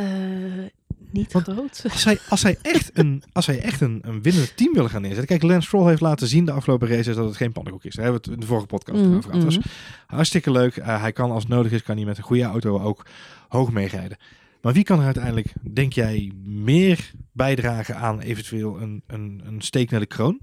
Uh, 0.00 0.64
niet 1.10 1.32
Want 1.32 1.48
groot. 1.48 1.84
Als 1.90 2.04
hij, 2.04 2.18
als 2.28 2.42
hij 2.42 2.58
echt, 2.62 2.90
een, 2.92 3.22
als 3.32 3.46
hij 3.46 3.60
echt 3.60 3.80
een, 3.80 3.98
een 4.02 4.22
winnend 4.22 4.56
team 4.56 4.72
wil 4.72 4.88
gaan 4.88 5.02
neerzetten. 5.02 5.26
Kijk, 5.26 5.42
Lance 5.50 5.66
Stroll 5.66 5.88
heeft 5.88 6.00
laten 6.00 6.26
zien 6.26 6.44
de 6.44 6.52
afgelopen 6.52 6.88
races 6.88 7.16
dat 7.16 7.26
het 7.26 7.36
geen 7.36 7.52
pannenkoek 7.52 7.84
is. 7.84 7.94
Daar 7.94 8.04
hebben 8.04 8.22
we 8.22 8.28
het 8.28 8.36
in 8.36 8.40
de 8.40 8.50
vorige 8.50 8.66
podcast 8.66 9.00
Mhm, 9.02 9.16
over 9.16 9.30
gehad. 9.30 9.44
Dat 9.44 9.54
was 9.54 9.64
hartstikke 10.06 10.50
leuk. 10.50 10.76
Uh, 10.76 11.00
hij 11.00 11.12
kan 11.12 11.30
als 11.30 11.42
het 11.42 11.52
nodig 11.52 11.72
is, 11.72 11.82
kan 11.82 11.96
hij 11.96 12.04
met 12.04 12.16
een 12.16 12.22
goede 12.22 12.42
auto 12.42 12.80
ook 12.80 13.06
hoog 13.48 13.72
meerijden. 13.72 14.16
Maar 14.62 14.72
wie 14.72 14.84
kan 14.84 14.98
er 14.98 15.04
uiteindelijk, 15.04 15.52
denk 15.62 15.92
jij, 15.92 16.32
meer 16.44 17.12
bijdragen 17.32 17.96
aan 17.96 18.20
eventueel 18.20 18.80
een, 18.80 19.02
een, 19.06 19.42
een 19.44 19.60
steek 19.60 19.90
naar 19.90 20.00
de 20.00 20.06
kroon? 20.06 20.40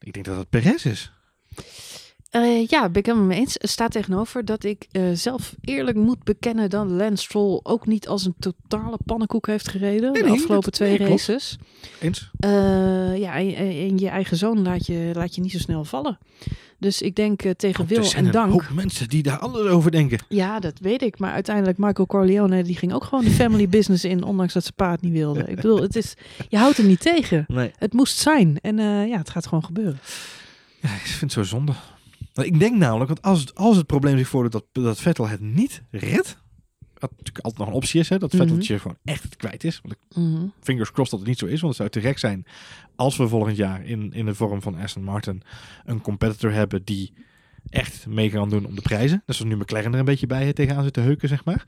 Ik 0.00 0.12
denk 0.12 0.24
dat 0.24 0.36
het 0.36 0.50
Perez 0.50 0.84
is. 0.84 1.12
Eh, 2.30 2.66
ja, 2.66 2.88
ben 2.88 3.00
ik 3.00 3.06
helemaal 3.06 3.26
mee 3.26 3.38
eens. 3.38 3.56
Staat 3.58 3.90
tegenover 3.90 4.44
dat 4.44 4.64
ik 4.64 4.86
eh, 4.90 5.02
zelf 5.12 5.54
eerlijk 5.60 5.96
moet 5.96 6.24
bekennen 6.24 6.70
dat 6.70 6.90
Lance 6.90 7.22
Stroll 7.22 7.60
ook 7.62 7.86
niet 7.86 8.08
als 8.08 8.24
een 8.24 8.34
totale 8.38 8.98
pannenkoek 9.04 9.46
heeft 9.46 9.68
gereden 9.68 10.12
Nee, 10.12 10.22
de 10.22 10.30
afgelopen 10.30 10.72
twee 10.72 10.98
nee, 10.98 11.08
races. 11.08 11.58
Eens? 12.00 12.30
Eh, 12.38 13.18
ja, 13.18 13.34
en, 13.34 13.54
en 13.56 13.98
je 13.98 14.08
eigen 14.08 14.36
zoon 14.36 14.62
laat 14.62 14.86
je, 14.86 15.10
laat 15.14 15.34
je 15.34 15.40
niet 15.40 15.52
zo 15.52 15.58
snel 15.58 15.84
vallen. 15.84 16.18
Dus 16.78 17.02
ik 17.02 17.14
denk 17.14 17.42
tegen 17.56 17.86
wil 17.86 18.04
zijn 18.04 18.26
en 18.26 18.32
dank. 18.32 18.52
hoop 18.52 18.70
mensen 18.74 19.08
die 19.08 19.22
daar 19.22 19.38
anders 19.38 19.68
over 19.68 19.90
denken. 19.90 20.18
Ja, 20.28 20.60
dat 20.60 20.78
weet 20.80 21.02
ik. 21.02 21.18
Maar 21.18 21.32
uiteindelijk, 21.32 21.78
Michael 21.78 22.06
Corleone, 22.06 22.62
die 22.62 22.76
ging 22.76 22.92
ook 22.92 23.04
gewoon 23.04 23.24
de 23.24 23.30
family 23.30 23.68
business 23.78 24.04
in, 24.04 24.22
ondanks 24.22 24.52
dat 24.52 24.62
zijn 24.62 24.74
pa 24.74 24.90
het 24.90 25.00
niet 25.00 25.12
wilde. 25.12 25.40
Ik 25.40 25.56
bedoel, 25.62 25.82
het 25.82 25.96
is, 25.96 26.14
je 26.48 26.56
houdt 26.56 26.76
hem 26.76 26.86
niet 26.86 27.00
tegen. 27.00 27.46
Het 27.78 27.92
moest 27.92 28.18
zijn. 28.18 28.58
En 28.62 28.76
ja, 29.08 29.18
het 29.18 29.30
gaat 29.30 29.46
gewoon 29.46 29.64
gebeuren. 29.64 29.98
Ja, 30.80 30.94
ik 30.94 31.00
vind 31.00 31.20
het 31.20 31.32
zo 31.32 31.42
zonde. 31.42 31.72
Want 32.32 32.48
ik 32.48 32.58
denk 32.58 32.76
namelijk, 32.76 33.08
want 33.08 33.22
als 33.22 33.40
het, 33.40 33.54
als 33.54 33.76
het 33.76 33.86
probleem 33.86 34.18
zich 34.18 34.28
voordoet 34.28 34.52
dat, 34.52 34.64
dat 34.72 35.00
Vettel 35.00 35.28
het 35.28 35.40
niet 35.40 35.82
redt, 35.90 36.38
wat 36.98 37.10
natuurlijk 37.10 37.38
altijd 37.44 37.58
nog 37.58 37.68
een 37.68 37.74
optie 37.82 38.00
is, 38.00 38.08
hè, 38.08 38.18
dat 38.18 38.32
Mhm. 38.32 38.42
Vetteltje 38.42 38.78
gewoon 38.78 38.96
echt 39.04 39.22
het 39.22 39.36
kwijt 39.36 39.64
is. 39.64 39.80
Want 39.82 39.94
ik 39.94 40.16
Mhm. 40.16 40.46
fingers 40.60 40.90
crossed 40.92 41.10
dat 41.10 41.20
het 41.20 41.28
niet 41.28 41.38
zo 41.38 41.46
is, 41.46 41.60
want 41.60 41.76
het 41.76 41.76
zou 41.76 41.88
te 41.88 42.08
gek 42.08 42.18
zijn 42.18 42.46
als 42.96 43.16
we 43.16 43.28
volgend 43.28 43.56
jaar 43.56 43.84
in, 43.84 44.12
in 44.12 44.26
de 44.26 44.34
vorm 44.34 44.62
van 44.62 44.74
Aston 44.78 45.02
Martin 45.04 45.42
een 45.84 46.00
competitor 46.00 46.52
hebben 46.52 46.84
die 46.84 47.12
echt 47.68 48.06
mee 48.06 48.30
kan 48.30 48.48
doen 48.48 48.66
om 48.66 48.74
de 48.74 48.80
prijzen. 48.82 49.22
Dus 49.26 49.38
als 49.38 49.48
nu 49.48 49.56
McLaren 49.56 49.92
er 49.92 49.98
een 49.98 50.04
beetje 50.04 50.26
bij 50.26 50.52
tegenaan 50.52 50.82
zit 50.84 50.92
te 50.92 51.00
heuken, 51.00 51.28
zeg 51.28 51.44
maar. 51.44 51.64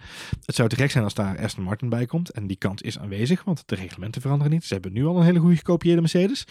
Het 0.47 0.55
zou 0.55 0.69
te 0.69 0.77
gek 0.77 0.91
zijn 0.91 1.05
als 1.05 1.15
daar 1.15 1.39
Aston 1.39 1.65
Martin 1.65 1.89
bij 1.89 2.07
komt. 2.07 2.31
En 2.31 2.47
die 2.47 2.57
kans 2.57 2.83
is 2.83 2.99
aanwezig, 2.99 3.45
want 3.45 3.63
de 3.67 3.75
reglementen 3.75 4.21
veranderen 4.21 4.53
niet. 4.53 4.65
Ze 4.65 4.73
hebben 4.73 4.93
nu 4.93 5.05
al 5.07 5.17
een 5.17 5.25
hele 5.25 5.39
goede 5.39 5.57
gekopieerde 5.57 6.01
Mercedes. 6.01 6.47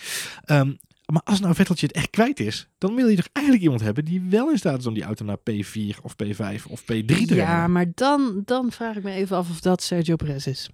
Ehm, 0.45 0.71
maar 1.09 1.21
als 1.23 1.39
nou 1.39 1.55
Vetteltje 1.55 1.87
het 1.87 1.95
echt 1.95 2.09
kwijt 2.09 2.39
is, 2.39 2.67
dan 2.77 2.95
wil 2.95 3.07
je 3.07 3.15
toch 3.15 3.29
eigenlijk 3.31 3.65
iemand 3.65 3.83
hebben 3.83 4.05
die 4.05 4.21
wel 4.29 4.49
in 4.51 4.57
staat 4.57 4.79
is 4.79 4.85
om 4.85 4.93
die 4.93 5.03
auto 5.03 5.25
naar 5.25 5.37
P4 5.37 6.01
of 6.01 6.15
P5 6.23 6.63
of 6.69 6.81
P3 6.81 6.85
te 7.05 7.35
Ja, 7.35 7.51
remmen. 7.51 7.71
maar 7.71 7.85
dan, 7.93 8.41
dan 8.45 8.71
vraag 8.71 8.95
ik 8.95 9.03
me 9.03 9.11
even 9.11 9.37
af 9.37 9.49
of 9.49 9.59
dat 9.59 9.83
Sergio 9.83 10.15
Perez 10.15 10.45
is. 10.45 10.69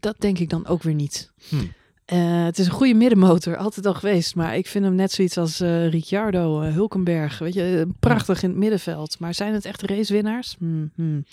Dat 0.00 0.14
denk 0.18 0.38
ik 0.38 0.48
dan 0.48 0.66
ook 0.66 0.82
weer 0.82 0.94
niet. 0.94 1.32
Hmm. 1.48 1.72
Eh, 2.04 2.44
het 2.44 2.58
is 2.58 2.66
een 2.66 2.72
goede 2.72 2.94
middenmotor, 2.94 3.56
altijd 3.56 3.86
al 3.86 3.94
geweest. 3.94 4.34
Maar 4.34 4.56
ik 4.56 4.66
vind 4.66 4.84
hem 4.84 4.94
net 4.94 5.12
zoiets 5.12 5.36
als 5.38 5.60
eh, 5.60 5.88
Ricciardo, 5.88 6.60
eh, 6.60 6.72
Hulkenberg. 6.72 7.38
Weet 7.38 7.54
je, 7.54 7.88
prachtig 8.00 8.42
in 8.42 8.48
het 8.48 8.58
middenveld. 8.58 9.18
Maar 9.18 9.34
zijn 9.34 9.54
het 9.54 9.64
echt 9.64 9.82
racewinnaars? 9.82 10.56
Hmm, 10.58 10.90
hmm. 10.94 11.24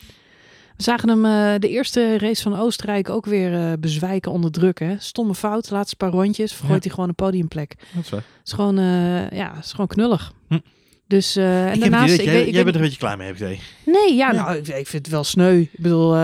We 0.78 0.84
zagen 0.84 1.10
hem 1.10 1.26
eh, 1.26 1.60
de 1.60 1.70
eerste 1.70 2.18
race 2.18 2.42
van 2.42 2.60
Oostenrijk 2.60 3.10
ook 3.10 3.26
weer 3.26 3.54
eh, 3.54 3.72
bezwijken 3.80 4.32
onder 4.32 4.52
druk. 4.52 4.80
Hè? 4.80 4.96
Stomme 5.00 5.36
fout, 5.36 5.70
laatste 5.70 5.96
paar 5.96 6.10
rondjes. 6.10 6.54
Vergooit 6.54 6.84
hij 6.84 6.94
gewoon 6.94 7.10
een 7.10 7.16
podiumplek. 7.16 7.76
Dat 7.94 8.04
is 8.04 8.10
waar. 8.10 8.24
Is 8.46 8.52
gewoon, 8.52 8.78
eh, 8.78 9.30
ja, 9.30 9.58
is 9.60 9.72
gewoon 9.72 9.88
knullig. 9.88 10.34
Hm. 10.48 10.60
Dus, 11.08 11.36
en 11.36 11.74
ik 11.74 11.80
daarnaast... 11.80 12.18
dat 12.18 12.26
jij, 12.26 12.52
bent 12.52 12.68
er 12.68 12.76
een 12.76 12.82
beetje 12.82 12.98
klaar 12.98 13.18
mee, 13.18 13.28
heb 13.28 13.36
ik 13.36 13.42
idee. 13.42 13.60
Nee, 13.86 14.16
ja, 14.16 14.32
Ja. 14.32 14.44
nou, 14.44 14.58
ik, 14.58 14.68
ik 14.68 14.88
vind 14.88 15.06
het 15.06 15.08
wel 15.08 15.24
sneu. 15.24 15.60
Ik 15.60 15.80
bedoel, 15.80 16.16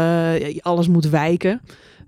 alles 0.62 0.88
moet 0.88 1.10
wijken 1.10 1.62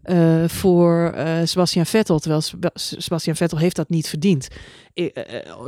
eh, 0.04 0.48
voor 0.48 1.12
eh, 1.16 1.38
Sebastian 1.44 1.86
Vettel. 1.86 2.20
Terwijl 2.20 2.42
Seb- 2.42 2.70
Sebastian 2.74 3.36
Vettel 3.36 3.58
heeft 3.58 3.76
dat 3.76 3.90
niet 3.90 4.08
verdiend. 4.08 4.48
Eh, 4.94 5.06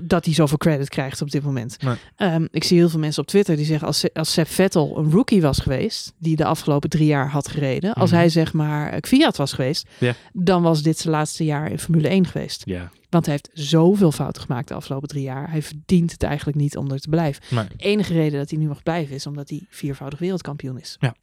dat 0.03 0.25
hij 0.25 0.33
zoveel 0.33 0.57
credit 0.57 0.89
krijgt 0.89 1.21
op 1.21 1.31
dit 1.31 1.43
moment. 1.43 1.81
Nee. 1.81 1.95
Ehm, 2.15 2.47
ik 2.51 2.63
zie 2.63 2.77
heel 2.77 2.89
veel 2.89 2.99
mensen 2.99 3.21
op 3.21 3.27
Twitter 3.27 3.55
die 3.55 3.65
zeggen... 3.65 3.87
als, 3.87 4.13
als 4.13 4.31
Seb 4.33 4.47
Vettel 4.47 4.97
een 4.97 5.11
rookie 5.11 5.41
was 5.41 5.59
geweest... 5.59 6.13
die 6.17 6.35
de 6.35 6.45
afgelopen 6.45 6.89
drie 6.89 7.07
jaar 7.07 7.29
had 7.29 7.47
gereden... 7.47 7.93
als 7.93 8.09
Mhm. 8.09 8.19
hij 8.19 8.29
zeg 8.29 8.53
maar 8.53 8.99
Kvyat 9.01 9.37
was 9.37 9.53
geweest... 9.53 9.87
Dan 10.33 10.61
was 10.61 10.81
dit 10.81 10.97
zijn 10.97 11.13
laatste 11.13 11.43
jaar 11.45 11.71
in 11.71 11.79
Formule 11.79 12.07
1 12.07 12.25
geweest. 12.27 12.61
Ja. 12.65 12.91
Want 13.09 13.25
hij 13.27 13.35
heeft 13.35 13.49
zoveel 13.67 14.11
fouten 14.11 14.41
gemaakt 14.41 14.67
de 14.67 14.73
afgelopen 14.73 15.07
drie 15.07 15.23
jaar. 15.23 15.51
Hij 15.51 15.61
verdient 15.61 16.11
het 16.11 16.23
eigenlijk 16.23 16.57
niet 16.57 16.77
om 16.77 16.91
er 16.91 16.99
te 16.99 17.09
blijven. 17.09 17.43
Maar, 17.49 17.67
De 17.77 17.83
enige 17.83 18.13
reden 18.13 18.39
dat 18.39 18.49
hij 18.49 18.59
nu 18.59 18.67
mag 18.67 18.83
blijven 18.83 19.15
is 19.15 19.25
omdat 19.27 19.49
hij 19.49 19.65
viervoudig 19.69 20.19
wereldkampioen 20.19 20.79
is. 20.79 20.95
Ja. 20.99 21.15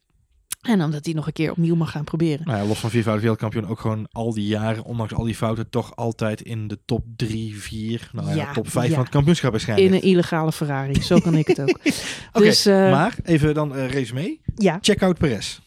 En 0.63 0.83
omdat 0.83 1.05
hij 1.05 1.13
nog 1.13 1.27
een 1.27 1.33
keer 1.33 1.51
opnieuw 1.51 1.75
mag 1.75 1.91
gaan 1.91 2.03
proberen. 2.03 2.45
nou 2.45 2.57
ja, 2.57 2.65
los 2.65 2.79
van 2.79 2.89
viervoudig 2.89 3.21
wereldkampioen, 3.21 3.67
ook 3.67 3.79
gewoon 3.79 4.07
al 4.11 4.33
die 4.33 4.47
jaren, 4.47 4.83
ondanks 4.83 5.13
al 5.13 5.23
die 5.23 5.35
fouten, 5.35 5.69
toch 5.69 5.95
altijd 5.95 6.41
in 6.41 6.67
de 6.67 6.79
top 6.85 7.05
3, 7.15 7.55
4, 7.61 8.09
nou 8.11 8.27
ja, 8.29 8.35
Ja, 8.35 8.53
top 8.53 8.69
5 8.69 8.87
ja. 8.87 8.93
van 8.93 9.03
het 9.03 9.11
kampioenschap 9.11 9.51
waarschijnlijk. 9.51 9.89
In 9.89 9.95
een 9.95 10.01
illegale 10.03 10.51
Ferrari. 10.51 11.01
Zo 11.01 11.19
kan 11.19 11.35
ik 11.35 11.47
het 11.47 11.61
ook. 11.61 11.79
Dus 12.33 12.65
eh, 12.65 12.91
maar 12.91 13.15
even 13.23 13.53
dan 13.53 13.75
eh 13.75 13.89
resume. 13.89 14.37
ja, 14.55 14.77
Check-out 14.81 15.17
Perez. 15.17 15.59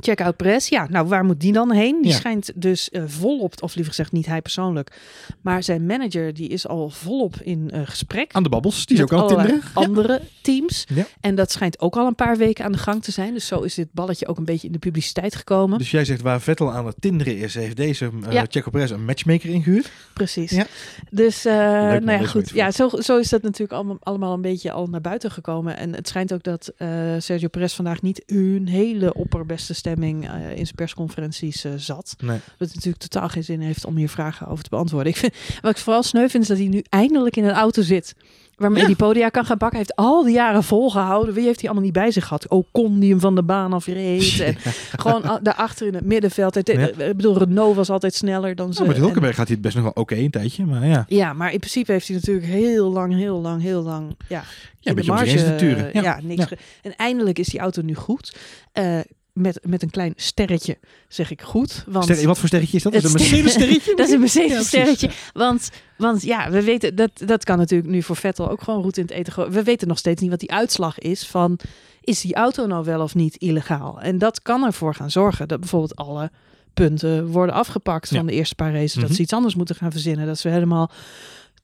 Check-out 0.00 0.36
Perez. 0.36 0.68
Ja, 0.68 0.86
nou 0.90 1.06
waar 1.06 1.24
moet 1.24 1.40
die 1.40 1.52
dan 1.52 1.72
heen? 1.72 1.98
Die 2.02 2.10
Ja. 2.10 2.16
schijnt 2.16 2.52
dus 2.54 2.90
eh, 2.90 3.02
volop, 3.06 3.62
of 3.62 3.74
liever 3.74 3.92
gezegd 3.94 4.12
niet 4.12 4.26
hij 4.26 4.42
persoonlijk. 4.42 5.00
Maar 5.40 5.62
zijn 5.62 5.86
manager 5.86 6.34
die 6.34 6.48
is 6.48 6.66
al 6.68 6.90
volop 6.90 7.36
in 7.42 7.70
eh, 7.70 7.80
gesprek. 7.84 8.32
Aan 8.32 8.42
de 8.42 8.48
babbels, 8.48 8.86
die 8.86 8.96
is 8.96 9.02
ook 9.02 9.12
allerlei 9.12 9.46
tinderen. 9.48 9.70
andere 9.74 10.20
teams. 10.42 10.84
Ja. 10.94 11.06
En 11.20 11.34
dat 11.34 11.52
schijnt 11.52 11.80
ook 11.80 11.96
al 11.96 12.06
een 12.06 12.14
paar 12.14 12.36
weken 12.36 12.64
aan 12.64 12.72
de 12.72 12.78
gang 12.78 13.02
te 13.02 13.10
zijn. 13.10 13.32
Dus 13.34 13.46
zo 13.46 13.60
is 13.60 13.74
dit 13.74 13.88
balletje 13.92 14.26
ook 14.26 14.38
een 14.38 14.44
beetje 14.44 14.66
in 14.66 14.72
de 14.72 14.78
publiciteit 14.78 15.34
gekomen. 15.36 15.78
Dus 15.78 15.90
jij 15.90 16.04
zegt 16.04 16.20
waar 16.22 16.40
Vettel 16.40 16.72
aan 16.72 16.86
het 16.86 16.96
tinderen 17.00 17.38
is, 17.38 17.54
heeft 17.54 17.76
deze 17.76 18.10
uh, 18.26 18.32
Ja. 18.32 18.44
Checo 18.48 18.70
Perez 18.70 18.90
een 18.90 19.04
matchmaker 19.04 19.50
ingehuurd. 19.50 19.90
Precies. 20.14 20.50
Ja. 20.50 20.66
Dus, 21.10 21.44
eh, 21.44 21.52
nou 21.54 22.10
ja, 22.10 22.26
goed. 22.26 22.50
Ja, 22.50 22.70
zo, 22.70 22.88
zo 22.98 23.18
is 23.18 23.28
dat 23.28 23.42
natuurlijk 23.42 23.72
allemaal, 23.72 23.96
allemaal 24.02 24.34
een 24.34 24.40
beetje 24.40 24.72
al 24.72 24.86
naar 24.86 25.00
buiten 25.00 25.30
gekomen. 25.30 25.76
En 25.76 25.94
het 25.94 26.08
schijnt 26.08 26.32
ook 26.32 26.42
dat 26.42 26.72
eh, 26.76 26.88
Sergio 27.18 27.48
Perez 27.48 27.74
vandaag 27.74 28.02
niet 28.02 28.22
een 28.26 28.68
hele 28.68 29.14
opperbeste 29.14 29.74
stemming 29.86 30.28
eh, 30.28 30.50
in 30.50 30.64
zijn 30.64 30.74
persconferenties 30.74 31.64
eh, 31.64 31.72
zat. 31.76 32.16
Nee. 32.20 32.38
Wat 32.58 32.74
natuurlijk 32.74 33.02
totaal 33.08 33.28
geen 33.28 33.44
zin 33.44 33.60
heeft 33.60 33.84
om 33.84 33.96
hier 33.96 34.08
vragen 34.08 34.46
over 34.46 34.64
te 34.64 34.70
beantwoorden. 34.70 35.12
Ik 35.12 35.18
vind, 35.18 35.34
wat 35.62 35.70
ik 35.70 35.78
vooral 35.78 36.02
sneu 36.02 36.28
vind, 36.28 36.42
is 36.42 36.48
dat 36.48 36.58
hij 36.58 36.66
nu 36.66 36.84
eindelijk 36.88 37.36
in 37.36 37.44
een 37.44 37.54
auto 37.54 37.82
zit. 37.82 38.14
Waarmee 38.56 38.80
Ja. 38.80 38.86
die 38.86 38.96
podia 38.96 39.28
kan 39.28 39.44
gaan 39.44 39.58
bakken. 39.58 39.78
Hij 39.78 39.86
heeft 39.88 40.08
al 40.08 40.24
die 40.24 40.34
jaren 40.34 40.64
volgehouden. 40.64 41.34
Wie 41.34 41.44
heeft 41.44 41.56
hij 41.60 41.64
allemaal 41.68 41.84
niet 41.84 41.92
bij 41.94 42.10
zich 42.10 42.22
gehad? 42.26 42.48
Ocon 42.48 42.98
die 43.00 43.10
hem 43.10 43.20
van 43.20 43.34
de 43.34 43.42
baan 43.42 43.72
afreed. 43.72 44.40
En 44.40 44.56
gewoon 44.98 45.38
daarachter 45.42 45.86
in 45.86 45.94
het 45.94 46.04
middenveld. 46.04 46.54
Ja. 46.54 46.88
Ik 46.88 46.96
bedoel, 46.96 47.38
Renault 47.38 47.76
was 47.76 47.90
altijd 47.90 48.14
sneller 48.14 48.54
dan 48.54 48.74
ze. 48.74 48.84
Met 48.84 48.96
en- 48.96 49.02
Hulkenberg 49.02 49.34
gaat 49.36 49.46
hij 49.46 49.54
het 49.54 49.64
best 49.64 49.74
nog 49.74 49.84
wel 49.84 49.92
oké 49.92 50.14
een 50.14 50.30
tijdje, 50.30 50.64
maar 50.64 50.86
ja. 50.86 51.04
ja, 51.08 51.32
maar 51.32 51.52
in 51.52 51.58
principe 51.58 51.92
heeft 51.92 52.06
hij 52.08 52.16
natuurlijk 52.16 52.46
heel 52.46 52.90
lang, 52.92 53.14
heel 53.14 53.40
lang, 53.40 53.62
heel 53.62 53.82
lang. 53.82 54.16
Ja, 54.28 54.36
Ja, 54.38 54.40
een 54.40 54.44
de 54.80 54.94
beetje 54.94 55.12
marge. 55.12 55.90
Ja, 55.92 56.02
Ja. 56.02 56.18
niks. 56.22 56.48
Ja. 56.50 56.56
En 56.82 56.96
eindelijk 56.96 57.38
is 57.38 57.48
die 57.48 57.60
auto 57.60 57.82
nu 57.82 57.94
goed. 57.94 58.36
Eh, 58.72 58.98
met, 59.36 59.58
met 59.66 59.82
een 59.82 59.90
klein 59.90 60.12
sterretje, 60.16 60.78
zeg 61.08 61.30
ik 61.30 61.42
goed. 61.42 61.84
Want 61.86 62.22
wat 62.22 62.38
voor 62.38 62.48
sterretje 62.48 62.76
is 62.76 62.82
dat? 62.82 62.92
Het 62.94 63.04
Is 63.04 63.12
dat 63.12 63.20
een 63.20 63.26
Mercedes 63.28 63.52
sterretje? 63.52 63.94
dat 63.96 64.06
is 64.06 64.12
een 64.12 64.20
Mercedes 64.20 64.66
sterretje. 64.66 65.10
want, 65.32 65.70
want 65.96 66.22
ja, 66.22 66.50
we 66.50 66.62
weten 66.62 66.94
dat 66.94 67.10
dat 67.14 67.44
kan 67.44 67.58
natuurlijk 67.58 67.90
nu 67.90 68.02
voor 68.02 68.16
Vettel 68.16 68.50
ook 68.50 68.62
gewoon 68.62 68.82
roet 68.82 68.96
in 68.96 69.02
het 69.02 69.12
eten. 69.12 69.50
We 69.50 69.62
weten 69.62 69.88
nog 69.88 69.98
steeds 69.98 70.20
niet 70.20 70.30
wat 70.30 70.40
die 70.40 70.52
uitslag 70.52 70.98
is 70.98 71.26
van 71.26 71.58
is 72.00 72.20
die 72.20 72.34
auto 72.34 72.66
nou 72.66 72.84
wel 72.84 73.00
of 73.00 73.14
niet 73.14 73.36
illegaal? 73.36 74.00
En 74.00 74.18
dat 74.18 74.42
kan 74.42 74.64
ervoor 74.64 74.94
gaan 74.94 75.10
zorgen 75.10 75.48
dat 75.48 75.60
bijvoorbeeld 75.60 75.96
alle 75.96 76.30
punten 76.74 77.26
worden 77.26 77.54
afgepakt 77.54 78.10
Ja. 78.10 78.16
van 78.16 78.26
de 78.26 78.32
eerste 78.32 78.54
paar 78.54 78.72
races. 78.72 78.92
Dat 78.94 79.02
Mhm. 79.04 79.12
ze 79.14 79.22
iets 79.22 79.32
anders 79.32 79.54
moeten 79.54 79.74
gaan 79.74 79.90
verzinnen. 79.90 80.26
Dat 80.26 80.38
ze 80.38 80.48
helemaal 80.48 80.90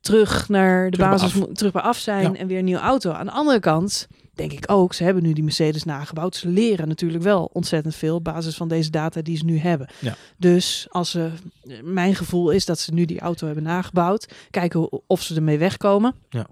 terug 0.01 0.49
naar 0.49 0.91
de 0.91 0.97
Terug 0.97 1.11
basis 1.11 1.33
terug 1.53 1.73
bij 1.73 1.83
af 1.83 1.99
zijn 1.99 2.33
Ja. 2.33 2.39
en 2.39 2.47
weer 2.47 2.59
een 2.59 2.65
nieuwe 2.65 2.81
auto. 2.81 3.11
Aan 3.11 3.27
de 3.27 3.33
andere 3.33 3.61
kant 3.61 4.09
denk 4.35 4.53
ik 4.53 4.71
ook, 4.71 4.95
ze 4.95 5.05
hebben 5.05 5.23
nu 5.23 5.33
die 5.33 5.45
Mercedes 5.45 5.85
nagebouwd. 5.85 6.37
Ze 6.37 6.49
leren 6.49 6.88
natuurlijk 6.88 7.23
wel 7.23 7.51
ontzettend 7.53 7.95
veel 7.95 8.14
op 8.14 8.25
basis 8.25 8.57
van 8.57 8.68
deze 8.68 8.90
data 8.90 9.23
die 9.23 9.37
ze 9.37 9.45
nu 9.45 9.59
hebben. 9.59 9.88
Ja. 9.99 10.16
Dus 10.37 10.87
als 10.90 11.11
ze, 11.11 11.31
mijn 11.83 12.14
gevoel 12.14 12.51
is 12.51 12.64
dat 12.64 12.79
ze 12.79 12.95
nu 12.95 13.05
die 13.05 13.21
auto 13.21 13.47
hebben 13.47 13.64
nagebouwd. 13.64 14.33
Kijken 14.51 15.09
of 15.09 15.23
ze 15.23 15.35
ermee 15.35 15.59
wegkomen. 15.59 16.14
Ja. 16.29 16.47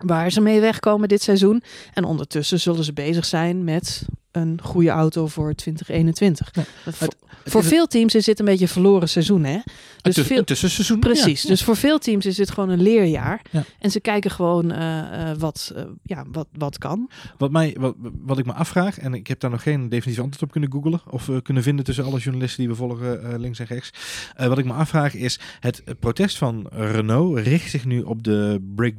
Waar 0.00 0.30
ze 0.30 0.40
mee 0.40 0.60
wegkomen 0.60 1.08
dit 1.08 1.22
seizoen. 1.22 1.62
En 1.94 2.04
ondertussen 2.04 2.60
zullen 2.60 2.84
ze 2.84 2.92
bezig 2.92 3.24
zijn 3.24 3.64
met 3.64 4.06
een 4.32 4.60
goede 4.62 4.90
auto 4.90 5.26
voor 5.26 5.54
2021. 5.54 6.48
Ja. 6.52 6.64
Dat 6.84 6.94
voor 6.94 7.14
Het 7.42 7.52
voor 7.52 7.60
is 7.60 7.68
veel 7.68 7.86
teams 7.86 8.14
is 8.14 8.24
dit 8.24 8.38
een 8.38 8.44
beetje 8.44 8.64
een 8.64 8.70
verloren 8.70 9.08
seizoen, 9.08 9.44
hè? 9.44 9.58
Dus 10.02 10.14
tuss- 10.14 10.26
veel, 10.26 10.44
tussenseizoen. 10.44 11.00
Precies. 11.00 11.42
Ja. 11.42 11.48
Dus 11.48 11.62
voor 11.62 11.76
veel 11.76 11.98
teams 11.98 12.26
is 12.26 12.36
dit 12.36 12.50
gewoon 12.50 12.68
een 12.68 12.82
leerjaar. 12.82 13.42
Ja. 13.50 13.64
En 13.78 13.90
ze 13.90 14.00
kijken 14.00 14.30
gewoon 14.30 14.70
eh, 14.70 15.30
eh, 15.30 15.38
wat, 15.38 15.72
eh, 15.74 15.84
ja, 16.02 16.24
wat, 16.32 16.46
wat 16.52 16.78
kan. 16.78 17.10
Wat, 17.38 17.50
mij, 17.50 17.76
wat, 17.78 17.94
wat 18.20 18.38
ik 18.38 18.46
me 18.46 18.52
afvraag, 18.52 18.98
en 18.98 19.14
ik 19.14 19.26
heb 19.26 19.40
daar 19.40 19.50
nog 19.50 19.62
geen 19.62 19.88
definitief 19.88 20.22
antwoord 20.22 20.42
op 20.42 20.50
kunnen 20.50 20.72
googlen 20.72 21.00
of 21.10 21.30
kunnen 21.42 21.62
vinden 21.62 21.84
tussen 21.84 22.04
alle 22.04 22.18
journalisten 22.18 22.58
die 22.58 22.68
we 22.68 22.74
volgen 22.74 23.40
links 23.40 23.58
en 23.58 23.66
rechts. 23.66 23.90
Wat 24.36 24.58
ik 24.58 24.64
me 24.64 24.72
afvraag 24.72 25.14
is, 25.14 25.38
het 25.60 25.82
protest 26.00 26.38
van 26.38 26.66
Renault 26.70 27.38
richt 27.38 27.70
zich 27.70 27.84
nu 27.84 28.00
op 28.02 28.22
de 28.24 28.70
brake 28.74 28.96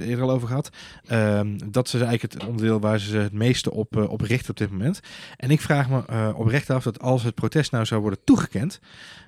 Eh, 0.00 0.08
eerder 0.08 0.24
al 0.24 0.30
over 0.30 0.48
gehad. 0.48 0.70
Ehm, 1.06 1.58
dat 1.70 1.86
is 1.86 1.92
eigenlijk 1.92 2.22
het 2.32 2.46
onderdeel 2.46 2.80
waar 2.80 3.00
ze 3.00 3.16
het 3.16 3.32
meeste 3.32 3.72
op, 3.72 3.96
uh, 3.96 4.10
op 4.10 4.20
richten 4.20 4.50
op 4.50 4.56
dit 4.56 4.70
moment. 4.70 5.00
En 5.36 5.50
ik 5.50 5.60
vraag 5.60 5.88
me 5.88 6.02
uh, 6.10 6.28
oprecht 6.34 6.70
af 6.70 6.82
dat 6.82 7.00
als 7.00 7.22
het 7.22 7.34
protest 7.34 7.72
nou 7.72 7.84
zou 7.84 8.00
worden 8.00 8.24
toegekend, 8.24 8.80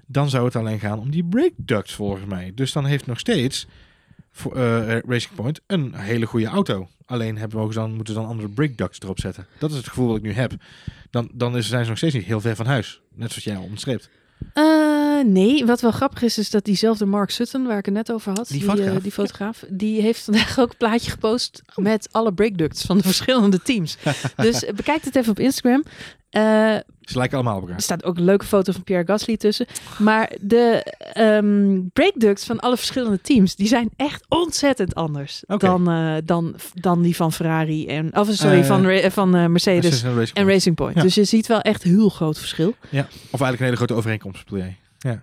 dan 0.07 0.31
zou 0.31 0.45
het 0.45 0.57
alleen 0.57 0.81
gaan 0.81 0.99
om 0.99 1.11
die 1.11 1.25
brake 1.25 1.55
ducts 1.57 1.95
volgens 1.95 2.25
mij. 2.25 2.53
Dus 2.55 2.73
dan 2.73 2.85
heeft 2.85 3.07
nog 3.07 3.19
steeds 3.19 3.67
voor, 4.31 4.57
uh, 4.57 4.99
Racing 4.99 5.35
Point 5.35 5.61
een 5.67 5.95
hele 5.95 6.27
goede 6.27 6.47
auto. 6.47 6.89
Alleen 7.07 7.39
hebben 7.39 7.69
we 7.69 7.75
dan, 7.75 7.95
moeten 7.95 8.15
we 8.15 8.21
dan 8.21 8.29
andere 8.29 8.49
brake 8.49 8.75
ducts 8.75 9.01
erop 9.01 9.21
zetten. 9.21 9.47
Dat 9.59 9.71
is 9.71 9.77
het 9.77 9.89
gevoel 9.89 10.09
dat 10.09 10.17
ik 10.17 10.23
nu 10.23 10.33
heb. 10.33 10.53
Dan, 11.11 11.31
dan 11.33 11.63
zijn 11.63 11.83
ze 11.83 11.89
nog 11.89 11.99
steeds 11.99 12.15
niet 12.15 12.25
heel 12.25 12.41
ver 12.41 12.57
van 12.57 12.67
huis. 12.67 13.01
Net 13.15 13.29
zoals 13.31 13.45
jij 13.45 13.57
al. 13.57 13.69
Uh, 14.55 15.25
nee, 15.25 15.67
wat 15.67 15.81
wel 15.81 15.91
grappig 15.91 16.23
is, 16.23 16.39
is 16.39 16.51
dat 16.51 16.65
diezelfde 16.65 17.07
Mark 17.07 17.31
Sutton, 17.31 17.67
waar 17.67 17.79
ik 17.79 17.85
het 17.85 17.95
net 17.95 18.13
over 18.13 18.33
had, 18.33 18.49
die, 18.49 18.59
die 18.59 18.69
fotograaf, 18.69 18.97
uh, 18.97 19.03
die, 19.03 19.13
fotograaf, 19.13 19.65
die 19.69 20.01
heeft 20.01 20.25
vandaag 20.25 20.59
ook 20.59 20.71
een 20.71 20.77
plaatje 20.77 21.11
gepost 21.11 21.63
oh. 21.75 21.85
met 21.85 22.09
alle 22.11 22.33
breakducts 22.33 22.83
van 22.83 22.97
de 22.97 23.03
verschillende 23.03 23.63
teams. 23.63 23.97
dus 24.37 24.65
bekijk 24.75 25.05
het 25.05 25.17
even 25.17 25.31
op 25.31 25.39
Instagram. 25.39 25.85
Uh, 26.37 26.77
Ze 27.01 27.19
lijken 27.19 27.37
allemaal 27.37 27.55
op 27.55 27.61
elkaar. 27.61 27.77
Er 27.77 27.83
staat 27.83 28.05
ook 28.05 28.17
een 28.17 28.25
leuke 28.25 28.45
foto 28.45 28.73
van 28.73 28.83
Pierre 28.83 29.07
Gasly 29.07 29.37
tussen. 29.37 29.67
Maar 29.99 30.33
de 30.41 30.95
um, 31.19 31.91
breakducts 31.93 32.45
van 32.45 32.61
alle 32.61 32.77
verschillende 32.77 33.21
teams, 33.21 33.57
die 33.57 33.67
zijn 33.67 33.91
echt 33.97 34.25
ontzettend 34.29 34.95
anders 34.95 35.45
okay. 35.47 35.71
dan, 35.71 35.91
uh, 35.91 36.15
dan, 36.25 36.55
dan 36.75 37.03
die 37.03 37.17
van 37.17 37.33
Ferrari 37.33 37.87
en, 37.87 38.17
of 38.17 38.29
sorry, 38.31 38.59
uh, 38.59 38.65
van, 38.65 39.11
van 39.11 39.53
Mercedes 39.53 40.03
en 40.03 40.15
Racing, 40.15 40.37
en 40.37 40.47
Racing 40.47 40.77
Point. 40.77 40.97
Ja. 40.97 41.03
Dus 41.03 41.15
je 41.15 41.25
ziet 41.25 41.47
wel 41.47 41.61
echt 41.61 41.83
heel 41.83 42.09
groot 42.09 42.39
verschil. 42.39 42.75
Ja, 42.89 43.01
of 43.31 43.41
eigenlijk 43.41 43.59
een 43.59 43.65
hele 43.65 43.77
grote 43.77 43.95
overeenkomst 43.95 44.45
bedoel 44.45 44.59
jij? 44.59 44.77
Ja. 44.99 45.23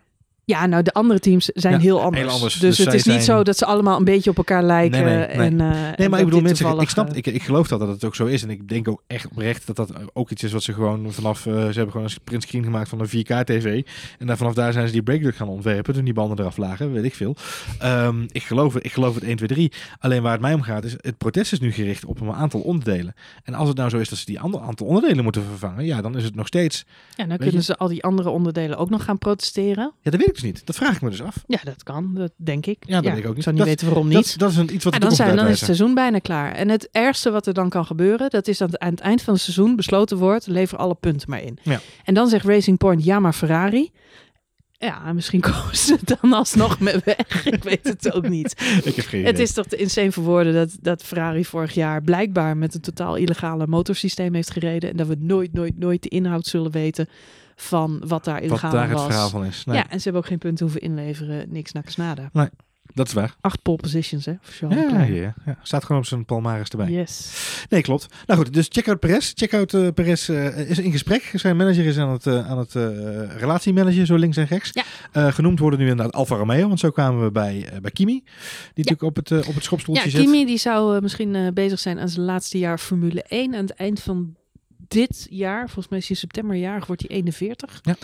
Ja, 0.50 0.66
nou 0.66 0.84
de 0.84 0.94
andere 0.94 1.20
teams 1.20 1.46
zijn 1.46 1.74
Ja, 1.74 1.80
heel, 1.80 2.02
anders. 2.02 2.24
heel 2.24 2.32
anders. 2.34 2.54
Dus, 2.60 2.76
Dus 2.76 2.86
het 2.86 2.94
is 2.94 3.04
niet 3.04 3.14
zijn- 3.24 3.38
zo 3.38 3.44
dat 3.44 3.58
ze 3.58 3.66
allemaal 3.66 3.98
een 3.98 4.04
beetje 4.04 4.30
op 4.30 4.38
elkaar 4.38 4.64
lijken. 4.64 5.04
Nee, 5.04 5.16
nee, 5.18 5.28
nee. 5.28 5.48
En, 5.48 5.62
eh, 5.62 5.70
Nee, 5.82 5.92
en 5.96 6.10
maar 6.10 6.20
ik 6.20 6.26
bedoel, 6.26 6.42
mensen, 6.42 6.80
ik 6.80 6.90
snap, 6.90 7.10
eh, 7.10 7.18
ik, 7.18 7.26
ik 7.28 7.44
geloof 7.44 7.68
dat 7.68 7.80
dat 7.80 7.88
het 7.88 8.04
ook 8.04 8.16
zo 8.16 8.26
is. 8.26 8.44
En 8.44 8.50
ik 8.50 8.68
denk 8.70 8.88
ook 8.88 9.04
echt 9.08 9.28
oprecht 9.32 9.68
dat 9.68 9.76
dat 9.76 9.92
ook 10.14 10.30
iets 10.32 10.44
is 10.44 10.52
wat 10.52 10.64
ze 10.64 10.74
gewoon 10.74 11.12
vanaf, 11.12 11.46
eh, 11.46 11.54
ze 11.54 11.60
hebben 11.60 11.92
gewoon 11.92 12.04
een 12.08 12.14
print 12.24 12.44
screen 12.44 12.64
gemaakt 12.64 12.90
van 12.90 13.00
een 13.00 13.08
4K-tv. 13.08 13.84
En 14.20 14.28
daar, 14.28 14.38
vanaf 14.38 14.54
daar 14.54 14.74
zijn 14.74 14.86
ze 14.88 14.94
die 14.94 15.04
breakduct 15.04 15.38
gaan 15.38 15.48
ontwerpen 15.48 15.94
toen 15.94 16.04
die 16.04 16.14
banden 16.14 16.40
eraf 16.40 16.58
lagen, 16.58 16.92
weet 16.92 17.04
ik 17.04 17.16
veel. 17.16 17.36
Ehm, 17.80 18.22
ik, 18.32 18.44
geloof, 18.44 18.74
het- 18.74 18.86
ik 18.86 18.92
geloof 18.94 19.16
het 19.16 19.24
1, 19.24 19.36
2, 19.36 19.48
3. 19.48 19.72
Alleen 20.00 20.22
waar 20.22 20.32
het 20.32 20.42
mij 20.42 20.54
om 20.54 20.62
gaat 20.62 20.84
is, 20.84 20.92
het 20.98 21.18
protest 21.18 21.52
is 21.52 21.60
nu 21.60 21.72
gericht 21.72 22.06
op 22.06 22.22
een 22.22 22.32
aantal 22.34 22.60
onderdelen. 22.60 23.14
En 23.44 23.54
als 23.54 23.68
het 23.68 23.78
nou 23.78 23.90
zo 23.90 23.98
is 23.98 24.10
dat 24.10 24.20
ze 24.20 24.26
die 24.26 24.40
ander 24.40 24.62
aantal 24.62 24.88
onderdelen 24.88 25.24
moeten 25.24 25.44
vervangen, 25.50 25.86
ja, 25.86 26.02
dan 26.02 26.18
is 26.18 26.24
het 26.24 26.36
nog 26.36 26.48
steeds... 26.48 26.86
ja, 27.16 27.26
dan 27.26 27.38
kunnen 27.38 27.56
je- 27.56 27.62
ze 27.64 27.78
al 27.78 27.88
die 27.88 28.04
andere 28.04 28.30
onderdelen 28.30 28.78
ook 28.78 28.90
nog 28.90 29.04
gaan 29.04 29.18
protesteren. 29.18 29.92
Ja, 30.02 30.12
dat 30.12 30.20
weet 30.20 30.30
ik 30.30 30.38
dus 30.42 30.52
niet. 30.52 30.66
Dat 30.66 30.76
vraag 30.76 30.96
ik 30.96 31.02
me 31.02 31.10
dus 31.10 31.22
af. 31.22 31.44
Ja, 31.48 31.60
dat 31.64 31.84
kan. 31.84 32.14
Dat 32.14 32.32
denk 32.36 32.66
ik. 32.66 32.78
Ja, 32.88 33.02
dat 33.02 33.04
weet 33.14 33.18
ik 33.24 33.28
ook 33.28 33.28
niet. 33.28 33.38
Ik 33.38 33.44
zou 33.44 33.56
niet 33.56 33.66
Dat- 33.66 33.74
weten 33.74 33.88
waarom 33.88 34.08
niet. 34.08 34.16
Dat, 34.30 34.36
dat 34.40 34.50
is 34.52 34.56
een, 34.58 34.74
iets 34.74 34.84
wat 34.84 34.94
Ja, 34.94 35.00
de 35.00 35.06
dan, 35.06 35.16
zijn, 35.16 35.36
dan 35.36 35.46
is 35.46 35.52
het 35.56 35.60
seizoen 35.66 35.94
bijna 35.94 36.20
klaar. 36.20 36.52
En 36.52 36.70
het 36.70 36.90
ergste 36.92 37.30
wat 37.32 37.48
er 37.48 37.54
dan 37.54 37.70
kan 37.70 37.86
gebeuren, 37.86 38.30
dat 38.30 38.48
is 38.48 38.58
dat 38.58 38.80
aan 38.80 38.90
het 38.92 39.00
eind 39.00 39.22
van 39.22 39.34
het 39.34 39.42
seizoen 39.44 39.76
besloten 39.76 40.18
wordt, 40.18 40.48
lever 40.48 40.78
alle 40.78 40.96
punten 40.96 41.30
maar 41.30 41.42
in. 41.44 41.58
Ja. 41.64 41.80
En 42.04 42.14
dan 42.14 42.28
zegt 42.28 42.46
Racing 42.46 42.78
Point, 42.78 43.04
ja 43.04 43.20
maar 43.20 43.34
Ferrari. 43.34 43.92
Ja, 44.82 45.14
misschien 45.14 45.40
komen 45.52 45.78
ze 45.78 45.98
dan 46.04 46.34
alsnog 46.34 46.80
met 46.80 47.04
weg. 47.04 47.46
Ik 47.56 47.64
weet 47.64 47.84
het 47.88 48.14
ook 48.14 48.28
niet. 48.30 48.52
Ik 48.84 48.96
heb 48.96 49.06
geen 49.06 49.22
Het 49.26 49.30
idee. 49.34 49.44
is 49.46 49.52
toch 49.54 49.66
te 49.66 49.76
insane 49.76 50.12
voor 50.12 50.24
woorden 50.24 50.54
dat, 50.54 50.78
dat 50.82 51.04
Ferrari 51.04 51.46
vorig 51.46 51.74
jaar 51.74 52.02
blijkbaar 52.02 52.58
met 52.58 52.74
een 52.76 52.82
totaal 52.82 53.16
illegale 53.16 53.68
motorsysteem 53.68 54.34
heeft 54.34 54.52
gereden. 54.52 54.90
En 54.90 54.98
dat 54.98 55.08
we 55.08 55.16
nooit, 55.20 55.54
nooit, 55.54 55.78
nooit 55.80 56.04
de 56.04 56.10
inhoud 56.10 56.46
zullen 56.46 56.72
weten 56.72 57.10
van 57.62 58.04
wat 58.08 58.24
daar 58.24 58.34
Wat 58.34 58.44
illegaal 58.44 58.72
daar 58.72 58.90
het 58.90 58.98
was. 58.98 59.06
verhaal 59.06 59.30
van 59.30 59.46
is. 59.46 59.66
Nee, 59.66 59.76
Ja, 59.76 59.90
en 59.90 59.98
ze 59.98 60.04
hebben 60.04 60.22
ook 60.22 60.28
geen 60.28 60.38
punten 60.38 60.66
hoeven 60.66 60.82
inleveren. 60.82 61.46
Niks 61.50 61.72
na 61.72 61.82
nada. 61.96 62.30
dat 62.94 63.08
is 63.08 63.14
waar. 63.14 63.36
Acht 63.42 63.62
pole 63.62 63.78
positions, 63.78 64.26
hè? 64.26 64.34
Voor 64.42 64.72
Ja, 64.72 65.04
ja, 65.04 65.34
ja. 65.46 65.58
Staat 65.62 65.84
gewoon 65.84 66.02
op 66.02 66.08
zijn 66.08 66.26
palmares 66.26 66.70
erbij. 66.70 66.90
Yes. 66.90 67.34
Nee, 67.70 67.82
klopt. 67.82 68.08
Nou 68.26 68.40
goed, 68.40 68.54
dus 68.54 68.66
check-out 68.70 69.00
Perez. 69.00 69.32
Check-out 69.36 69.74
eh, 69.74 69.88
Perez 69.94 70.30
eh, 70.30 70.70
is 70.70 70.80
in 70.80 70.92
gesprek. 70.92 71.32
Zijn 71.34 71.58
manager 71.58 71.86
is 71.86 71.98
aan 71.98 72.10
het, 72.10 72.28
eh, 72.28 72.50
aan 72.50 72.58
het 72.58 72.74
relatiemanagen, 73.38 74.06
zo 74.06 74.16
links 74.16 74.38
en 74.38 74.46
rechts. 74.46 74.72
Ja. 75.12 75.32
Genoemd 75.32 75.60
worden 75.60 75.80
nu 75.80 75.88
inderdaad 75.90 76.14
Alfa 76.14 76.36
Romeo, 76.36 76.68
want 76.68 76.80
zo 76.80 76.90
kwamen 76.90 77.24
we 77.24 77.32
bij, 77.32 77.70
bij 77.82 77.92
Kimi. 77.92 78.14
Die 78.14 78.24
natuurlijk 78.74 79.04
op 79.04 79.16
het, 79.16 79.48
op 79.48 79.56
het 79.56 79.64
schopstoeltje 79.64 80.04
Ja, 80.04 80.10
zit. 80.10 80.22
Kimi 80.22 80.46
die 80.46 80.58
zou 80.58 81.02
misschien 81.02 81.54
bezig 81.54 81.80
zijn 81.80 82.00
aan 82.00 82.10
zijn 82.10 82.26
laatste 82.26 82.58
jaar 82.58 82.78
Formule 82.78 83.24
1. 83.24 83.56
Aan 83.56 83.62
het 83.62 83.74
eind 83.74 84.02
van 84.02 84.36
dit 84.90 85.28
jaar, 85.30 85.66
volgens 85.66 85.88
mij 85.88 85.98
is 86.00 86.08
hij 86.08 86.16
in 86.16 86.22
september 86.22 86.56
jarig, 86.56 86.86
wordt 86.86 87.02
hij 87.02 87.16
41. 87.16 87.80
Ja. 87.82 87.96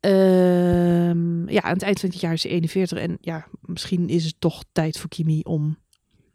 Ehm, 0.00 1.48
ja, 1.48 1.62
aan 1.62 1.72
het 1.72 1.82
eind 1.82 2.00
van 2.00 2.08
het 2.08 2.20
jaar 2.20 2.32
is 2.32 2.42
hij 2.42 2.52
41. 2.52 2.98
En 2.98 3.18
ja, 3.20 3.46
misschien 3.60 4.08
is 4.08 4.24
het 4.24 4.34
toch 4.38 4.64
tijd 4.72 4.98
voor 4.98 5.08
Kimi 5.08 5.40
om 5.42 5.78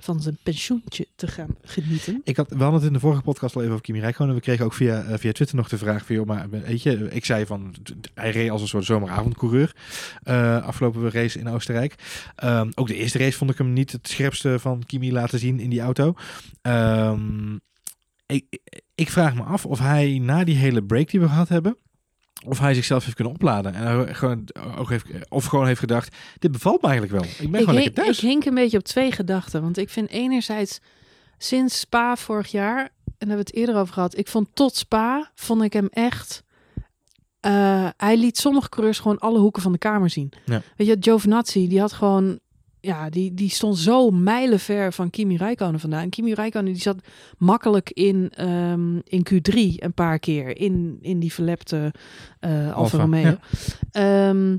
van 0.04 0.22
zijn 0.22 0.38
pensioentje 0.44 1.08
te 1.16 1.28
gaan 1.28 1.56
genieten. 1.62 2.22
Ik 2.24 2.38
had, 2.38 2.50
we 2.50 2.56
hadden 2.56 2.74
het 2.74 2.88
in 2.88 2.94
de 2.94 3.00
vorige 3.00 3.22
podcast 3.22 3.56
al 3.56 3.62
even 3.62 3.74
over 3.74 3.86
Kimi. 3.86 4.02
En 4.02 4.34
we 4.34 4.40
kregen 4.40 4.66
ook 4.66 4.74
via, 4.74 5.04
eh, 5.04 5.18
via 5.18 5.32
Twitter 5.32 5.56
nog 5.56 5.70
de 5.70 5.78
vraag 5.78 6.06
van, 6.06 6.16
joh, 6.16 6.26
maar 6.26 6.50
weet 6.50 6.84
je, 6.84 7.10
ik 7.12 7.26
zei 7.26 7.46
van, 7.46 7.76
hij 8.14 8.32
reed 8.32 8.50
als 8.50 8.62
een 8.62 8.68
soort 8.68 8.86
zomeravondcoureur 8.86 9.76
eh, 10.24 10.66
afgelopen 10.66 11.12
race 11.12 11.40
in 11.40 11.50
Oostenrijk. 11.50 11.96
Ehm, 12.36 12.72
ook 12.76 12.88
de 12.88 12.96
eerste 12.96 13.18
race 13.18 13.38
vond 13.38 13.52
ik 13.52 13.58
hem 13.58 13.74
niet 13.74 13.92
het 13.92 14.08
scherpste 14.08 14.60
van 14.60 14.84
Kimi 14.86 15.12
laten 15.12 15.40
zien 15.40 15.60
in 15.60 15.70
die 15.70 15.82
auto. 15.82 16.14
Ehm, 16.62 17.58
ik, 18.32 18.60
ik 18.96 19.10
vraag 19.10 19.36
me 19.36 19.44
af 19.44 19.66
of 19.66 19.80
hij 19.80 20.20
na 20.22 20.44
die 20.44 20.56
hele 20.56 20.84
break 20.84 21.10
die 21.10 21.20
we 21.20 21.28
gehad 21.28 21.50
hebben, 21.50 21.78
of 22.46 22.60
hij 22.60 22.74
zichzelf 22.74 23.04
heeft 23.04 23.16
kunnen 23.16 23.34
opladen. 23.34 23.74
En 23.74 24.16
gewoon, 24.16 24.48
ook 24.78 24.90
heeft, 24.90 25.06
of 25.30 25.46
gewoon 25.46 25.68
heeft 25.68 25.80
gedacht, 25.80 26.16
dit 26.40 26.52
bevalt 26.52 26.82
me 26.82 26.88
eigenlijk 26.88 27.24
wel. 27.24 27.32
Ik 27.32 27.52
ben 27.52 27.60
Ik, 27.60 27.66
gewoon 27.66 27.74
lekker 27.74 28.04
thuis. 28.04 28.18
ik 28.18 28.24
hink 28.30 28.46
een 28.46 28.54
beetje 28.54 28.78
op 28.78 28.84
twee 28.84 29.12
gedachten. 29.12 29.62
Want 29.62 29.78
ik 29.78 29.90
vind 29.90 30.10
enerzijds 30.10 30.80
sinds 31.38 31.80
Spa 31.80 32.16
vorig 32.16 32.52
jaar, 32.52 32.80
en 32.80 32.92
daar 33.06 33.14
hebben 33.18 33.36
we 33.46 33.52
het 33.52 33.54
eerder 33.56 33.76
over 33.76 33.94
gehad. 33.94 34.18
Ik 34.18 34.28
vond 34.28 34.48
tot 34.54 34.76
Spa, 34.76 35.32
vond 35.36 35.62
ik 35.64 35.74
hem 35.74 35.88
echt... 35.92 36.44
eh, 37.40 37.88
hij 37.98 38.18
liet 38.18 38.38
sommige 38.38 38.70
coureurs 38.70 39.00
gewoon 39.00 39.20
alle 39.20 39.40
hoeken 39.40 39.62
van 39.62 39.72
de 39.72 39.78
kamer 39.78 40.10
zien. 40.10 40.32
Ja. 40.46 40.62
Weet 40.78 40.88
je, 40.88 40.98
Giovinazzi, 41.00 41.68
die 41.68 41.80
had 41.80 41.94
gewoon... 41.94 42.40
Ja, 42.82 43.10
die, 43.10 43.34
die 43.34 43.50
stond 43.50 43.78
zo 43.78 44.10
mijlenver 44.10 44.94
van 44.94 45.10
Kimi 45.10 45.38
Räikkönen 45.38 45.80
vandaan. 45.80 46.10
Kimi 46.10 46.34
Räikkönen 46.34 46.74
die 46.74 46.82
zat 46.82 46.98
makkelijk 47.38 47.90
in, 47.90 48.32
ehm, 48.36 48.96
in 49.04 49.26
Q3 49.30 49.56
een 49.56 49.94
paar 49.94 50.20
keer. 50.20 50.58
In, 50.58 50.98
in 51.02 51.20
die 51.20 51.34
verlepte 51.34 51.94
eh 52.40 52.74
Alfa 52.74 52.98
Romeo. 52.98 53.22
ja. 53.22 53.40
Ehm, 54.30 54.58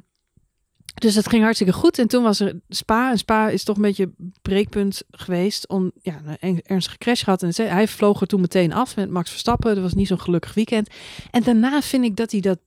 dus 0.95 1.15
dat 1.15 1.29
ging 1.29 1.43
hartstikke 1.43 1.73
goed. 1.73 1.99
En 1.99 2.09
toen 2.09 2.23
was 2.23 2.41
er 2.41 2.61
Spa. 2.69 3.11
En 3.11 3.19
Spa 3.19 3.49
is 3.49 3.65
toch 3.65 3.77
een 3.77 3.83
beetje 3.83 4.11
breekpunt 4.43 5.03
geweest. 5.11 5.69
Om 5.69 5.93
ja, 6.03 6.21
een 6.41 6.61
ernstige 6.63 6.99
crash 6.99 7.25
gehad. 7.25 7.43
En 7.43 7.53
hij 7.55 7.89
vloog 7.89 8.21
er 8.21 8.27
toen 8.27 8.41
meteen 8.41 8.73
af 8.73 8.97
met 8.97 9.11
Max 9.11 9.31
Verstappen. 9.31 9.75
Dat 9.75 9.83
was 9.83 9.95
niet 9.95 10.07
zo'n 10.07 10.21
gelukkig 10.21 10.55
weekend. 10.55 10.89
En 11.31 11.43
daarna 11.43 11.83
vind 11.83 12.05
ik 12.05 12.17
dat 12.17 12.31
hij 12.31 12.41
dat, 12.41 12.59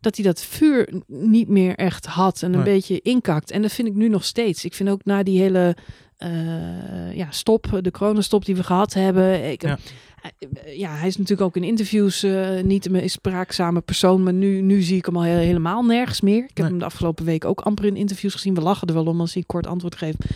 dat, 0.00 0.16
hij 0.16 0.24
dat 0.24 0.42
vuur 0.42 0.88
niet 1.06 1.48
meer 1.48 1.74
echt 1.74 2.06
had. 2.06 2.42
En 2.42 2.52
een 2.52 2.62
Nee. 2.62 2.74
beetje 2.74 3.00
inkakt. 3.02 3.50
En 3.50 3.62
dat 3.62 3.72
vind 3.72 3.88
ik 3.88 3.94
nu 3.94 4.08
nog 4.08 4.24
steeds. 4.24 4.64
Ik 4.64 4.74
vind 4.74 4.88
ook 4.88 5.04
na 5.04 5.22
die 5.22 5.40
hele 5.40 5.76
eh, 6.16 7.16
ja, 7.16 7.26
stop, 7.30 7.78
de 7.82 7.90
coronastop 7.90 8.44
die 8.44 8.56
we 8.56 8.62
gehad 8.64 8.94
hebben. 8.94 9.50
Ik, 9.50 9.62
Ja. 9.62 9.78
hij- 10.20 10.48
ja, 10.76 10.94
hij 10.94 11.08
is 11.08 11.16
natuurlijk 11.16 11.48
ook 11.48 11.56
in 11.56 11.64
interviews 11.68 12.22
eh, 12.22 12.60
niet 12.62 12.90
meest 12.90 13.10
spraakzame 13.14 13.80
persoon. 13.80 14.22
Maar 14.22 14.32
nu, 14.32 14.60
nu 14.60 14.82
zie 14.82 14.96
ik 14.96 15.04
hem 15.06 15.16
al 15.16 15.22
he- 15.22 15.38
helemaal 15.38 15.82
nergens 15.84 16.20
meer. 16.20 16.42
Ik 16.42 16.48
heb 16.48 16.56
Nee. 16.58 16.66
hem 16.68 16.78
de 16.78 16.84
afgelopen 16.84 17.24
week 17.24 17.44
ook 17.44 17.60
amper 17.60 17.84
in 17.84 17.96
interviews 17.96 18.32
gezien. 18.32 18.54
We 18.54 18.60
lachen 18.60 18.88
er 18.88 18.94
wel 18.94 19.06
om 19.06 19.20
als 19.20 19.34
hij 19.34 19.42
kort 19.46 19.66
antwoord 19.66 19.96
geeft. 19.96 20.18
Maar 20.18 20.28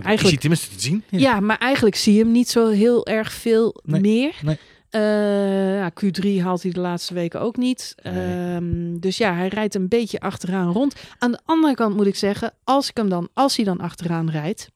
ja, 0.00 0.06
eigenlijk- 0.06 0.20
je 0.22 0.28
ziet 0.28 0.40
tenminste 0.40 0.74
te 0.76 0.82
zien. 0.82 1.02
Ja. 1.20 1.40
maar 1.40 1.58
eigenlijk 1.58 1.96
zie 1.96 2.12
je 2.14 2.22
hem 2.22 2.32
niet 2.32 2.48
zo 2.48 2.68
heel 2.68 3.06
erg 3.06 3.32
veel 3.32 3.80
Nee, 3.84 4.00
meer. 4.00 4.34
Eh, 4.90 5.76
ja, 5.76 5.90
Q3 5.90 6.42
haalt 6.42 6.62
hij 6.62 6.72
de 6.72 6.80
laatste 6.80 7.14
weken 7.14 7.40
ook 7.40 7.56
niet. 7.56 7.94
Nee. 8.02 8.54
Ehm, 8.54 8.98
dus 8.98 9.16
ja, 9.16 9.34
hij 9.34 9.48
rijdt 9.48 9.74
een 9.74 9.88
beetje 9.88 10.20
achteraan 10.20 10.72
rond. 10.72 10.94
Aan 11.18 11.30
de 11.32 11.40
andere 11.44 11.74
kant 11.74 11.96
moet 11.96 12.06
ik 12.06 12.16
zeggen, 12.16 12.52
als 12.64 12.88
ik 12.88 12.96
hem 12.96 13.08
dan, 13.08 13.28
als 13.34 13.56
hij 13.56 13.64
dan 13.64 13.78
achteraan 13.80 14.30
rijdt, 14.30 14.68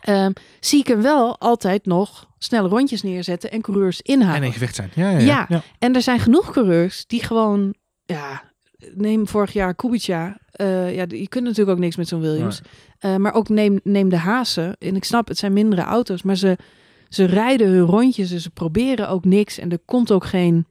ehm, 0.00 0.32
zie 0.60 0.80
ik 0.80 0.86
hem 0.86 1.02
wel 1.02 1.38
altijd 1.38 1.86
nog 1.86 2.28
snelle 2.38 2.68
rondjes 2.68 3.02
neerzetten 3.02 3.50
en 3.50 3.60
coureurs 3.60 4.00
inhalen. 4.00 4.36
En 4.36 4.42
in 4.42 4.52
gevecht 4.52 4.74
zijn. 4.74 4.90
Ja, 4.94 5.10
ja, 5.10 5.18
ja. 5.18 5.24
Ja. 5.24 5.46
ja. 5.48 5.62
En 5.78 5.94
er 5.94 6.02
zijn 6.02 6.20
genoeg 6.20 6.52
coureurs 6.52 7.06
die 7.06 7.22
gewoon, 7.24 7.74
ja, 8.06 8.42
neem 8.94 9.26
vorig 9.28 9.52
jaar 9.52 9.74
Kubica. 9.74 10.38
eh 10.50 10.94
ja, 10.94 11.04
je 11.08 11.28
kunt 11.28 11.44
natuurlijk 11.44 11.70
ook 11.70 11.78
niks 11.82 11.96
met 11.96 12.08
zo'n 12.08 12.20
Williams. 12.20 12.60
Eh, 12.98 13.16
maar 13.16 13.34
ook 13.34 13.48
neem, 13.48 13.80
neem 13.82 14.08
de 14.08 14.16
Hazen. 14.16 14.76
En 14.78 14.96
ik 14.96 15.04
snap, 15.04 15.28
het 15.28 15.38
zijn 15.38 15.52
mindere 15.52 15.82
auto's, 15.82 16.22
maar 16.22 16.36
ze, 16.36 16.56
ze 17.14 17.24
rijden 17.24 17.68
hun 17.68 17.86
rondjes 17.86 18.30
en 18.30 18.40
ze 18.40 18.50
proberen 18.50 19.08
ook 19.08 19.24
niks. 19.24 19.58
En 19.58 19.70
er 19.70 19.78
komt 19.84 20.12
ook 20.12 20.24
geen, 20.24 20.66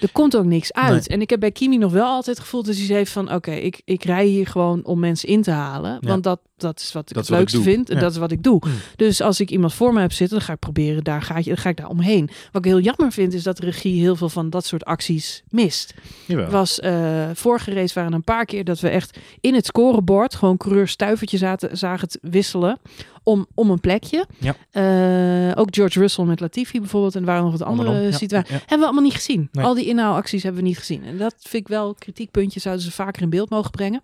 er 0.00 0.12
komt 0.12 0.36
ook 0.36 0.44
niks 0.44 0.72
uit. 0.72 1.08
En 1.08 1.20
ik 1.20 1.30
heb 1.30 1.40
bij 1.40 1.50
Kimi 1.50 1.78
nog 1.78 1.92
wel 1.92 2.06
altijd 2.06 2.36
het 2.36 2.44
gevoel 2.44 2.62
dat 2.62 2.76
hij 2.76 2.96
heeft 2.96 3.12
van, 3.12 3.34
oké, 3.34 3.52
ik, 3.52 3.80
ik 3.84 4.04
rij 4.04 4.26
hier 4.26 4.46
gewoon 4.46 4.84
om 4.84 4.98
mensen 4.98 5.28
in 5.28 5.42
te 5.42 5.50
halen. 5.50 5.98
Ja. 6.00 6.08
Want 6.08 6.22
dat, 6.22 6.40
dat 6.60 6.80
is 6.80 6.92
wat 6.92 7.08
ik 7.08 7.14
Dat 7.14 7.24
het 7.24 7.32
ik 7.32 7.38
leukste 7.38 7.62
vind 7.62 7.88
en 7.88 7.94
Ja. 7.94 8.00
dat 8.00 8.10
is 8.10 8.16
wat 8.16 8.32
ik 8.32 8.42
doe. 8.42 8.62
Mm. 8.66 8.72
Dus 8.96 9.20
als 9.20 9.40
ik 9.40 9.50
iemand 9.50 9.74
voor 9.74 9.92
me 9.92 10.00
heb 10.00 10.12
zitten, 10.12 10.36
dan 10.36 10.46
ga 10.46 10.52
ik 10.52 10.58
proberen, 10.58 11.04
daar 11.04 11.22
ga, 11.22 11.38
je, 11.42 11.56
ga 11.56 11.68
ik 11.68 11.76
daar 11.76 11.88
omheen. 11.88 12.30
Wat 12.52 12.64
ik 12.64 12.70
heel 12.70 12.80
jammer 12.80 13.12
vind, 13.12 13.34
is 13.34 13.42
dat 13.42 13.58
regie 13.58 14.00
heel 14.00 14.16
veel 14.16 14.28
van 14.28 14.50
dat 14.50 14.66
soort 14.66 14.84
acties 14.84 15.42
mist. 15.48 15.94
Jawel. 16.26 16.50
was 16.50 16.80
eh, 16.80 17.28
vorige 17.34 17.72
race 17.72 17.94
waren 17.94 18.12
een 18.12 18.24
paar 18.24 18.44
keer 18.44 18.64
dat 18.64 18.80
we 18.80 18.88
echt 18.88 19.18
in 19.40 19.54
het 19.54 19.66
scorebord 19.66 20.34
gewoon 20.34 20.56
coureurs 20.56 20.92
stuivertje 20.92 21.36
zaten, 21.36 21.78
zagen 21.78 22.00
het 22.00 22.18
wisselen 22.22 22.78
om, 23.22 23.46
om 23.54 23.70
een 23.70 23.80
plekje. 23.80 24.26
Ja. 24.38 24.54
Eh, 24.70 25.60
ook 25.60 25.74
George 25.74 25.98
Russell 26.00 26.24
met 26.24 26.40
Latifi 26.40 26.80
bijvoorbeeld 26.80 27.14
en 27.16 27.24
waren 27.24 27.42
nog 27.42 27.52
wat 27.52 27.62
andere 27.62 27.88
Andersom, 27.88 28.12
ja. 28.12 28.18
situaties. 28.18 28.50
Ja. 28.50 28.58
Hebben 28.58 28.78
we 28.78 28.84
allemaal 28.84 29.02
niet 29.02 29.14
gezien. 29.14 29.48
Nee. 29.52 29.64
Al 29.64 29.74
die 29.74 29.86
inhaalacties 29.86 30.42
hebben 30.42 30.62
we 30.62 30.68
niet 30.68 30.78
gezien. 30.78 31.04
En 31.04 31.16
dat 31.18 31.34
vind 31.38 31.62
ik 31.62 31.68
wel 31.68 31.94
kritiekpuntje, 31.94 32.60
zouden 32.60 32.84
ze 32.84 32.92
vaker 32.92 33.22
in 33.22 33.30
beeld 33.30 33.50
mogen 33.50 33.70
brengen. 33.70 34.00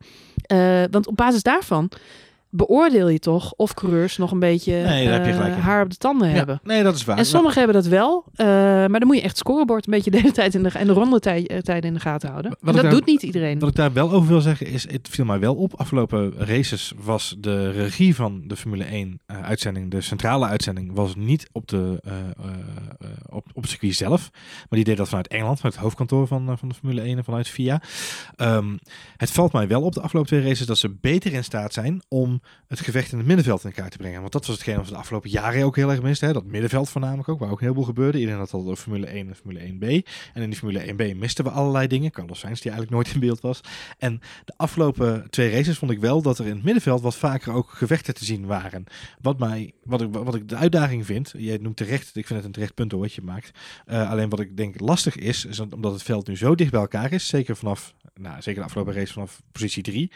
Eh, 0.46 0.82
want 0.90 1.06
op 1.06 1.16
basis 1.16 1.42
daarvan 1.42 1.90
beoordeel 2.56 3.08
je 3.08 3.18
toch 3.18 3.52
of 3.56 3.74
coureurs 3.74 4.16
nog 4.16 4.30
een 4.30 4.38
beetje 4.38 4.72
Nee, 4.72 5.04
daar 5.04 5.12
heb 5.14 5.24
je 5.24 5.30
eh, 5.30 5.36
gelijk 5.36 5.54
haar 5.56 5.82
op 5.84 5.90
de 5.90 5.96
tanden 5.96 6.28
Ja, 6.28 6.34
hebben. 6.34 6.60
Nee, 6.62 6.82
dat 6.82 6.94
is 6.94 7.04
waar. 7.04 7.18
En 7.18 7.26
sommigen 7.26 7.56
hebben 7.62 7.82
dat 7.82 7.86
wel, 7.90 8.24
eh, 8.34 8.46
maar 8.46 8.98
dan 8.98 9.06
moet 9.06 9.16
je 9.16 9.22
echt 9.22 9.36
scorebord 9.36 9.86
een 9.86 9.92
beetje 9.92 10.10
de 10.10 10.16
hele 10.16 10.32
tijd 10.32 10.54
in 10.54 10.62
de, 10.62 10.68
en 10.68 10.86
de 10.86 10.92
rondetijden 10.92 11.80
in 11.82 11.94
de 11.94 12.00
gaten 12.00 12.28
houden. 12.30 12.56
Dat 12.60 12.74
daar- 12.74 12.90
doet 12.90 13.06
niet 13.06 13.22
iedereen. 13.22 13.58
Wat 13.58 13.68
ik 13.68 13.74
daar 13.74 13.92
wel 13.92 14.10
over 14.12 14.28
wil 14.28 14.40
zeggen 14.40 14.66
is, 14.66 14.90
het 14.90 15.08
viel 15.10 15.24
mij 15.24 15.38
wel 15.38 15.54
op. 15.54 15.74
Afgelopen 15.74 16.32
races 16.38 16.92
was 17.04 17.36
de 17.38 17.70
regie 17.70 18.14
van 18.14 18.42
de 18.46 18.56
Formule 18.56 18.84
1 18.84 19.20
eh, 19.26 19.42
uitzending, 19.42 19.90
de 19.90 20.00
centrale 20.00 20.46
uitzending, 20.46 20.90
was 20.94 21.14
niet 21.16 21.48
op, 21.52 21.68
de, 21.68 21.98
eh, 22.04 22.12
eh, 22.12 22.24
eh, 22.98 23.08
op, 23.30 23.46
op 23.52 23.62
het 23.62 23.70
circuit 23.70 23.94
zelf. 23.94 24.30
Maar 24.32 24.66
die 24.70 24.84
deed 24.84 24.96
dat 24.96 25.08
vanuit 25.08 25.28
Engeland, 25.28 25.56
vanuit 25.56 25.74
het 25.74 25.82
hoofdkantoor 25.82 26.26
van, 26.26 26.48
eh, 26.50 26.56
van 26.56 26.68
de 26.68 26.74
Formule 26.74 27.00
1 27.02 27.16
en 27.18 27.24
vanuit 27.24 27.48
FIA. 27.48 27.82
Ehm, 28.36 28.76
het 29.16 29.30
valt 29.30 29.52
mij 29.52 29.68
wel 29.68 29.82
op 29.82 29.92
de 29.92 30.00
afgelopen 30.00 30.30
twee 30.30 30.48
races 30.48 30.66
dat 30.66 30.78
ze 30.78 30.96
beter 31.00 31.32
in 31.32 31.44
staat 31.44 31.72
zijn 31.72 32.02
om 32.08 32.42
het 32.68 32.80
gevecht 32.80 33.12
in 33.12 33.18
het 33.18 33.26
middenveld 33.26 33.64
in 33.64 33.72
kaart 33.72 33.90
te 33.90 33.96
brengen. 33.96 34.20
Want 34.20 34.32
dat 34.32 34.46
was 34.46 34.54
hetgeen 34.54 34.76
wat 34.76 34.84
we 34.84 34.90
de 34.90 34.98
afgelopen 34.98 35.30
jaren 35.30 35.64
ook 35.64 35.76
heel 35.76 35.90
erg 35.90 36.02
misten. 36.02 36.32
Dat 36.32 36.44
middenveld 36.44 36.88
voornamelijk 36.88 37.28
ook, 37.28 37.38
waar 37.38 37.50
ook 37.50 37.60
heel 37.60 37.74
veel 37.74 37.82
gebeurde. 37.82 38.18
Iedereen 38.18 38.40
had 38.40 38.52
al 38.52 38.64
de 38.64 38.76
Formule 38.76 39.06
1 39.06 39.28
en 39.28 39.36
Formule 39.36 39.60
1B. 39.60 40.08
En 40.32 40.42
in 40.42 40.50
die 40.50 40.58
Formule 40.58 40.92
1B 40.92 41.16
misten 41.16 41.44
we 41.44 41.50
allerlei 41.50 41.86
dingen. 41.86 42.10
Carlos 42.10 42.38
Sainz 42.38 42.60
die 42.60 42.70
eigenlijk 42.70 42.90
nooit 42.90 43.14
in 43.14 43.20
beeld 43.20 43.40
was. 43.40 43.60
En 43.98 44.20
de 44.44 44.52
afgelopen 44.56 45.30
twee 45.30 45.50
races 45.50 45.78
vond 45.78 45.90
ik 45.90 45.98
wel 45.98 46.22
dat 46.22 46.38
er 46.38 46.46
in 46.46 46.54
het 46.54 46.64
middenveld 46.64 47.00
wat 47.00 47.16
vaker 47.16 47.52
ook 47.52 47.70
gevechten 47.70 48.14
te 48.14 48.24
zien 48.24 48.46
waren. 48.46 48.84
Wat, 49.20 49.38
mij, 49.38 49.72
wat, 49.82 50.00
ik, 50.00 50.12
wat 50.12 50.34
ik 50.34 50.48
de 50.48 50.56
uitdaging 50.56 51.06
vind, 51.06 51.32
jij 51.36 51.58
noemt 51.60 51.76
terecht, 51.76 52.16
ik 52.16 52.26
vind 52.26 52.38
het 52.38 52.44
een 52.44 52.52
terecht 52.52 52.74
punt 52.74 52.92
hoor, 52.92 53.00
wat 53.00 53.12
je 53.12 53.22
maakt. 53.22 53.58
Uh, 53.86 54.10
alleen 54.10 54.28
wat 54.28 54.40
ik 54.40 54.56
denk 54.56 54.80
lastig 54.80 55.16
is, 55.16 55.44
is 55.44 55.60
omdat 55.60 55.92
het 55.92 56.02
veld 56.02 56.26
nu 56.26 56.36
zo 56.36 56.54
dicht 56.54 56.70
bij 56.70 56.80
elkaar 56.80 57.12
is. 57.12 57.26
Zeker 57.26 57.56
vanaf, 57.56 57.94
nou 58.14 58.42
zeker 58.42 58.60
de 58.60 58.66
afgelopen 58.66 58.94
race 58.94 59.12
vanaf 59.12 59.42
positie 59.52 59.82
3 59.82 60.10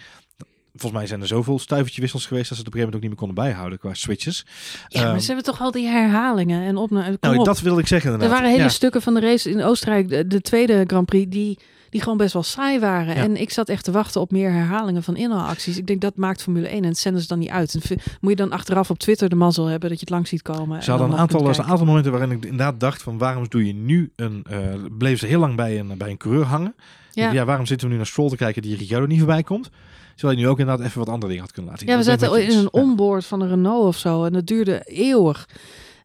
volgens 0.81 1.01
mij 1.01 1.07
zijn 1.07 1.21
er 1.21 1.27
zoveel 1.27 1.59
stuivertje 1.59 2.01
wissels 2.01 2.27
geweest 2.27 2.49
dat 2.49 2.59
ze 2.59 2.64
het 2.64 2.75
op 2.75 2.75
een 2.75 2.81
gegeven 2.81 3.01
moment 3.01 3.14
ook 3.14 3.21
niet 3.21 3.29
meer 3.35 3.45
konden 3.45 3.55
bijhouden 3.55 3.79
qua 3.79 3.95
switches. 3.95 4.47
Ja, 4.88 5.03
maar 5.03 5.12
Um, 5.12 5.21
ze 5.21 5.27
hebben 5.27 5.45
toch 5.45 5.61
al 5.61 5.71
die 5.71 5.87
herhalingen 5.87 6.62
en 6.62 6.77
op. 6.77 6.88
Kom 6.88 7.17
nou, 7.21 7.37
op. 7.38 7.45
dat 7.45 7.61
wilde 7.61 7.81
ik 7.81 7.87
zeggen 7.87 8.21
er 8.21 8.29
waren 8.29 8.51
hele 8.51 8.62
Ja. 8.62 8.69
stukken 8.69 9.03
van 9.03 9.14
de 9.14 9.21
race 9.21 9.51
in 9.51 9.62
Oostenrijk, 9.62 10.09
de, 10.09 10.27
de 10.27 10.41
tweede 10.41 10.85
Grand 10.87 11.07
Prix, 11.07 11.31
die, 11.31 11.59
die 11.91 12.03
gewoon 12.03 12.19
best 12.19 12.33
wel 12.33 12.43
saai 12.43 12.79
waren. 12.79 13.14
Ja. 13.14 13.23
En 13.23 13.41
ik 13.41 13.51
zat 13.51 13.69
echt 13.69 13.85
te 13.85 13.91
wachten 13.91 14.21
op 14.21 14.31
meer 14.31 14.53
herhalingen 14.53 15.03
van 15.03 15.17
inhaalacties. 15.17 15.79
Ik 15.79 15.87
denk 15.87 16.01
dat 16.01 16.17
maakt 16.17 16.43
Formule 16.43 16.69
1 16.69 16.83
en 16.83 16.88
het 16.88 16.99
zenden 16.99 17.23
ze 17.23 17.29
dan 17.29 17.38
niet 17.38 17.49
uit. 17.49 17.75
En 17.75 17.99
moet 18.21 18.31
je 18.31 18.37
dan 18.37 18.53
achteraf 18.53 18.91
op 18.91 18.99
Twitter 18.99 19.29
de 19.29 19.37
mazzel 19.37 19.67
hebben 19.67 19.88
dat 19.88 19.99
je 19.99 20.05
het 20.05 20.14
lang 20.14 20.29
ziet 20.29 20.43
komen. 20.43 20.83
Ze 20.83 20.91
en 20.91 20.99
hadden 20.99 21.17
een 21.17 21.23
aantal, 21.23 21.49
een 21.49 21.62
aantal 21.62 21.87
momenten 21.87 22.12
waarin 22.12 22.31
ik 22.31 22.43
inderdaad 22.45 22.81
dacht 22.81 23.03
van 23.03 23.19
waarom 23.19 23.49
doe 23.49 23.67
je 23.67 23.75
nu 23.75 24.12
een, 24.17 24.45
uh, 24.51 24.59
bleef 24.99 25.19
ze 25.19 25.27
heel 25.27 25.41
lang 25.41 25.57
bij 25.57 25.79
een, 25.79 25.99
bij 25.99 26.11
een 26.11 26.17
coureur 26.17 26.45
hangen. 26.45 26.75
Ja. 27.12 27.31
Ja. 27.33 27.45
waarom 27.45 27.67
zitten 27.67 27.87
we 27.87 27.93
nu 27.93 27.99
naar 27.99 28.09
Stroll 28.09 28.29
te 28.29 28.37
kijken 28.37 28.62
die 28.62 28.77
Ricciardo 28.77 29.07
niet 29.07 29.19
voorbij 29.19 29.43
komt? 29.43 29.71
Terwijl 30.18 30.38
je 30.38 30.44
nu 30.44 30.50
ook 30.50 30.59
inderdaad 30.59 30.87
even 30.87 30.98
wat 30.98 31.09
andere 31.09 31.26
dingen 31.26 31.42
had 31.42 31.52
kunnen 31.52 31.70
laten 31.70 31.87
zien. 31.87 31.96
Ja, 31.96 32.02
we 32.02 32.11
zaten 32.11 32.42
in 32.42 32.57
een. 32.57 32.62
Ja. 32.62 32.68
onboard 32.70 33.24
van 33.24 33.40
een 33.40 33.48
Renault 33.48 33.87
of 33.87 33.96
zo. 33.98 34.24
En 34.24 34.33
dat 34.33 34.46
duurde 34.46 34.83
eeuwig. 34.85 35.48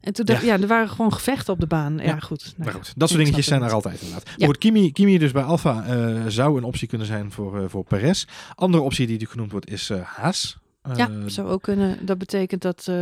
En 0.00 0.12
toen 0.12 0.24
dacht 0.24 0.42
ik, 0.42 0.48
ja. 0.48 0.60
er 0.60 0.66
waren 0.66 0.88
gewoon 0.88 1.12
gevechten 1.12 1.52
op 1.52 1.60
de 1.60 1.66
baan. 1.66 1.96
Ja, 1.96 2.02
Ja. 2.02 2.18
goed. 2.18 2.42
Nou, 2.42 2.54
Maar 2.56 2.66
ja. 2.66 2.72
goed, 2.72 2.92
dat 2.96 3.08
soort 3.08 3.20
dingetjes 3.20 3.46
zijn 3.46 3.62
er 3.62 3.72
altijd 3.72 4.00
inderdaad. 4.00 4.30
Ja. 4.36 4.46
Goed, 4.46 4.58
Kimi, 4.58 4.92
Kimi 4.92 5.18
dus 5.18 5.32
bij 5.32 5.42
Alfa 5.42 5.84
eh, 5.84 6.26
zou 6.28 6.56
een 6.56 6.64
optie 6.64 6.88
kunnen 6.88 7.06
zijn 7.06 7.32
voor, 7.32 7.58
eh, 7.60 7.64
voor 7.68 7.84
Perez. 7.84 8.24
Andere 8.54 8.82
optie 8.82 9.06
die, 9.06 9.18
die 9.18 9.26
genoemd 9.26 9.50
wordt 9.50 9.70
is 9.70 9.90
eh, 9.90 10.00
Haas. 10.02 10.56
Ja, 10.96 11.28
zou 11.28 11.48
ook 11.48 11.62
kunnen. 11.62 12.06
Dat 12.06 12.18
betekent 12.18 12.62
dat 12.62 12.78
eh, 12.88 12.94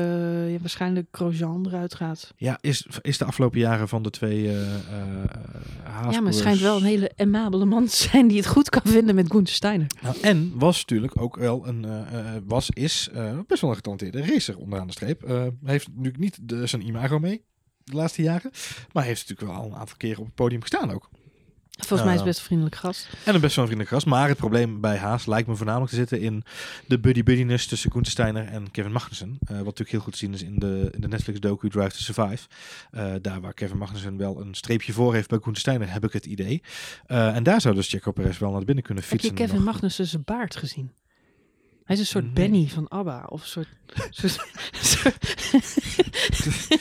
je 0.53 0.59
waarschijnlijk 0.61 1.07
Grosjean 1.11 1.67
eruit 1.67 1.95
gaat. 1.95 2.33
ja, 2.37 2.59
is, 2.61 2.87
is 3.01 3.19
de 3.19 3.25
afgelopen 3.25 3.59
jaren 3.59 3.89
van 3.89 4.03
de 4.03 4.11
twee 4.11 4.57
Haas 5.83 6.15
Ja, 6.15 6.21
maar 6.21 6.31
het 6.31 6.41
schijnt 6.41 6.61
wel 6.61 6.77
een 6.77 6.83
hele 6.83 7.13
amabele 7.17 7.65
man 7.65 7.87
te 7.87 7.97
zijn 7.97 8.29
die 8.29 8.37
het 8.37 8.47
goed 8.47 8.69
kan 8.69 8.83
vinden 8.85 9.15
met 9.15 9.31
Gunther 9.31 9.55
Steiner. 9.55 9.87
Nou, 10.03 10.17
en 10.21 10.53
was 10.55 10.79
natuurlijk 10.79 11.21
ook 11.21 11.37
wel 11.37 11.67
een, 11.67 11.87
was, 12.47 12.71
is 12.71 13.11
best 13.47 13.61
wel 13.61 13.71
een 13.71 13.77
getalenteerde 13.77 14.27
racer 14.27 14.59
onderaan 14.59 14.87
de 14.87 14.93
streep. 14.93 15.53
Heeft 15.65 15.89
natuurlijk 15.89 16.19
niet 16.19 16.39
de, 16.43 16.67
zijn 16.67 16.87
imago 16.87 17.19
mee 17.19 17.45
de 17.85 17.97
laatste 17.97 18.23
jaren, 18.23 18.51
maar 18.93 19.05
heeft 19.05 19.29
natuurlijk 19.29 19.57
wel 19.57 19.65
al 19.65 19.71
een 19.71 19.79
aantal 19.79 19.97
keren 19.97 20.19
op 20.19 20.25
het 20.25 20.35
podium 20.35 20.61
gestaan 20.61 20.91
ook. 20.91 21.11
Volgens 21.79 22.03
mij 22.03 22.13
is 22.13 22.19
het 22.19 22.29
best 22.29 22.39
een 22.39 22.45
vriendelijk 22.45 22.77
gast. 22.77 23.09
En 23.25 23.35
een 23.35 23.41
best 23.41 23.57
wel 23.57 23.65
een 23.65 23.71
vriendelijk 23.71 23.89
gast. 23.89 24.07
Maar 24.07 24.29
het 24.29 24.37
probleem 24.37 24.81
bij 24.81 24.97
Haas 24.97 25.27
lijkt 25.27 25.49
me 25.49 25.57
voornamelijk 25.57 25.91
te 25.91 25.97
zitten 25.97 26.21
in 26.21 26.45
de 26.87 26.99
buddy-buddiness 26.99 27.67
tussen 27.67 27.93
Gunther 27.93 28.13
Steiner 28.13 28.47
en 28.47 28.71
Kevin 28.71 28.93
Magnussen. 28.93 29.39
Eh, 29.41 29.47
wat 29.47 29.65
natuurlijk 29.65 29.91
heel 29.91 30.01
goed 30.01 30.13
te 30.13 30.19
zien 30.19 30.33
is 30.33 30.43
in 30.43 30.59
de, 30.59 30.89
in 30.93 31.01
de 31.01 31.09
Netflix-docu 31.09 31.69
Drive 31.69 31.89
to 31.91 31.97
Survive. 31.97 32.49
Eh, 32.91 33.13
daar 33.21 33.41
waar 33.41 33.55
Kevin 33.55 33.79
Magnussen 33.79 34.17
wel 34.17 34.41
een 34.41 34.55
streepje 34.55 34.93
voor 34.93 35.15
heeft 35.15 35.29
bij 35.29 35.39
Gunther 35.39 35.61
Steiner, 35.61 35.93
heb 35.93 36.05
ik 36.05 36.13
het 36.13 36.27
idee. 36.27 36.63
Eh, 37.07 37.37
en 37.37 37.43
daar 37.43 37.61
zou 37.61 37.75
dus 37.75 37.89
Checo 37.89 38.13
Perez 38.13 38.39
wel 38.39 38.51
naar 38.51 38.65
binnen 38.65 38.85
kunnen 38.85 39.05
Heb 39.05 39.13
je 39.13 39.19
fietsen. 39.19 39.47
Kevin. 39.47 39.63
Magnussen 39.63 40.07
zijn 40.07 40.23
baard 40.25 40.57
gezien? 40.57 40.93
Hij 41.85 41.95
is 41.97 41.99
een 42.01 42.07
soort 42.07 42.25
Nee. 42.25 42.33
Benny 42.33 42.69
van 42.69 42.89
ABBA. 42.89 43.25
Of 43.29 43.41
een 43.43 43.49
soort... 43.57 43.69
soort, 44.11 44.39
soort- 44.83 45.17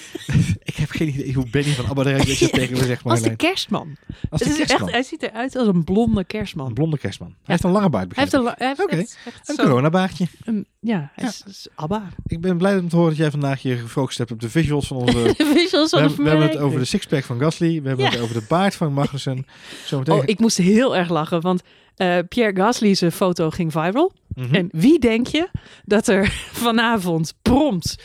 ik 0.63 0.75
heb 0.75 0.89
geen 0.89 1.07
idee 1.07 1.33
hoe 1.33 1.49
Benny 1.49 1.71
van 1.73 1.85
Abba 1.85 2.01
Rijk 2.01 2.39
dat 2.39 2.51
tegen 2.53 2.77
me 2.77 2.85
zegt. 2.85 3.03
als 3.03 3.21
de 3.21 3.35
kerstman. 3.35 3.95
Als 4.29 4.41
de 4.41 4.47
echt, 4.49 4.57
kerstman. 4.57 4.89
hij 4.89 5.03
ziet 5.03 5.23
eruit 5.23 5.55
als 5.55 5.67
een 5.67 5.83
blonde 5.83 6.19
Een 6.19 6.25
kerstman. 6.25 6.73
blonde 6.73 6.97
kerstman. 6.97 7.27
Hij 7.27 7.37
heeft 7.45 7.63
een 7.63 7.71
lange 7.71 7.89
baard, 7.89 8.15
Hij 8.15 8.23
heeft 8.23 8.33
een, 8.33 8.45
hij 8.45 8.67
heeft 8.67 8.81
Oké. 8.83 8.95
echt, 8.95 9.17
echt 9.25 9.49
Een 9.49 9.55
coronabaardje. 9.55 10.25
een- 10.43 10.65
ja, 10.79 11.11
hij 11.15 11.23
Ja. 11.23 11.29
is, 11.29 11.43
is 11.47 11.67
ABBA. 11.75 12.09
Ik 12.25 12.41
ben 12.41 12.57
blij 12.57 12.77
om 12.77 12.89
te 12.89 12.95
horen 12.95 13.09
dat 13.09 13.19
jij 13.19 13.31
vandaag 13.31 13.61
je 13.61 13.75
gefocust 13.77 14.17
hebt 14.17 14.31
op 14.31 14.39
de 14.39 14.49
visuals 14.49 14.87
van 14.87 14.97
onze... 14.97 15.33
Visuals 15.55 15.91
we, 15.91 15.97
van 15.97 16.07
de 16.07 16.07
hebben, 16.07 16.23
we 16.23 16.29
hebben 16.29 16.47
het 16.47 16.55
1. 16.55 16.63
over 16.65 16.79
de 16.79 16.85
sixpack 16.85 17.23
van 17.23 17.39
Gasly. 17.39 17.81
We 17.81 17.87
hebben 17.87 18.05
het 18.09 18.19
over 18.19 18.33
de 18.35 18.45
baard 18.47 18.75
van 18.75 18.93
Magnussen. 18.93 19.45
Zometeen... 19.85 20.13
Oh, 20.15 20.23
ik 20.25 20.39
moest 20.39 20.57
heel 20.57 20.95
erg 20.95 21.09
lachen, 21.09 21.41
want 21.41 21.61
eh, 22.01 22.17
Pierre 22.29 22.55
Gasly's 22.55 23.03
foto 23.11 23.49
ging 23.49 23.71
viral. 23.71 24.11
Mhm. 24.35 24.55
En 24.55 24.69
wie 24.71 24.99
denk 24.99 25.27
je 25.27 25.47
dat 25.85 26.07
er 26.07 26.27
vanavond 26.65 27.33
prompt 27.41 27.95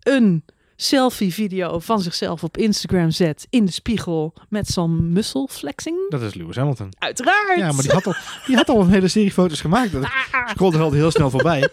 een 0.00 0.44
selfie-video 0.76 1.78
van 1.78 2.00
zichzelf 2.00 2.44
op 2.44 2.56
Instagram 2.56 3.10
zet 3.10 3.46
in 3.50 3.64
de 3.64 3.72
spiegel 3.72 4.34
met 4.48 4.68
zo'n 4.68 5.12
muscle 5.12 5.48
flexing? 5.50 5.96
Dat 6.10 6.22
is 6.22 6.34
Lewis 6.34 6.56
Hamilton. 6.56 6.88
Uiteraard! 6.98 7.58
Ja, 7.58 7.72
maar 7.72 7.82
die 7.82 7.90
had, 7.92 8.06
al, 8.06 8.14
die 8.46 8.56
had 8.56 8.68
al 8.68 8.80
een 8.80 8.90
hele 8.90 9.08
serie 9.08 9.32
foto's 9.32 9.60
gemaakt. 9.60 9.92
Dat 9.92 10.04
scrolde 10.50 10.76
er 10.76 10.82
altijd 10.82 11.00
heel 11.00 11.10
snel 11.10 11.30
voorbij. 11.30 11.68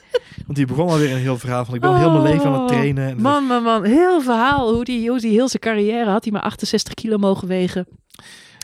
Want 0.46 0.58
die 0.58 0.66
begon 0.66 0.90
alweer 0.90 1.12
een 1.12 1.18
heel 1.18 1.38
verhaal 1.38 1.66
van 1.66 1.74
ik 1.76 1.82
ben 1.82 1.98
heel 1.98 2.12
mijn 2.12 2.24
leven 2.34 2.46
aan 2.46 2.60
het 2.60 2.68
trainen. 2.68 3.08
En 3.08 3.16
Oh, 3.16 3.22
Man, 3.22 3.44
man, 3.44 3.64
man. 3.64 3.84
Heel 3.84 4.22
verhaal 4.22 4.74
hoe 4.74 4.84
die, 4.84 5.10
hoe 5.10 5.20
die 5.20 5.32
heel 5.32 5.48
zijn 5.48 5.62
carrière 5.62 6.10
had. 6.10 6.24
hij 6.24 6.34
maar 6.34 6.42
68 6.42 6.94
kilo 6.94 7.18
mogen 7.18 7.48
wegen. 7.48 7.88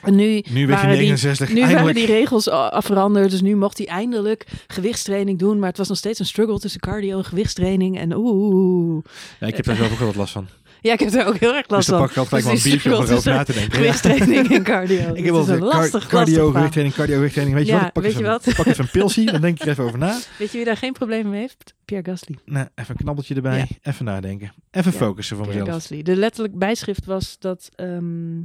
Nu, 0.06 0.44
nu 0.50 0.68
waren 0.68 0.90
die, 0.90 0.98
69. 0.98 1.50
nu 1.50 1.56
waren 1.56 1.70
eindelijk. 1.76 1.98
die 1.98 2.06
regels 2.16 2.44
veranderd. 2.86 3.32
Dus 3.32 3.42
nu 3.42 3.56
mocht 3.56 3.78
hij 3.78 3.88
eindelijk 3.88 4.46
gewichtstraining 4.68 5.40
doen. 5.40 5.60
Maar 5.60 5.70
het 5.70 5.78
was 5.78 5.88
nog 5.88 5.98
steeds 5.98 6.20
een 6.20 6.26
struggle 6.26 6.60
tussen 6.60 6.80
cardio 6.80 7.18
en 7.18 7.26
gewichtstraining. 7.26 8.00
En 8.00 8.14
oeh. 8.16 9.04
Ja, 9.40 9.48
ik 9.48 9.56
heb 9.56 9.66
daar 9.66 9.76
zelf 9.76 9.92
ook 9.92 9.98
wel 9.98 10.08
wat 10.08 10.16
last 10.16 10.34
van. 10.34 10.48
Ja, 10.82 10.94
ik 10.94 11.00
heb 11.00 11.14
er 11.14 11.26
ook 11.26 11.38
heel 11.38 11.56
erg 11.56 11.66
Dus 11.66 11.76
last 11.76 11.90
dan 11.90 11.98
van. 11.98 12.08
pak 12.08 12.12
ik 12.16 12.18
altijd 12.18 12.42
Dus 12.44 12.52
wel 12.52 12.54
een 12.54 12.70
biertje 12.82 12.98
om 12.98 13.04
erover 13.06 13.32
na 13.34 13.44
te 13.44 13.54
denken. 13.54 13.72
Gewichtstraining 13.72 14.52
en 14.52 14.64
cardio. 14.64 15.14
Ik 15.16 15.24
heb 15.24 15.34
wel 15.34 15.50
een 15.50 15.60
lastig, 15.64 16.08
cardio, 16.08 16.52
gewichttraining, 16.52 16.96
cardio, 16.96 17.16
gewichttraining. 17.16 17.58
Weet 17.58 17.68
je 17.68 17.74
wat? 17.74 17.84
Ik 17.88 17.92
pak 17.94 18.04
weet 18.04 18.12
even, 18.12 18.24
je 18.26 18.30
wat? 18.30 18.56
pak 18.56 18.66
even 18.66 18.84
een 18.84 18.90
pilsie, 18.92 19.32
dan 19.32 19.42
denk 19.42 19.56
ik 19.60 19.62
er 19.62 19.70
even 19.70 19.84
over 19.84 19.98
na. 20.00 20.20
Weet 20.40 20.52
je 20.52 20.58
wie 20.58 20.66
daar 20.66 20.78
geen 20.78 20.94
probleem 20.94 21.30
mee 21.30 21.40
heeft? 21.40 21.74
Pierre 21.86 22.10
Gasly. 22.12 22.38
Nee, 22.46 22.64
even 22.76 22.96
een 22.96 22.96
knabbeltje 23.04 23.36
erbij. 23.36 23.58
Ja. 23.58 23.92
Even 23.92 24.06
nadenken. 24.06 24.52
Even 24.72 24.92
Ja, 24.92 24.98
focussen 24.98 25.36
voor 25.38 25.46
Pierre 25.46 25.64
mezelf. 25.66 25.82
Gasly. 25.82 26.02
De 26.04 26.16
letterlijk 26.16 26.58
bijschrift 26.58 27.06
was 27.06 27.36
dat 27.40 27.70
ehm, 27.76 28.40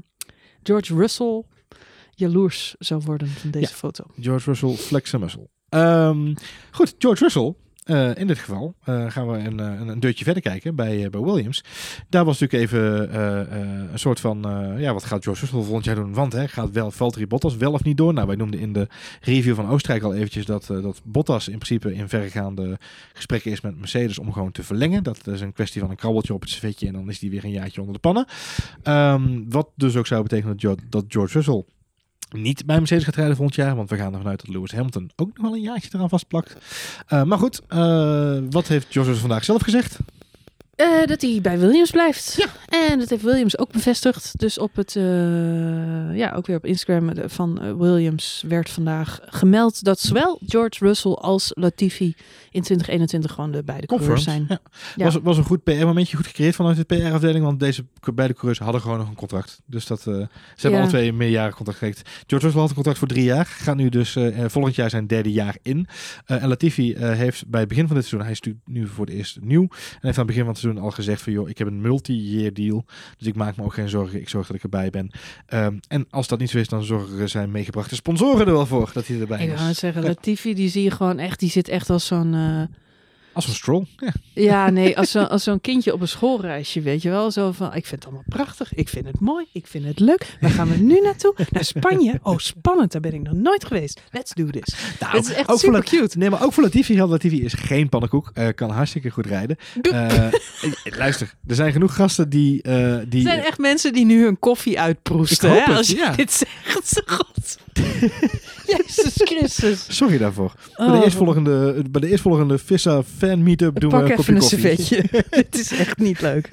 George 0.65 0.95
Russell 0.95 1.43
jaloers 2.15 2.75
zou 2.79 3.01
worden 3.05 3.29
van 3.29 3.51
deze 3.51 3.71
Ja. 3.71 3.77
foto. 3.77 4.05
George 4.21 4.45
Russell, 4.51 4.75
flex 4.75 5.15
a 5.15 5.19
muscle. 5.19 5.49
Ehm, 5.69 6.35
goed, 6.71 6.95
George 6.99 7.23
Russell. 7.23 7.55
Eh, 7.85 8.15
in 8.15 8.27
dit 8.27 8.39
geval 8.39 8.75
eh, 8.85 9.11
gaan 9.11 9.29
we 9.29 9.39
een, 9.39 9.61
eh, 9.61 9.81
een, 9.81 9.89
een 9.89 10.01
deurtje 10.01 10.25
verder 10.25 10.43
kijken 10.43 10.75
bij, 10.75 11.11
bij 11.11 11.21
Williams. 11.21 11.65
Daar 12.09 12.25
was 12.25 12.41
natuurlijk 12.41 12.73
even 12.73 13.15
een 13.93 13.99
soort 13.99 14.21
van... 14.21 14.39
ja, 14.79 14.93
wat 14.93 15.05
gaat 15.05 15.23
George 15.23 15.41
Russell 15.41 15.63
volgend 15.63 15.85
jaar 15.85 15.95
doen? 15.95 16.15
Want 16.15 16.33
hè, 16.33 16.49
gaat 16.49 16.71
wel 16.71 16.91
Valtteri 16.91 17.27
Bottas 17.27 17.57
wel 17.57 17.73
of 17.73 17.85
niet 17.85 17.97
door? 17.97 18.13
Nou, 18.15 18.27
wij 18.27 18.37
noemden 18.37 18.61
in 18.61 18.73
de 18.73 18.89
review 19.21 19.55
van 19.55 19.69
Oostenrijk 19.69 20.03
al 20.03 20.15
eventjes... 20.15 20.47
dat, 20.47 20.67
dat 20.67 21.01
Bottas 21.05 21.49
in 21.49 21.59
principe 21.59 21.95
in 21.95 22.09
verregaande 22.09 22.79
gesprekken 23.13 23.51
is 23.51 23.61
met 23.61 23.79
Mercedes... 23.79 24.19
om 24.19 24.33
gewoon 24.33 24.53
te 24.53 24.63
verlengen. 24.63 25.03
Dat 25.03 25.27
is 25.27 25.41
een 25.41 25.53
kwestie 25.53 25.81
van 25.81 25.91
een 25.91 25.97
krabbeltje 25.97 26.35
op 26.35 26.41
het 26.41 26.51
servetje... 26.51 26.87
en 26.87 26.93
dan 26.93 27.09
is 27.09 27.19
die 27.19 27.31
weer 27.31 27.45
een 27.45 27.51
jaartje 27.51 27.81
onder 27.81 27.95
de 27.95 28.01
pannen. 28.01 28.27
Ehm, 28.83 29.43
wat 29.49 29.69
dus 29.75 29.97
ook 29.97 30.07
zou 30.07 30.23
betekenen 30.23 30.53
dat, 30.53 30.61
Jo- 30.61 30.89
dat 30.89 31.05
George 31.09 31.33
Russell 31.33 31.65
niet 32.41 32.67
bij 32.67 32.79
Mercedes 32.79 33.05
gaat 33.05 33.15
rijden 33.15 33.37
volgend 33.37 33.57
jaar. 33.57 33.77
Want 33.77 33.91
we 33.91 33.97
gaan 33.97 34.13
ervan 34.13 34.31
uit 34.31 34.41
dat 34.45 34.55
Lewis 34.55 34.73
Hamilton 34.73 35.11
ook 35.17 35.37
nog 35.37 35.47
wel 35.47 35.55
een 35.55 35.63
jaartje 35.63 35.91
eraan 35.93 36.09
vastplakt. 36.09 36.57
Uh, 37.09 37.23
maar 37.23 37.39
goed, 37.39 37.61
uh, 37.69 38.39
wat 38.51 38.69
heeft 38.69 38.87
George 38.91 39.15
vandaag 39.15 39.45
zelf 39.45 39.63
gezegd? 39.63 39.99
Uh, 40.77 41.07
dat 41.07 41.21
hij 41.21 41.39
bij 41.43 41.59
Williams 41.59 41.91
blijft. 41.91 42.35
Ja. 42.37 42.47
En 42.89 42.99
dat 42.99 43.11
heeft 43.11 43.23
Williams 43.23 43.59
ook 43.59 43.73
bevestigd. 43.73 44.39
Dus 44.39 44.59
op 44.59 44.77
het, 44.77 44.95
uh, 44.95 46.17
ja, 46.17 46.33
ook 46.37 46.47
weer 46.47 46.57
op 46.57 46.65
Instagram 46.65 47.13
van 47.29 47.61
uh, 47.63 47.73
Williams 47.73 48.45
werd 48.49 48.71
vandaag 48.71 49.21
gemeld 49.25 49.85
dat 49.85 50.01
zowel 50.01 50.39
George 50.47 50.85
Russell 50.85 51.13
als 51.13 51.51
Latifi 51.55 52.15
in 52.51 52.63
2021 52.63 53.33
gewoon 53.33 53.51
de 53.51 53.63
beide 53.65 53.87
coureurs 53.87 54.23
zijn. 54.23 54.47
Ja. 54.49 54.61
Ja. 54.97 55.05
Was, 55.05 55.19
was 55.23 55.37
een 55.37 55.45
goed 55.45 55.63
PR-momentje 55.63 56.17
goed 56.17 56.27
gecreëerd 56.27 56.55
vanuit 56.55 56.77
de 56.77 56.85
PR-afdeling, 56.85 57.45
want 57.45 57.61
deze 57.61 57.85
beide 58.15 58.35
coureurs 58.35 58.59
hadden 58.59 58.81
gewoon 58.81 58.99
nog 58.99 59.09
een 59.09 59.15
contract. 59.15 59.61
Dus 59.67 59.87
dat, 59.87 60.01
ze 60.01 60.29
hebben 60.57 60.81
alle 60.81 60.89
twee 60.89 61.09
een 61.09 61.17
meerjarig 61.17 61.55
contract 61.55 61.79
gekregen. 61.79 62.07
George 62.27 62.45
Russell 62.45 62.61
had 62.61 62.69
een 62.69 62.75
contract 62.75 62.99
voor 62.99 63.09
drie 63.09 63.25
jaar, 63.25 63.47
gaat 63.47 63.77
nu 63.77 63.89
dus 63.89 64.17
volgend 64.47 64.75
jaar 64.75 64.91
zijn 64.91 65.07
derde 65.07 65.33
jaar 65.33 65.57
in. 65.63 65.87
en 66.25 66.49
Latifi 66.49 66.97
heeft 66.97 67.47
bij 67.47 67.61
het 67.61 67.69
begin 67.69 67.87
van 67.87 67.97
dit 67.97 68.05
seizoen, 68.07 68.33
hij 68.33 68.39
is 68.41 68.55
nu 68.65 68.87
voor 68.87 69.07
het 69.07 69.15
eerst 69.15 69.39
nieuw, 69.41 69.63
en 69.63 69.69
heeft 70.01 70.19
aan 70.19 70.27
het 70.27 70.27
begin 70.27 70.45
van 70.45 70.53
het 70.53 70.64
seizoen 70.65 70.85
al 70.85 70.91
gezegd 70.91 71.23
van 71.23 71.33
joh, 71.33 71.49
ik 71.49 71.59
heb 71.59 71.67
een 71.67 71.81
multi-year 71.81 72.53
deal, 72.53 72.85
dus 73.19 73.27
ik 73.27 73.35
maak 73.35 73.57
me 73.57 73.65
ook 73.65 73.75
geen 73.75 73.89
zorgen. 73.89 74.21
Ik 74.21 74.29
zorg 74.29 74.47
dat 74.47 74.57
ik 74.57 74.63
erbij 74.63 74.91
ben. 74.91 75.11
Um, 75.49 75.81
en 75.89 76.07
als 76.11 76.29
dat 76.29 76.39
niet 76.39 76.51
zo 76.51 76.59
is, 76.59 76.69
dan 76.69 76.85
zorgen 76.85 77.29
zijn 77.29 77.51
meegebrachte 77.51 77.95
sponsoren 77.95 78.47
er 78.47 78.53
wel 78.53 78.67
voor 78.67 78.91
dat 78.95 79.07
hij 79.07 79.21
erbij 79.21 79.39
ik 79.45 79.53
is. 79.53 79.61
Ik 79.61 79.67
het 79.67 79.77
zeggen, 79.77 80.03
Latifi 80.03 80.55
die 80.55 80.69
zie 80.69 80.83
je 80.83 80.91
gewoon 80.91 81.19
echt, 81.19 81.41
die 81.41 81.51
zit 81.51 81.69
echt 81.69 81.91
als 81.91 82.07
zo'n... 82.07 82.33
Uh... 82.35 82.63
Als 83.35 83.47
een 83.47 83.55
stroll. 83.55 83.85
Ja, 83.97 84.13
ja 84.33 84.71
nee, 84.71 84.99
als, 84.99 85.11
zo, 85.11 85.23
als 85.23 85.43
zo'n 85.43 85.61
kindje 85.61 85.93
op 85.93 86.01
een 86.01 86.09
schoolreisje, 86.09 86.81
weet 86.81 87.03
je 87.03 87.11
wel. 87.11 87.31
Zo 87.31 87.53
van, 87.53 87.67
ik 87.67 87.87
vind 87.87 87.91
het 87.91 88.05
allemaal 88.05 88.25
prachtig. 88.29 88.75
Ik 88.75 88.89
vind 88.89 89.07
het 89.07 89.21
mooi. 89.21 89.47
Ik 89.53 89.67
vind 89.67 89.85
het 89.85 90.01
leuk. 90.01 90.37
Waar 90.41 90.51
gaan 90.51 90.69
we 90.69 90.77
nu 90.77 91.01
naartoe? 91.01 91.35
Naar 91.51 91.65
Spanje. 91.65 92.21
Oh, 92.23 92.39
spannend. 92.39 92.93
Daar 92.93 93.01
ben 93.01 93.15
ik 93.15 93.23
nog 93.23 93.33
nooit 93.33 93.65
geweest. 93.65 94.03
Let's 94.11 94.33
do 94.33 94.47
this. 94.47 94.75
Nou, 95.01 95.17
het 95.17 95.25
is 95.25 95.33
echt 95.33 95.59
super 95.59 95.85
cute. 95.85 96.19
Nee, 96.19 96.31
maar 96.31 96.45
ook 96.45 96.53
voor 96.53 96.63
Latifi. 96.63 97.03
Latifi 97.03 97.45
is 97.45 97.53
geen 97.53 97.89
pannenkoek. 97.89 98.31
Uh, 98.35 98.49
kan 98.55 98.71
hartstikke 98.71 99.11
goed 99.11 99.27
rijden. 99.27 99.57
Uh, 99.83 100.27
luister, 100.85 101.35
er 101.47 101.55
zijn 101.55 101.73
genoeg 101.73 101.95
gasten 101.95 102.29
die... 102.29 102.63
Uh, 102.69 102.97
die 103.09 103.25
er 103.25 103.33
zijn 103.33 103.45
echt 103.45 103.59
mensen 103.59 103.93
die 103.93 104.05
nu 104.05 104.25
hun 104.25 104.39
koffie 104.39 104.81
uitproesten. 104.81 105.51
Hè, 105.51 105.63
als 105.63 105.89
je 105.89 105.97
ja. 105.97 106.11
dit 106.11 106.33
zegt. 106.33 107.03
God. 107.17 107.59
Jezus 108.67 109.13
Christus. 109.15 109.87
Sorry 109.89 110.19
daarvoor. 110.19 110.55
Oh. 110.77 110.91
Bij 110.91 110.99
de 110.99 111.05
eerstvolgende, 111.05 111.85
bij 111.91 112.01
de 112.01 112.09
eerstvolgende 112.09 112.59
Vissa 112.59 113.03
fan 113.27 113.43
meetup 113.43 113.81
doen 113.81 113.91
Pak 113.91 114.03
we 114.05 114.11
een 114.11 114.17
kopje 114.17 114.33
een 114.33 114.39
koffie. 114.39 114.59
servetje. 114.59 115.25
Het 115.31 115.59
is 115.65 115.73
echt 115.73 115.99
niet 115.99 116.21
leuk. 116.21 116.49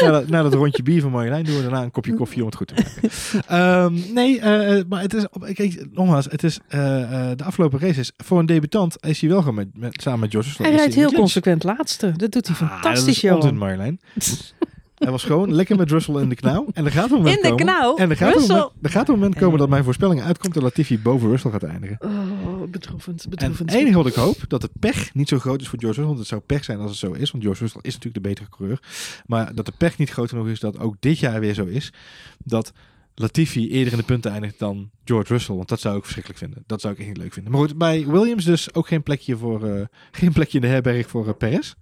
na, 0.00 0.10
dat, 0.10 0.28
na 0.28 0.42
dat 0.42 0.54
rondje 0.54 0.82
bier 0.82 1.00
van 1.00 1.10
Marjolein 1.10 1.44
doen 1.44 1.56
we 1.56 1.62
daarna 1.62 1.82
een 1.82 1.90
kopje 1.90 2.14
koffie 2.14 2.40
om 2.40 2.46
het 2.46 2.56
goed 2.56 2.66
te 2.66 2.74
maken. 2.74 3.84
um, 3.84 4.04
nee, 4.14 4.36
uh, 4.36 4.80
maar 4.88 5.02
het 5.02 5.14
is, 5.14 5.26
kijk, 5.52 5.86
nogmaals, 5.92 6.24
het 6.24 6.44
is 6.44 6.58
uh, 6.68 6.80
uh, 7.00 7.30
de 7.36 7.44
afgelopen 7.44 7.80
races. 7.80 8.12
Voor 8.16 8.38
een 8.38 8.46
debutant 8.46 8.96
is 9.00 9.20
hij 9.20 9.30
wel 9.30 9.38
gewoon 9.38 9.54
met, 9.54 9.68
met, 9.74 10.02
samen 10.02 10.20
met 10.20 10.30
George 10.30 10.62
Hij 10.62 10.74
rijdt 10.74 10.94
heel 10.94 11.12
consequent 11.12 11.64
laatste. 11.64 12.12
Dat 12.16 12.32
doet 12.32 12.46
hij 12.46 12.56
fantastisch, 12.56 13.20
joh. 13.20 13.44
Is 13.44 13.52
Marjolein. 13.52 14.00
Hij 15.02 15.10
was 15.10 15.24
gewoon 15.24 15.54
lekker 15.54 15.76
met 15.76 15.90
Russell 15.90 16.14
in 16.14 16.28
de 16.28 16.34
knauw. 16.34 16.66
En 16.72 16.84
er 16.84 16.90
gaat 16.90 17.10
een 17.10 17.16
moment 17.16 17.36
in 17.36 17.42
de 17.42 17.48
komen, 17.48 17.64
knauw? 17.64 17.96
En 17.96 18.10
er 18.10 18.16
gaat, 18.16 18.34
een 18.34 18.40
moment, 18.40 18.70
er 18.82 18.90
gaat 18.90 19.08
een 19.08 19.14
moment 19.14 19.34
komen 19.34 19.58
dat 19.58 19.68
mijn 19.68 19.84
voorspelling 19.84 20.22
uitkomt 20.22 20.56
en 20.56 20.62
Latifi 20.62 20.98
boven 20.98 21.28
Russell 21.28 21.50
gaat 21.50 21.62
eindigen. 21.62 21.98
Oh, 22.00 22.70
bedroevend, 22.70 23.26
bedroevend. 23.28 23.60
En 23.60 23.66
het 23.66 23.74
enige 23.74 23.96
wat 23.96 24.06
ik 24.06 24.14
hoop, 24.14 24.36
dat 24.48 24.60
de 24.60 24.70
pech 24.80 25.14
niet 25.14 25.28
zo 25.28 25.38
groot 25.38 25.60
is 25.60 25.68
voor 25.68 25.78
George 25.78 26.00
Russell. 26.00 26.14
Want 26.14 26.18
het 26.18 26.28
zou 26.28 26.40
pech 26.40 26.64
zijn 26.64 26.78
als 26.78 26.90
het 26.90 26.98
zo 26.98 27.12
is, 27.12 27.30
want 27.30 27.44
George 27.44 27.62
Russell 27.62 27.80
is 27.82 27.94
natuurlijk 27.94 28.24
de 28.24 28.28
betere 28.28 28.48
coureur. 28.48 28.82
Maar 29.26 29.54
dat 29.54 29.66
de 29.66 29.72
pech 29.78 29.98
niet 29.98 30.10
groot 30.10 30.28
genoeg 30.28 30.48
is 30.48 30.60
dat 30.60 30.78
ook 30.78 30.96
dit 31.00 31.18
jaar 31.18 31.40
weer 31.40 31.54
zo 31.54 31.64
is. 31.64 31.92
Dat 32.38 32.72
Latifi 33.14 33.70
eerder 33.70 33.92
in 33.92 33.98
de 33.98 34.04
punten 34.04 34.30
eindigt 34.30 34.58
dan 34.58 34.90
George 35.04 35.32
Russell. 35.32 35.56
Want 35.56 35.68
dat 35.68 35.80
zou 35.80 35.96
ik 35.96 36.02
verschrikkelijk 36.02 36.40
vinden. 36.40 36.64
Dat 36.66 36.80
zou 36.80 36.92
ik 36.92 36.98
echt 36.98 37.08
niet 37.08 37.16
leuk 37.16 37.32
vinden. 37.32 37.52
Maar 37.52 37.60
goed, 37.60 37.78
bij 37.78 38.06
Williams 38.06 38.44
dus 38.44 38.74
ook 38.74 38.86
geen 38.86 39.02
plekje, 39.02 39.36
voor, 39.36 39.68
uh, 39.68 39.84
geen 40.10 40.32
plekje 40.32 40.58
in 40.58 40.64
de 40.64 40.70
herberg 40.70 41.08
voor 41.08 41.26
uh, 41.26 41.32
Perez. 41.38 41.74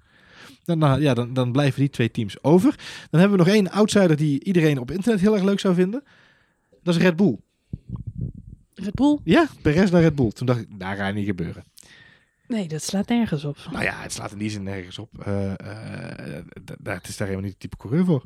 Dan, 0.79 1.01
ja, 1.01 1.15
dan, 1.15 1.33
dan 1.33 1.53
blijven 1.53 1.81
die 1.81 1.91
twee 1.91 2.11
teams 2.11 2.43
over. 2.43 2.75
Dan 3.11 3.21
hebben 3.21 3.39
we 3.39 3.45
nog 3.45 3.55
één 3.55 3.71
outsider 3.71 4.17
die 4.17 4.45
iedereen 4.45 4.79
op 4.79 4.91
internet 4.91 5.21
heel 5.21 5.35
erg 5.35 5.45
leuk 5.45 5.61
zou 5.61 5.75
vinden. 5.75 6.03
Dat 6.83 6.95
is 6.95 7.01
Red 7.01 7.17
Bull. 7.17 7.39
Red 8.75 8.95
Bull? 8.95 9.19
Ja, 9.25 9.47
Perez 9.63 9.91
naar 9.91 10.03
Red 10.03 10.15
Bull. 10.15 10.31
Toen 10.31 10.47
dacht 10.47 10.61
ik, 10.61 10.67
daar 10.79 10.97
gaat 10.97 11.15
niet 11.15 11.27
gebeuren. 11.27 11.65
Nee, 12.51 12.69
dat 12.69 12.83
slaat 12.83 13.09
nergens 13.09 13.45
op. 13.45 13.57
Nou 13.71 13.85
ja, 13.85 13.95
het 14.03 14.13
slaat 14.13 14.33
in 14.33 14.39
die 14.39 14.51
zin 14.51 14.63
nergens 14.63 14.99
op. 14.99 15.27
Uh, 15.27 15.45
uh, 15.45 15.55
het 16.83 17.09
is 17.09 17.17
daar 17.17 17.29
helemaal 17.29 17.49
niet 17.49 17.51
het 17.51 17.61
type 17.61 17.77
coureur 17.77 18.05
voor. 18.05 18.25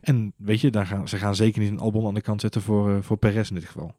En 0.00 0.32
weet 0.36 0.60
je, 0.60 0.70
daar 0.70 0.86
gaan, 0.86 1.08
ze 1.08 1.16
gaan 1.16 1.34
zeker 1.34 1.60
niet 1.60 1.70
een 1.70 1.78
Albon 1.78 2.06
aan 2.06 2.14
de 2.14 2.20
kant 2.20 2.40
zetten 2.40 2.62
voor, 2.62 2.90
uh, 2.90 2.96
voor 3.00 3.16
Perez 3.16 3.48
in 3.48 3.54
dit 3.54 3.64
geval. 3.64 3.94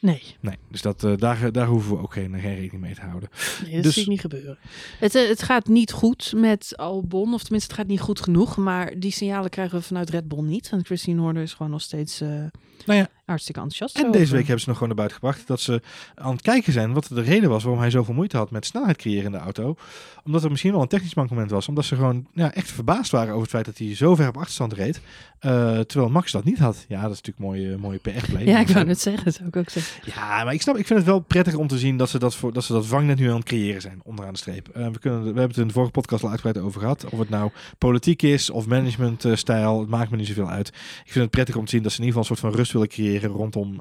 Nee. 0.00 0.22
Nee, 0.40 0.56
dus 0.70 0.82
dat, 0.82 1.04
uh, 1.04 1.16
daar, 1.16 1.52
daar 1.52 1.66
hoeven 1.66 1.96
we 1.96 2.02
ook 2.02 2.12
geen, 2.12 2.40
geen 2.40 2.54
rekening 2.54 2.82
mee 2.82 2.94
te 2.94 3.00
houden. 3.00 3.28
Nee, 3.64 3.74
dat 3.74 3.82
dus, 3.82 3.94
zie 3.94 4.02
ik 4.02 4.08
niet 4.08 4.20
gebeuren. 4.20 4.58
Het, 4.98 5.14
uh, 5.14 5.28
het 5.28 5.42
gaat 5.42 5.66
niet 5.66 5.92
goed 5.92 6.32
met 6.36 6.76
Albon, 6.76 7.34
of 7.34 7.42
tenminste 7.42 7.70
het 7.70 7.80
gaat 7.80 7.90
niet 7.90 8.00
goed 8.00 8.20
genoeg. 8.20 8.56
Maar 8.56 8.98
die 8.98 9.12
signalen 9.12 9.50
krijgen 9.50 9.78
we 9.78 9.84
vanuit 9.84 10.10
Red 10.10 10.28
Bull 10.28 10.42
niet. 10.42 10.70
Want 10.70 10.86
Christine 10.86 11.20
Horner 11.20 11.42
is 11.42 11.54
gewoon 11.54 11.72
nog 11.72 11.82
steeds 11.82 12.22
uh, 12.22 12.44
nou 12.86 12.98
ja, 12.98 13.08
hartstikke 13.26 13.60
enthousiast. 13.60 14.04
En 14.04 14.12
deze 14.12 14.32
week 14.32 14.42
hebben 14.42 14.60
ze 14.60 14.68
nog 14.68 14.78
gewoon 14.78 14.96
naar 14.96 15.06
buiten 15.06 15.18
gebracht 15.18 15.46
dat 15.46 15.60
ze 15.60 15.82
aan 16.14 16.32
het 16.32 16.42
kijken 16.42 16.72
zijn 16.72 16.92
wat 16.92 17.08
de 17.12 17.20
reden 17.20 17.48
was 17.48 17.62
waarom 17.62 17.80
hij 17.80 17.90
zoveel 17.90 18.14
moeite 18.14 18.36
had 18.36 18.50
met 18.50 18.66
snelheid 18.66 18.96
creëren 18.96 19.24
in 19.24 19.32
de 19.32 19.38
auto. 19.38 19.76
Omdat 20.24 20.44
er 20.44 20.50
misschien 20.50 20.72
wel 20.72 20.82
een 20.82 20.88
technisch 20.88 21.14
mankement 21.14 21.50
was. 21.50 21.68
Omdat 21.68 21.84
ze 21.84 21.94
gewoon 21.94 22.26
ja, 22.32 22.54
echt 22.54 22.70
verbaasd 22.70 23.10
waren 23.10 23.28
over 23.28 23.40
het 23.40 23.50
feit 23.50 23.64
dat 23.64 23.78
hij 23.78 23.94
zo 23.94 24.14
ver 24.14 24.28
op 24.28 24.36
achterstand 24.36 24.72
reed. 24.72 25.00
Uh, 25.40 25.78
terwijl 25.80 26.10
Max 26.10 26.32
dat 26.32 26.44
niet 26.44 26.58
had. 26.58 26.84
Ja, 26.88 27.02
dat 27.02 27.10
is 27.10 27.22
natuurlijk 27.22 27.38
mooie, 27.38 27.76
mooie 27.76 27.98
PR-play. 27.98 28.44
Ja, 28.44 28.58
ik 28.60 28.68
wou 28.68 28.88
het 28.88 29.00
zeggen, 29.00 29.32
zou 29.32 29.48
ik 29.48 29.56
ook 29.56 29.70
zeggen. 29.70 30.12
Ja, 30.14 30.44
maar 30.44 30.54
ik 30.54 30.62
snap, 30.62 30.76
ik 30.76 30.86
vind 30.86 30.98
het 30.98 31.08
wel 31.08 31.20
prettig 31.20 31.54
om 31.54 31.66
te 31.66 31.78
zien 31.78 31.96
dat 31.96 32.08
ze 32.08 32.18
dat, 32.18 32.34
voor, 32.34 32.52
dat, 32.52 32.64
ze 32.64 32.72
dat 32.72 32.86
vangnet 32.86 33.18
nu 33.18 33.28
aan 33.28 33.36
het 33.36 33.44
creëren 33.44 33.80
zijn, 33.80 34.00
onderaan 34.04 34.32
de 34.32 34.38
streep. 34.38 34.68
Uh, 34.76 34.86
we, 34.86 34.98
kunnen, 34.98 35.20
we 35.20 35.26
hebben 35.26 35.48
het 35.48 35.56
in 35.56 35.66
de 35.66 35.72
vorige 35.72 35.92
podcast 35.92 36.22
al 36.22 36.30
uitgebreid 36.30 36.66
over 36.66 36.80
gehad. 36.80 37.04
Of 37.04 37.18
het 37.18 37.28
nou 37.28 37.50
politiek 37.78 38.22
is 38.22 38.50
of 38.50 38.66
managementstijl, 38.66 39.80
het 39.80 39.88
maakt 39.88 40.10
me 40.10 40.16
niet 40.16 40.26
zoveel 40.26 40.50
uit. 40.50 40.68
Ik 40.68 41.12
vind 41.12 41.24
het 41.24 41.30
prettig 41.30 41.56
om 41.56 41.64
te 41.64 41.70
zien 41.70 41.82
dat 41.82 41.92
ze 41.92 41.98
in 41.98 42.04
ieder 42.04 42.20
geval 42.20 42.30
een 42.30 42.40
soort 42.40 42.52
van 42.52 42.60
rust 42.60 42.67
willen 42.72 42.88
creëren 42.88 43.30
rondom 43.30 43.72
uh, 43.72 43.80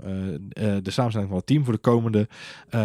de 0.81 0.91
samenstelling 0.91 1.29
van 1.29 1.37
het 1.37 1.45
team 1.45 1.63
voor 1.63 1.73
de 1.73 1.79
komende 1.79 2.27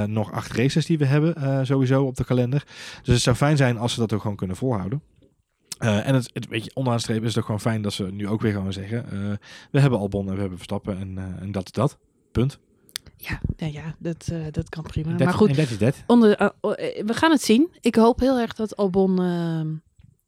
nog 0.07 0.33
acht 0.33 0.53
races 0.53 0.87
die 0.87 0.99
we 0.99 1.05
hebben 1.05 1.67
sowieso 1.67 2.05
op 2.05 2.17
de 2.17 2.25
kalender. 2.25 2.65
Dus 3.03 3.15
het 3.15 3.23
zou 3.23 3.37
fijn 3.37 3.57
zijn 3.57 3.79
als 3.79 3.93
ze 3.93 4.01
dat 4.01 4.13
ook 4.13 4.21
gewoon 4.21 4.37
kunnen 4.37 4.57
volhouden. 4.57 5.03
Uh, 5.83 6.07
en 6.07 6.15
het, 6.15 6.31
het 6.33 6.49
weet 6.49 6.65
je, 6.65 6.71
onderaan 6.75 6.99
de 6.99 7.05
streep 7.05 7.23
is 7.23 7.29
het 7.29 7.39
ook 7.39 7.45
gewoon 7.45 7.61
fijn 7.61 7.83
dat 7.83 7.93
ze 7.93 8.05
nu 8.05 8.29
ook 8.29 8.41
weer 8.41 8.53
gaan 8.53 8.73
zeggen: 8.73 9.05
uh, 9.13 9.33
we 9.71 9.81
hebben 9.81 9.99
Albon 9.99 10.27
en 10.27 10.35
we 10.35 10.41
hebben 10.41 10.59
Verstappen 10.59 10.99
en, 10.99 11.13
uh, 11.17 11.43
en 11.43 11.53
dat 11.53 11.65
is 11.65 11.73
dat. 11.73 11.99
Punt. 12.33 12.59
Ja, 13.17 13.41
ja, 13.57 13.67
ja 13.67 13.95
dat, 13.99 14.33
dat 14.51 14.69
kan 14.69 14.83
prima. 14.83 15.11
That, 15.11 15.19
maar 15.19 15.35
goed, 15.35 15.79
that. 15.79 16.03
Onder, 16.07 16.53
we 17.07 17.15
gaan 17.15 17.31
het 17.31 17.43
zien. 17.43 17.71
Ik 17.81 17.95
hoop 17.95 18.21
heel 18.21 18.39
erg 18.39 18.55
dat 18.55 18.77
Albon 18.77 19.19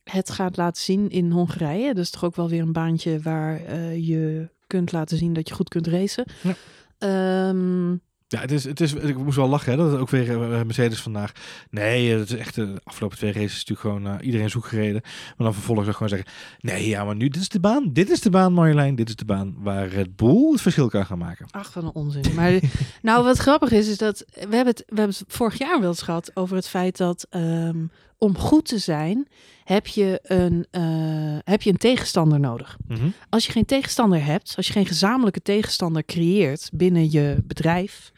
het 0.04 0.30
gaat 0.30 0.56
laten 0.56 0.82
zien 0.82 1.10
in 1.10 1.30
Hongarije. 1.30 1.94
Dat 1.94 2.04
is 2.04 2.10
toch 2.10 2.24
ook 2.24 2.36
wel 2.36 2.48
weer 2.48 2.62
een 2.62 2.72
baantje 2.72 3.20
waar 3.20 3.74
je 3.96 4.48
kunt 4.74 4.92
laten 4.92 5.16
zien 5.16 5.32
dat 5.32 5.48
je 5.48 5.54
goed 5.54 5.68
kunt 5.68 5.86
racen. 5.86 6.24
Ja. 6.42 7.48
Um, 7.48 8.00
ja, 8.28 8.40
het 8.40 8.50
is, 8.50 8.64
het 8.64 8.80
is, 8.80 8.92
ik 8.92 9.16
moest 9.16 9.36
wel 9.36 9.48
lachen 9.48 9.70
hè, 9.70 9.78
dat 9.78 9.90
het 9.90 10.00
ook 10.00 10.10
weer 10.10 10.28
uh, 10.28 10.62
Mercedes 10.62 11.00
vandaag. 11.00 11.32
Nee, 11.70 12.10
het 12.10 12.30
is 12.30 12.38
echt 12.38 12.54
de 12.54 12.80
afgelopen 12.84 13.16
twee 13.16 13.32
races 13.32 13.52
is 13.52 13.64
natuurlijk 13.64 13.80
gewoon 13.80 14.06
uh, 14.06 14.26
iedereen 14.26 14.50
zoek 14.50 14.66
gereden. 14.66 15.00
Maar 15.02 15.46
dan 15.46 15.54
vervolgens 15.54 15.88
ook 15.88 15.94
gewoon 15.94 16.08
zeggen: 16.08 16.28
Nee, 16.60 16.88
ja, 16.88 17.04
maar 17.04 17.16
nu 17.16 17.28
dit 17.28 17.42
is 17.42 17.48
de 17.48 17.60
baan. 17.60 17.92
Dit 17.92 18.10
is 18.10 18.20
de 18.20 18.30
baan, 18.30 18.52
Marjolein. 18.52 18.94
Dit 18.94 19.08
is 19.08 19.16
de 19.16 19.24
baan 19.24 19.54
waar 19.58 19.88
Red 19.88 20.16
Bull 20.16 20.50
het 20.50 20.60
verschil 20.60 20.88
kan 20.88 21.06
gaan 21.06 21.18
maken. 21.18 21.46
Ach, 21.50 21.72
van 21.72 21.84
een 21.84 21.94
onzin. 21.94 22.34
Maar 22.34 22.60
nou, 23.02 23.24
wat 23.24 23.38
grappig 23.38 23.70
is, 23.70 23.88
is 23.88 23.98
dat 23.98 24.24
we 24.32 24.40
hebben 24.40 24.66
het, 24.66 24.82
we 24.86 25.00
hebben 25.00 25.16
het 25.18 25.24
vorig 25.26 25.58
jaar 25.58 25.80
wel 25.80 25.88
eens 25.88 26.02
gehad 26.02 26.30
over 26.34 26.56
het 26.56 26.68
feit 26.68 26.96
dat 26.96 27.26
um, 27.30 27.90
om 28.24 28.38
goed 28.38 28.64
te 28.64 28.78
zijn 28.78 29.28
heb 29.64 29.86
je 29.86 30.20
een, 30.22 30.66
uh, 30.70 31.38
heb 31.44 31.62
je 31.62 31.70
een 31.70 31.76
tegenstander 31.76 32.40
nodig. 32.40 32.76
Mm 32.88 32.96
-hmm. 32.96 33.12
Als 33.28 33.46
je 33.46 33.52
geen 33.52 33.64
tegenstander 33.64 34.24
hebt, 34.24 34.52
als 34.56 34.66
je 34.66 34.72
geen 34.72 34.86
gezamenlijke 34.86 35.42
tegenstander 35.42 36.04
creëert 36.04 36.70
binnen 36.72 37.10
je 37.10 37.36
bedrijf, 37.44 38.12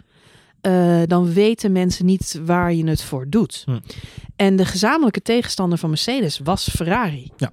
uh, 0.62 1.03
dan 1.07 1.33
weten 1.33 1.73
mensen 1.73 2.07
niet 2.07 2.40
waar 2.45 2.73
je 2.73 2.87
het 2.87 3.03
voor 3.03 3.27
doet. 3.29 3.62
Hm. 3.64 3.79
En 4.37 4.57
de 4.57 4.64
gezamenlijke 4.64 5.23
tegenstander 5.23 5.79
van 5.79 5.88
Mercedes 5.88 6.38
was 6.38 6.69
Ferrari. 6.69 7.31
Ja. 7.37 7.53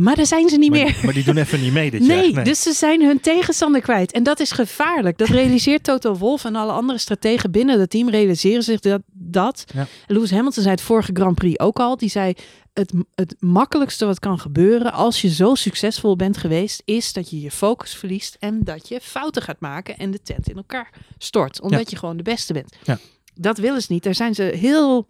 Maar 0.00 0.16
daar 0.16 0.26
zijn 0.26 0.48
ze 0.48 0.56
niet 0.56 0.70
maar, 0.70 0.78
meer. 0.78 1.00
Maar 1.04 1.14
die 1.14 1.24
doen 1.24 1.36
even 1.36 1.60
niet 1.60 1.72
mee 1.72 1.90
dit 1.90 2.00
nee, 2.00 2.24
jaar. 2.24 2.32
Nee, 2.34 2.44
dus 2.44 2.62
ze 2.62 2.72
zijn 2.72 3.02
hun 3.02 3.20
tegenstander 3.20 3.80
kwijt. 3.80 4.12
En 4.12 4.22
dat 4.22 4.40
is 4.40 4.50
gevaarlijk. 4.50 5.18
Dat 5.18 5.28
realiseert 5.28 5.82
Toto 5.82 6.14
Wolff 6.14 6.44
en 6.44 6.56
alle 6.56 6.72
andere 6.72 6.98
strategen 6.98 7.50
binnen 7.50 7.80
het 7.80 7.90
team 7.90 8.10
realiseren 8.10 8.62
zich 8.62 8.80
dat. 8.80 9.02
dat. 9.12 9.64
Ja. 9.74 9.86
Lewis 10.06 10.30
Hamilton 10.30 10.62
zei 10.62 10.74
het 10.74 10.84
vorige 10.84 11.10
Grand 11.14 11.34
Prix 11.34 11.58
ook 11.58 11.78
al. 11.78 11.96
Die 11.96 12.08
zei, 12.08 12.34
het, 12.72 12.92
het 13.14 13.34
makkelijkste 13.38 14.06
wat 14.06 14.18
kan 14.18 14.38
gebeuren 14.38 14.92
als 14.92 15.20
je 15.20 15.28
zo 15.28 15.54
succesvol 15.54 16.16
bent 16.16 16.36
geweest, 16.36 16.82
is 16.84 17.12
dat 17.12 17.30
je 17.30 17.40
je 17.40 17.50
focus 17.50 17.94
verliest 17.94 18.36
en 18.38 18.64
dat 18.64 18.88
je 18.88 19.00
fouten 19.02 19.42
gaat 19.42 19.60
maken 19.60 19.96
en 19.98 20.10
de 20.10 20.22
tent 20.22 20.48
in 20.48 20.56
elkaar 20.56 20.90
stort. 21.18 21.60
Omdat 21.60 21.80
Ja. 21.80 21.86
je 21.88 21.96
gewoon 21.96 22.16
de 22.16 22.22
beste 22.22 22.52
bent. 22.52 22.76
Ja. 22.82 22.98
Dat 23.34 23.58
willen 23.58 23.82
ze 23.82 23.92
niet. 23.92 24.02
Daar 24.02 24.14
zijn 24.14 24.34
ze 24.34 24.42
heel 24.42 25.08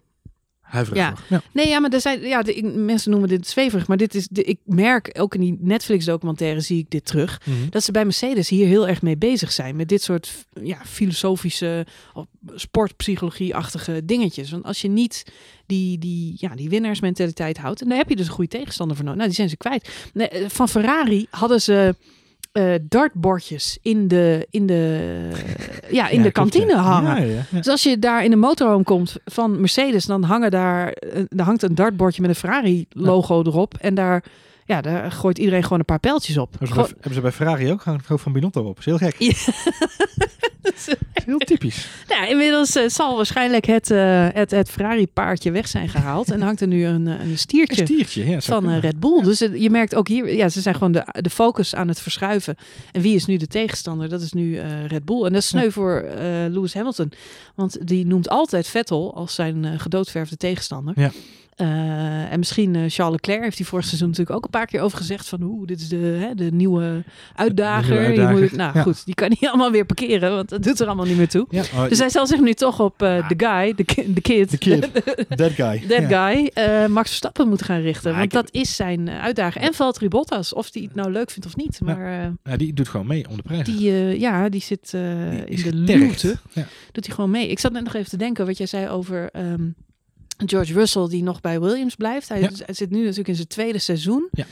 Huiverig 0.71 1.13
Ja. 1.29 1.41
Nee, 1.53 1.67
ja, 1.67 1.79
maar 1.79 1.89
er 1.89 2.01
zijn, 2.01 2.21
ja, 2.21 2.41
de, 2.41 2.63
mensen 2.75 3.11
noemen 3.11 3.29
dit 3.29 3.47
zweverig, 3.47 3.87
maar 3.87 3.97
dit 3.97 4.15
is, 4.15 4.27
de, 4.27 4.43
ik 4.43 4.59
merk 4.65 5.09
ook 5.19 5.35
in 5.35 5.41
die 5.41 5.57
Netflix-documentaire 5.59 6.59
zie 6.59 6.77
ik 6.77 6.89
dit 6.89 7.05
terug, 7.05 7.41
Mhm. 7.45 7.69
dat 7.69 7.83
ze 7.83 7.91
bij 7.91 8.03
Mercedes 8.03 8.49
hier 8.49 8.67
heel 8.67 8.87
erg 8.87 9.01
mee 9.01 9.17
bezig 9.17 9.51
zijn 9.51 9.75
met 9.75 9.89
dit 9.89 10.01
soort 10.03 10.45
ja, 10.63 10.77
filosofische, 10.85 11.85
of 12.13 12.25
sportpsychologie-achtige 12.55 14.05
dingetjes. 14.05 14.51
Want 14.51 14.63
als 14.63 14.81
je 14.81 14.87
niet 14.87 15.25
die, 15.65 15.97
die, 15.97 16.33
ja, 16.37 16.55
die 16.55 16.69
winnaarsmentaliteit 16.69 17.57
houdt, 17.57 17.81
en 17.81 17.87
daar 17.89 17.97
heb 17.97 18.09
je 18.09 18.15
dus 18.15 18.27
een 18.27 18.33
goede 18.33 18.57
tegenstander 18.57 18.95
voor 18.95 19.05
nodig. 19.05 19.19
Nou, 19.19 19.29
die 19.31 19.39
zijn 19.39 19.49
ze 19.49 19.57
kwijt. 19.57 19.89
Nee, 20.13 20.27
eh, 20.29 20.49
van 20.49 20.69
Ferrari 20.69 21.27
hadden 21.29 21.61
ze 21.61 21.95
eh, 22.51 22.73
dartbordjes 22.81 23.77
in 23.81 24.07
de, 24.07 24.47
in 24.49 24.65
de, 24.65 25.29
ja, 25.91 26.07
in 26.09 26.17
Ja, 26.17 26.23
de 26.23 26.31
klopt, 26.31 26.51
kantine 26.51 26.71
ja. 26.73 26.81
hangen. 26.81 27.27
Ja. 27.27 27.41
Dus 27.51 27.67
als 27.67 27.83
je 27.83 27.99
daar 27.99 28.23
in 28.23 28.29
de 28.29 28.35
motorhome 28.35 28.83
komt 28.83 29.15
van 29.25 29.59
Mercedes, 29.59 30.05
dan 30.05 30.23
hangen 30.23 30.51
daar, 30.51 30.91
eh, 30.91 31.19
er 31.29 31.43
hangt 31.43 31.63
een 31.63 31.75
dartbordje 31.75 32.21
met 32.21 32.29
een 32.29 32.35
Ferrari 32.35 32.85
logo 32.89 33.43
erop. 33.43 33.73
En 33.79 33.95
daar, 33.95 34.23
ja, 34.65 34.81
daar 34.81 35.11
gooit 35.11 35.37
iedereen 35.37 35.63
gewoon 35.63 35.79
een 35.79 35.85
paar 35.85 35.99
pijltjes 35.99 36.37
op. 36.37 36.49
Hebben 36.49 36.67
ze, 36.67 36.73
bij, 36.73 36.83
Gewoon- 36.83 36.97
hebben 37.01 37.13
ze 37.15 37.21
bij 37.21 37.31
Ferrari 37.31 37.71
ook? 37.71 37.83
Hangt 37.83 38.07
hoofd 38.07 38.23
van 38.23 38.33
Binotto 38.33 38.61
op. 38.61 38.75
Dat 38.75 38.77
is 38.77 38.85
heel 38.85 38.97
gek. 38.97 39.15
Heel 41.25 41.37
typisch. 41.37 41.87
Nou, 42.07 42.27
inmiddels 42.27 42.75
eh, 42.75 42.87
zal 42.87 43.15
waarschijnlijk 43.15 43.65
het, 43.65 43.91
eh, 43.91 44.27
het, 44.33 44.51
het 44.51 44.69
Ferrari 44.69 45.07
paardje 45.07 45.51
weg 45.51 45.67
zijn 45.67 45.89
gehaald. 45.89 46.31
En 46.31 46.41
hangt 46.41 46.61
er 46.61 46.67
nu 46.67 46.85
een, 46.85 47.07
eh, 47.07 47.13
een 47.13 47.29
Een 47.29 47.37
stiertje. 47.37 48.29
Ja, 48.29 48.41
van. 48.41 48.79
Red 48.79 48.99
Bull. 48.99 49.23
Dus 49.23 49.39
je 49.39 49.69
merkt 49.69 49.95
ook 49.95 50.07
hier, 50.07 50.35
ja, 50.35 50.49
ze 50.49 50.61
zijn 50.61 50.75
gewoon 50.75 50.91
de, 50.91 51.05
de 51.21 51.29
focus 51.29 51.75
aan 51.75 51.87
het 51.87 51.99
verschuiven. 51.99 52.55
En 52.91 53.01
wie 53.01 53.15
is 53.15 53.25
nu 53.25 53.37
de 53.37 53.47
tegenstander? 53.47 54.09
Dat 54.09 54.21
is 54.21 54.31
nu 54.31 54.59
Red 54.87 55.05
Bull. 55.05 55.23
En 55.23 55.33
dat 55.33 55.41
is 55.41 55.47
sneu 55.47 55.71
voor 55.71 56.05
Lewis 56.49 56.73
Hamilton. 56.73 57.11
Want 57.55 57.87
die 57.87 58.05
noemt 58.05 58.29
altijd 58.29 58.67
Vettel 58.67 59.15
als 59.15 59.35
zijn 59.35 59.79
gedoodverfde 59.79 60.37
tegenstander. 60.37 60.93
Ja. 60.99 61.11
Eh, 61.55 62.31
en 62.31 62.39
misschien 62.39 62.75
eh, 62.75 62.81
Charles 62.87 63.15
Leclerc 63.15 63.43
heeft 63.43 63.57
hij 63.57 63.65
vorig 63.67 63.85
seizoen 63.85 64.07
natuurlijk 64.09 64.35
ook 64.37 64.43
een 64.43 64.49
paar 64.49 64.65
keer 64.65 64.81
over 64.81 64.97
gezegd 64.97 65.27
van 65.29 65.41
oeh, 65.41 65.67
dit 65.67 65.81
is 65.81 65.89
de, 65.89 65.97
hè, 65.97 66.35
de 66.35 66.51
nieuwe 66.51 67.03
uitdager. 67.35 68.03
De 68.15 68.21
nieuwe 68.21 68.39
moet- 68.41 68.51
nou 68.51 68.71
Ja. 68.77 68.81
goed, 68.83 69.05
die 69.05 69.13
kan 69.15 69.29
niet 69.29 69.47
allemaal 69.49 69.71
weer 69.71 69.85
parkeren, 69.85 70.31
want 70.35 70.49
dat 70.49 70.63
doet 70.63 70.79
er 70.79 70.87
allemaal 70.87 71.05
niet 71.05 71.17
meer 71.17 71.27
toe. 71.29 71.45
Ja, 71.49 71.61
oh, 71.73 71.87
Dus 71.89 71.99
hij 71.99 72.09
zal 72.09 72.27
zich 72.27 72.39
nu 72.39 72.53
toch 72.53 72.79
op 72.79 73.01
eh, 73.01 73.27
de 73.27 73.33
guy, 73.45 73.73
de 73.75 73.83
ki- 73.83 74.13
de 74.13 74.21
kid, 74.21 74.51
De 74.51 74.57
kid. 74.57 74.81
that 75.41 75.51
guy. 75.51 75.79
that 75.87 76.09
Ja. 76.09 76.29
guy, 76.31 76.51
Max 76.89 77.07
Verstappen 77.07 77.47
moeten 77.47 77.65
gaan 77.65 77.81
richten. 77.81 78.17
Want 78.17 78.31
dat 78.31 78.47
is 78.51 78.75
zijn 78.75 79.09
uitdaging. 79.09 79.65
En 79.65 79.73
Valtteri 79.73 80.07
Bottas, 80.07 80.53
of 80.53 80.71
die 80.71 80.83
het 80.83 80.95
nou 80.95 81.11
leuk 81.11 81.29
vindt 81.31 81.45
of 81.47 81.55
niet. 81.55 81.79
Maar 81.83 82.33
Ja, 82.43 82.57
die 82.57 82.73
doet 82.73 82.87
gewoon 82.87 83.07
mee 83.07 83.29
om 83.29 83.35
de 83.35 83.41
prijs. 83.41 83.65
die, 83.65 84.19
ja, 84.19 84.49
die 84.49 84.61
zit 84.61 84.91
Die 84.91 84.99
in 85.45 85.63
de 85.63 85.73
luwte. 85.75 86.35
Ja. 86.53 86.65
Doet 86.91 87.05
hij 87.05 87.15
gewoon 87.15 87.31
mee. 87.31 87.47
Ik 87.47 87.59
zat 87.59 87.71
net 87.71 87.83
nog 87.83 87.93
even 87.93 88.09
te 88.09 88.17
denken 88.17 88.45
wat 88.45 88.57
jij 88.57 88.67
zei 88.67 88.89
over 88.89 89.29
ehm, 89.31 89.67
George 90.45 90.73
Russell, 90.73 91.07
die 91.07 91.23
nog 91.23 91.41
bij 91.41 91.59
Williams 91.59 91.95
blijft. 91.95 92.29
Hij, 92.29 92.41
Ja. 92.41 92.49
hij 92.65 92.73
zit 92.73 92.89
nu 92.89 92.99
natuurlijk 92.99 93.27
in 93.27 93.35
zijn 93.35 93.47
tweede 93.47 93.79
seizoen. 93.79 94.27
Ja. 94.31 94.45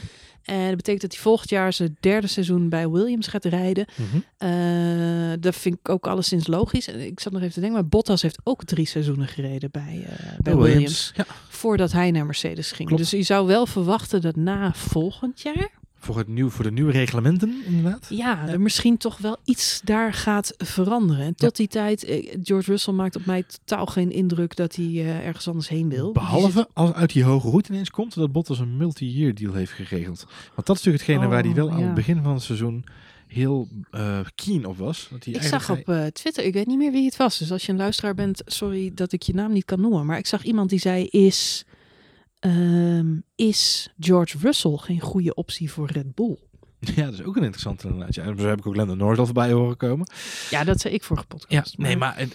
En 0.44 0.68
dat 0.68 0.76
betekent 0.76 1.02
dat 1.02 1.12
hij 1.14 1.22
volgend 1.22 1.50
jaar 1.50 1.74
zijn 1.74 1.98
derde 2.00 2.28
seizoen 2.28 2.70
bij 2.70 2.90
Williams 2.90 3.28
gaat 3.28 3.46
rijden. 3.46 3.86
Mhm. 3.96 4.18
Eh, 4.38 5.38
dat 5.40 5.56
vind 5.56 5.76
ik 5.80 5.90
ook 5.90 6.08
alleszins 6.08 6.48
logisch. 6.48 6.88
En 6.88 7.00
Ik 7.06 7.20
zat 7.20 7.32
nog 7.34 7.42
even 7.42 7.54
te 7.54 7.60
denken, 7.60 7.80
maar 7.80 7.88
Bottas 7.90 8.22
heeft 8.22 8.40
ook 8.44 8.64
drie 8.64 8.86
seizoenen 8.88 9.28
gereden 9.28 9.72
bij, 9.72 10.06
eh, 10.10 10.26
bij 10.42 10.56
Williams. 10.56 11.12
Ja, 11.16 11.26
Voordat 11.50 11.92
hij 11.92 12.12
naar 12.12 12.26
Mercedes 12.26 12.72
ging. 12.72 12.88
Klopt. 12.88 13.04
Dus 13.04 13.12
je 13.12 13.24
zou 13.24 13.48
wel 13.48 13.66
verwachten 13.66 14.22
dat 14.22 14.36
na 14.36 14.74
volgend 14.74 15.42
jaar, 15.42 15.70
voor, 16.00 16.18
het 16.18 16.28
nieuw, 16.28 16.50
voor 16.50 16.64
de 16.64 16.72
nieuwe 16.72 16.92
reglementen, 16.92 17.64
inderdaad. 17.66 18.06
ja, 18.10 18.18
Ja. 18.46 18.48
er 18.48 18.62
misschien 18.62 18.98
toch 18.98 19.18
wel 19.18 19.38
iets 19.44 19.82
daar 19.84 20.14
gaat 20.14 20.54
veranderen. 20.58 21.26
En 21.26 21.36
tot 21.36 21.56
die 21.56 21.68
tijd, 21.68 22.04
eh, 22.04 22.36
George 22.44 22.72
Russell 22.72 22.94
maakt 22.94 23.16
op 23.16 23.26
mij 23.26 23.44
totaal 23.66 23.86
geen 23.86 24.12
indruk 24.12 24.56
dat 24.56 24.76
hij 24.76 24.86
eh, 24.86 25.26
ergens 25.28 25.48
anders 25.48 25.70
heen 25.70 25.90
wil. 25.90 26.06
Zit- 26.06 26.14
Behalve 26.14 26.68
als 26.74 26.92
uit 26.94 27.14
die 27.14 27.24
hoge 27.24 27.50
route 27.50 27.72
ineens 27.74 27.90
komt 27.90 28.14
dat 28.16 28.32
Bottas 28.32 28.60
een 28.60 28.78
multi-year 28.78 29.34
deal 29.34 29.54
heeft 29.54 29.72
geregeld. 29.72 30.26
Want 30.56 30.68
dat 30.68 30.78
is 30.78 30.84
natuurlijk 30.84 31.04
hetgene 31.06 31.28
waar 31.28 31.42
hij 31.42 31.50
Oh, 31.50 31.56
wel 31.56 31.72
aan 31.72 31.84
het 31.84 31.94
begin 31.94 32.24
van 32.24 32.34
het 32.34 32.44
seizoen 32.44 32.84
heel 33.28 33.68
eh, 33.92 34.20
keen 34.36 34.66
op 34.66 34.78
was. 34.78 35.08
Dat 35.12 35.24
hij 35.24 35.34
Ik 35.34 35.42
zag 35.42 35.70
op 35.70 36.10
Twitter, 36.14 36.44
ik 36.44 36.54
weet 36.54 36.68
niet 36.68 36.78
meer 36.78 36.92
wie 36.92 37.06
het 37.06 37.18
was. 37.18 37.38
Dus 37.38 37.52
als 37.52 37.66
je 37.66 37.72
een 37.72 37.78
luisteraar 37.78 38.16
bent, 38.16 38.42
sorry 38.46 38.92
dat 38.96 39.12
ik 39.12 39.22
je 39.22 39.34
naam 39.34 39.52
niet 39.52 39.66
kan 39.66 39.82
noemen. 39.82 40.06
Maar 40.06 40.18
ik 40.18 40.28
zag 40.28 40.44
iemand 40.44 40.70
die 40.70 40.80
zei, 40.80 41.06
is, 41.06 41.66
ehm, 42.40 43.18
is 43.36 43.90
George 44.00 44.38
Russell 44.42 44.76
geen 44.78 45.00
goede 45.00 45.34
optie 45.34 45.72
voor 45.72 45.92
Red 45.92 46.16
Bull? 46.16 46.38
Ja, 46.96 47.06
dat 47.06 47.14
is 47.14 47.24
ook 47.24 47.36
een 47.36 47.42
interessante 47.44 47.88
inderdaad. 47.88 48.16
Ja, 48.16 48.24
zo 48.38 48.48
heb 48.48 48.60
ik 48.60 48.68
ook 48.68 48.76
Lando 48.76 48.96
Norris 48.96 49.18
al 49.20 49.26
voorbij 49.26 49.52
horen 49.52 49.78
komen. 49.78 50.08
Ja, 50.50 50.64
dat 50.64 50.80
zei 50.80 50.94
ik 50.94 51.04
vorige 51.04 51.26
Ja, 51.30 51.36
podcast. 51.38 51.78
nee, 51.78 51.98
maar 51.98 52.18
eh 52.18 52.26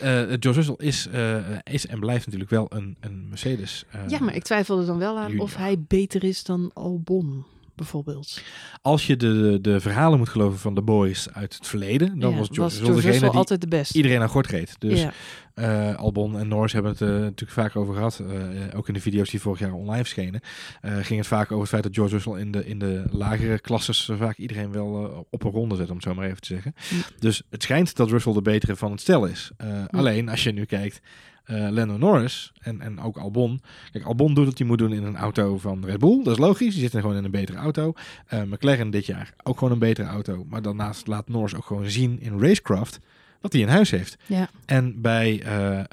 George 0.40 0.52
Russell 0.52 0.74
is, 0.78 1.07
eh, 1.07 1.36
is 1.62 1.86
en 1.86 2.00
blijft 2.00 2.24
natuurlijk 2.24 2.50
wel 2.50 2.66
een, 2.68 2.96
een 3.00 3.28
Mercedes. 3.28 3.84
eh, 3.90 4.00
ja, 4.09 4.18
maar 4.22 4.34
ik 4.34 4.42
twijfelde 4.42 4.84
dan 4.86 4.98
wel 4.98 5.18
aan 5.18 5.26
junior. 5.26 5.42
of 5.44 5.57
hij 5.57 5.80
beter 5.88 6.24
is 6.24 6.42
dan 6.44 6.70
Albon, 6.74 7.44
bijvoorbeeld. 7.76 8.42
Als 8.82 9.06
je 9.06 9.16
de, 9.16 9.58
de 9.60 9.80
verhalen 9.80 10.18
moet 10.18 10.28
geloven 10.28 10.58
van 10.58 10.74
de 10.74 10.82
boys 10.82 11.28
uit 11.32 11.54
het 11.54 11.66
verleden, 11.66 12.18
dan 12.18 12.30
Ja, 12.30 12.36
was 12.36 12.46
George 12.46 12.62
Russell 12.62 12.78
George 12.84 12.94
degene 12.94 13.10
Russell 13.12 13.28
die 13.28 13.38
altijd 13.38 13.60
de 13.60 13.68
beste. 13.68 13.96
iedereen 13.96 14.20
aan 14.20 14.28
gort 14.28 14.46
reed. 14.46 14.74
Dus 14.78 15.00
ja. 15.02 15.12
eh, 15.54 15.96
Albon 15.96 16.38
en 16.38 16.48
Norris 16.48 16.72
hebben 16.72 16.90
het 16.90 17.00
eh, 17.00 17.08
natuurlijk 17.08 17.50
vaak 17.50 17.76
over 17.76 17.94
gehad. 17.94 18.18
eh, 18.20 18.76
ook 18.78 18.88
in 18.88 18.94
de 18.94 19.00
video's 19.00 19.30
die 19.30 19.40
vorig 19.40 19.58
jaar 19.58 19.72
online 19.72 20.02
verschenen. 20.04 20.40
ging 20.82 21.18
het 21.18 21.28
vaak 21.28 21.46
over 21.46 21.60
het 21.60 21.68
feit 21.68 21.82
dat 21.82 21.94
George 21.94 22.12
Russell 22.14 22.40
in 22.40 22.50
de, 22.50 22.66
in 22.66 22.78
de 22.78 23.04
lagere 23.10 23.58
klasses 23.58 24.10
vaak 24.18 24.36
iedereen 24.36 24.72
wel 24.72 25.26
op 25.30 25.44
een 25.44 25.50
ronde 25.50 25.76
zet, 25.76 25.88
om 25.88 25.94
het 25.94 26.04
zo 26.04 26.14
maar 26.14 26.26
even 26.26 26.40
te 26.40 26.46
zeggen. 26.46 26.74
Dus 27.18 27.42
het 27.50 27.62
schijnt 27.62 27.96
dat 27.96 28.10
Russell 28.10 28.32
de 28.32 28.42
betere 28.42 28.76
van 28.76 28.90
het 28.90 29.00
stel 29.00 29.26
is. 29.26 29.50
Alleen 29.90 30.28
als 30.28 30.42
je 30.44 30.52
nu 30.52 30.64
kijkt, 30.64 31.00
eh 31.45 31.68
Lando 31.70 31.97
Norris 31.97 32.53
en, 32.61 32.80
en 32.80 33.01
ook 33.01 33.16
Albon. 33.16 33.61
Kijk, 33.92 34.05
Albon 34.05 34.34
doet 34.34 34.45
wat 34.45 34.59
hij 34.59 34.66
moet 34.66 34.78
doen 34.78 34.92
in 34.92 35.03
een 35.05 35.16
auto 35.16 35.59
van 35.59 35.84
Red 35.84 35.99
Bull. 35.99 36.22
Dat 36.22 36.32
is 36.32 36.38
logisch. 36.38 36.72
Die 36.72 36.80
zitten 36.82 37.01
gewoon 37.01 37.16
in 37.16 37.24
een 37.24 37.30
betere 37.30 37.59
auto. 37.59 37.92
Eh, 38.26 38.42
McLaren 38.42 38.90
dit 38.90 39.07
jaar 39.07 39.34
ook 39.42 39.59
gewoon 39.59 39.72
een 39.72 39.78
betere 39.78 40.09
auto. 40.09 40.45
Maar 40.49 40.62
daarnaast 40.62 41.07
laat 41.07 41.28
Norris 41.28 41.55
ook 41.55 41.64
gewoon 41.64 41.90
zien 41.90 42.20
in 42.20 42.40
racecraft 42.40 43.01
wat 43.45 43.53
hij 43.53 43.62
in 43.62 43.68
huis 43.68 43.90
heeft. 43.90 44.16
Ja. 44.26 44.49
En 44.66 45.01
bij 45.01 45.42
eh, 45.42 45.78
eh, 45.78 45.86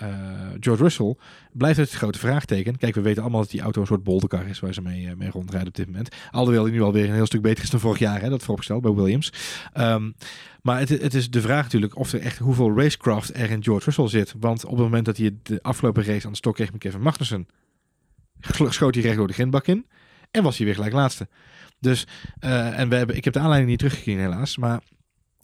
George 0.59 0.83
Russell 0.83 1.15
blijft 1.51 1.77
het 1.77 1.91
grote 1.91 2.19
vraagteken. 2.19 2.77
Kijk, 2.77 2.95
we 2.95 3.01
weten 3.01 3.21
allemaal 3.21 3.41
dat 3.41 3.49
die 3.49 3.61
auto 3.61 3.81
een 3.81 3.87
soort 3.87 4.03
bolderkar 4.03 4.47
is 4.47 4.59
waar 4.59 4.73
ze 4.73 4.81
mee, 4.81 5.07
eh, 5.07 5.15
mee 5.15 5.29
rondrijden 5.29 5.67
op 5.67 5.75
dit 5.75 5.85
moment. 5.85 6.15
Alhoewel 6.31 6.63
hij 6.63 6.71
nu 6.71 6.81
alweer 6.81 7.07
een 7.07 7.13
heel 7.13 7.25
stuk 7.25 7.41
beter 7.41 7.63
is 7.63 7.69
dan 7.69 7.79
vorig 7.79 7.99
jaar, 7.99 8.21
hè, 8.21 8.29
dat 8.29 8.39
vooropgesteld 8.39 8.81
bij 8.81 8.91
Williams. 8.91 9.33
Ehm, 9.73 10.11
maar 10.61 10.79
het, 10.79 10.89
het 10.89 11.13
is 11.13 11.29
de 11.29 11.41
vraag 11.41 11.63
natuurlijk 11.63 11.97
of 11.97 12.13
er 12.13 12.19
echt 12.19 12.37
hoeveel 12.37 12.77
racecraft 12.77 13.35
er 13.35 13.49
in 13.49 13.63
George 13.63 13.85
Russell 13.85 14.07
zit. 14.07 14.33
Want 14.39 14.65
op 14.65 14.71
het 14.71 14.81
moment 14.81 15.05
dat 15.05 15.17
hij 15.17 15.35
de 15.43 15.59
afgelopen 15.61 16.03
race 16.03 16.25
aan 16.25 16.31
de 16.31 16.37
stok 16.37 16.55
kreeg 16.55 16.71
met 16.71 16.81
Kevin 16.81 17.01
Magnussen, 17.01 17.47
schoot 18.69 18.95
hij 18.95 19.03
recht 19.03 19.17
door 19.17 19.27
de 19.27 19.33
grindbak 19.33 19.67
in. 19.67 19.85
En 20.31 20.43
was 20.43 20.57
hij 20.57 20.65
weer 20.65 20.75
gelijk 20.75 20.93
laatste. 20.93 21.27
Dus, 21.79 22.07
en 22.39 22.89
we 22.89 22.95
hebben, 22.95 23.15
ik 23.15 23.23
heb 23.23 23.33
de 23.33 23.39
aanleiding 23.39 23.69
niet 23.69 23.79
teruggekeken 23.79 24.21
helaas, 24.21 24.57
maar 24.57 24.81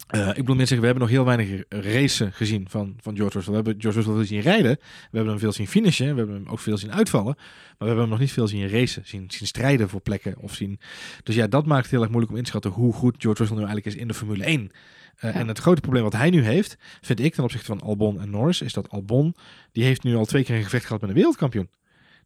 eh, 0.08 0.28
ik 0.28 0.34
bedoel 0.34 0.54
meer 0.54 0.66
zeggen, 0.66 0.80
we 0.80 0.86
hebben 0.86 1.02
nog 1.02 1.10
heel 1.10 1.24
weinig 1.24 1.62
racen 1.68 2.32
gezien 2.32 2.66
van, 2.68 2.96
van 3.00 3.16
George 3.16 3.34
Russell. 3.34 3.50
We 3.52 3.58
hebben 3.62 3.80
George 3.80 3.98
Russell 3.98 4.14
veel 4.14 4.24
zien 4.24 4.40
rijden. 4.40 4.76
We 4.80 5.16
hebben 5.16 5.30
hem 5.30 5.38
veel 5.38 5.52
zien 5.52 5.68
finishen. 5.68 6.10
We 6.10 6.16
hebben 6.16 6.34
hem 6.34 6.48
ook 6.48 6.58
veel 6.58 6.78
zien 6.78 6.92
uitvallen. 6.92 7.34
Maar 7.36 7.76
we 7.78 7.84
hebben 7.84 8.00
hem 8.00 8.08
nog 8.08 8.18
niet 8.18 8.32
veel 8.32 8.48
zien 8.48 8.68
racen. 8.68 9.02
Zien, 9.06 9.24
zien 9.30 9.46
strijden 9.46 9.88
voor 9.88 10.00
plekken. 10.00 10.34
Of 10.38 10.54
zien... 10.54 10.80
Dus 11.22 11.34
ja, 11.34 11.46
dat 11.46 11.66
maakt 11.66 11.82
het 11.82 11.90
heel 11.90 12.00
erg 12.00 12.10
moeilijk 12.10 12.32
om 12.32 12.38
in 12.38 12.44
te 12.44 12.50
schatten 12.50 12.70
hoe 12.70 12.92
goed 12.92 13.14
George 13.18 13.38
Russell 13.38 13.58
nu 13.58 13.64
eigenlijk 13.64 13.94
is 13.96 14.02
in 14.02 14.08
de 14.08 14.14
Formule 14.14 14.44
1. 14.44 14.70
Eh, 15.16 15.34
Ja. 15.34 15.40
En 15.40 15.48
het 15.48 15.58
grote 15.58 15.80
probleem 15.80 16.02
wat 16.02 16.12
hij 16.12 16.30
nu 16.30 16.42
heeft, 16.42 16.76
vind 17.00 17.20
ik 17.20 17.34
ten 17.34 17.44
opzichte 17.44 17.66
van 17.66 17.80
Albon 17.80 18.20
en 18.20 18.30
Norris, 18.30 18.62
is 18.62 18.72
dat 18.72 18.90
Albon, 18.90 19.34
die 19.72 19.84
heeft 19.84 20.02
nu 20.02 20.16
al 20.16 20.24
twee 20.24 20.44
keer 20.44 20.56
een 20.56 20.62
gevecht 20.62 20.84
gehad 20.84 21.00
met 21.00 21.10
een 21.10 21.16
wereldkampioen. 21.16 21.68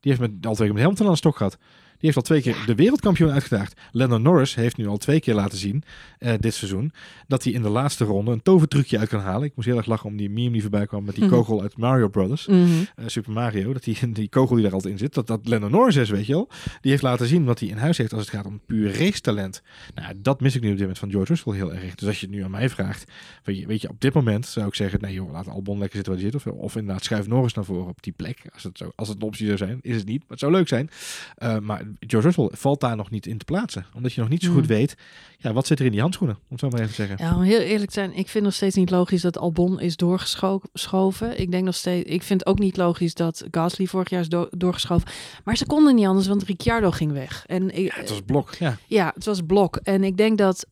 Die 0.01 0.13
heeft 0.13 0.21
met, 0.21 0.47
al 0.47 0.55
twee 0.55 0.67
keer 0.67 0.75
met 0.75 0.83
Hamilton 0.83 1.07
aan 1.07 1.13
de 1.13 1.19
stok 1.19 1.37
gehad. 1.37 1.59
Die 2.03 2.11
heeft 2.11 2.17
al 2.17 2.23
twee 2.23 2.43
keer 2.43 2.57
Ja. 2.61 2.67
de 2.67 2.75
wereldkampioen 2.75 3.31
uitgedaagd. 3.31 3.81
Lando 3.91 4.19
Norris 4.19 4.55
heeft 4.55 4.77
nu 4.77 4.87
al 4.87 4.97
twee 4.97 5.21
keer 5.21 5.35
laten 5.35 5.59
zien, 5.59 5.83
eh, 6.19 6.35
dit 6.41 6.55
seizoen, 6.55 6.93
dat 7.27 7.45
hij 7.45 7.53
in 7.53 7.63
de 7.63 7.69
laatste 7.69 8.05
ronde 8.05 8.31
een 8.33 8.43
tovertrucje 8.43 8.99
uit 8.99 9.09
kan 9.09 9.21
halen. 9.21 9.43
Ik 9.47 9.53
moest 9.55 9.69
heel 9.69 9.77
erg 9.77 9.87
lachen 9.87 10.09
om 10.11 10.17
die 10.17 10.31
meme 10.31 10.51
die 10.53 10.61
voorbij 10.61 10.87
kwam 10.87 11.05
met 11.05 11.15
die 11.15 11.29
kogel 11.35 11.63
uit 11.63 11.77
Mario 11.77 12.09
Brothers. 12.09 12.47
Mhm. 12.47 12.59
eh, 12.97 13.05
Super 13.07 13.33
Mario, 13.33 13.73
dat 13.73 13.85
die, 13.85 14.13
die 14.13 14.29
kogel 14.29 14.55
die 14.55 14.65
daar 14.65 14.73
altijd 14.73 14.93
in 14.93 14.99
zit, 14.99 15.15
dat 15.15 15.27
dat 15.27 15.49
Lando 15.49 15.69
Norris 15.69 15.97
is, 15.97 16.11
weet 16.11 16.27
je 16.27 16.33
wel. 16.33 16.49
Die 16.81 16.91
heeft 16.91 17.03
laten 17.03 17.27
zien 17.27 17.45
wat 17.45 17.59
hij 17.61 17.69
in 17.69 17.77
huis 17.77 17.99
heeft 17.99 18.13
als 18.13 18.21
het 18.21 18.31
gaat 18.31 18.47
om 18.47 18.61
puur 18.67 18.99
racetalent. 18.99 19.63
Nou, 19.95 20.15
dat 20.19 20.41
mis 20.41 20.55
ik 20.55 20.61
nu 20.63 20.67
op 20.67 20.73
dit 20.73 20.81
moment 20.81 20.99
van 20.99 21.11
George 21.11 21.33
Russell 21.33 21.53
heel 21.55 21.73
erg. 21.75 21.95
Dus 21.95 22.09
als 22.09 22.21
je 22.21 22.27
het 22.27 22.35
nu 22.35 22.43
aan 22.45 22.51
mij 22.51 22.69
vraagt, 22.69 23.11
weet 23.45 23.81
je, 23.81 23.89
op 23.89 24.01
dit 24.01 24.15
moment 24.15 24.47
zou 24.47 24.67
ik 24.67 24.75
zeggen, 24.75 25.01
nee 25.01 25.15
joh, 25.15 25.33
laat 25.33 25.49
Albon 25.49 25.79
lekker 25.79 25.97
zitten 25.97 26.13
waar 26.13 26.23
hij 26.23 26.31
zit. 26.33 26.47
Of, 26.47 26.53
of 26.59 26.77
inderdaad 26.77 27.05
schuif 27.05 27.27
Norris 27.27 27.55
naar 27.55 27.65
voren 27.65 27.89
op 27.89 28.03
die 28.03 28.13
plek. 28.13 28.39
Als 28.55 28.63
het, 28.63 28.79
zo, 28.79 28.93
als 28.95 29.09
het 29.09 29.17
een 29.17 29.27
optie 29.27 29.47
zou 29.47 29.59
zijn, 29.59 29.79
is 29.83 29.97
het 29.97 30.07
niet, 30.07 30.19
maar 30.21 30.29
het 30.31 30.39
zou 30.39 30.53
leuk 30.53 30.69
zijn. 30.69 30.91
Eh, 31.37 31.59
maar 31.59 31.83
George 32.01 32.27
Russell 32.29 32.51
valt 32.59 32.81
daar 32.81 32.97
nog 32.97 33.11
niet 33.11 33.27
in 33.27 33.39
te 33.39 33.45
plaatsen. 33.45 33.87
Omdat 33.95 34.13
je 34.13 34.21
nog 34.21 34.31
niet 34.31 34.43
zo 34.43 34.49
Hmm. 34.51 34.59
goed 34.59 34.67
weet, 34.69 34.95
ja, 35.39 35.53
wat 35.53 35.67
zit 35.67 35.79
er 35.79 35.85
in 35.85 35.91
die 35.93 36.01
handschoenen, 36.01 36.37
om 36.37 36.43
het 36.49 36.61
zo 36.61 36.69
maar 36.69 36.81
even 36.81 36.95
te 36.95 37.07
zeggen. 37.07 37.27
Ja, 37.27 37.35
om 37.37 37.43
heel 37.43 37.61
eerlijk 37.61 37.87
te 37.91 37.93
zijn, 38.01 38.15
ik 38.15 38.29
vind 38.29 38.45
nog 38.45 38.55
steeds 38.55 38.77
niet 38.77 38.91
logisch 38.91 39.23
dat 39.23 39.39
Albon 39.39 39.81
is 39.81 39.97
doorgeschoven. 39.97 41.41
Ik 41.41 41.51
denk 41.51 41.65
nog 41.65 41.75
steeds, 41.75 42.11
ik 42.11 42.23
vind 42.23 42.47
ook 42.47 42.59
niet 42.59 42.77
logisch 42.77 43.15
dat 43.15 43.45
Gasly 43.51 43.87
vorig 43.87 44.11
jaar 44.11 44.21
is 44.21 44.29
do- 44.29 44.49
doorgeschoven. 44.51 45.09
Maar 45.45 45.57
ze 45.57 45.67
konden 45.67 45.95
niet 45.95 46.07
anders, 46.07 46.27
want 46.27 46.43
Ricciardo 46.43 46.91
ging 46.91 47.13
weg. 47.13 47.45
En 47.47 47.77
ik, 47.79 47.95
Ja, 47.95 48.01
het 48.01 48.09
was 48.11 48.21
blok, 48.27 48.55
ja. 48.55 48.77
ja, 48.87 49.11
het 49.15 49.25
was 49.25 49.41
blok. 49.47 49.77
En 49.77 50.05
ik 50.05 50.17
denk 50.17 50.39
dat 50.39 50.67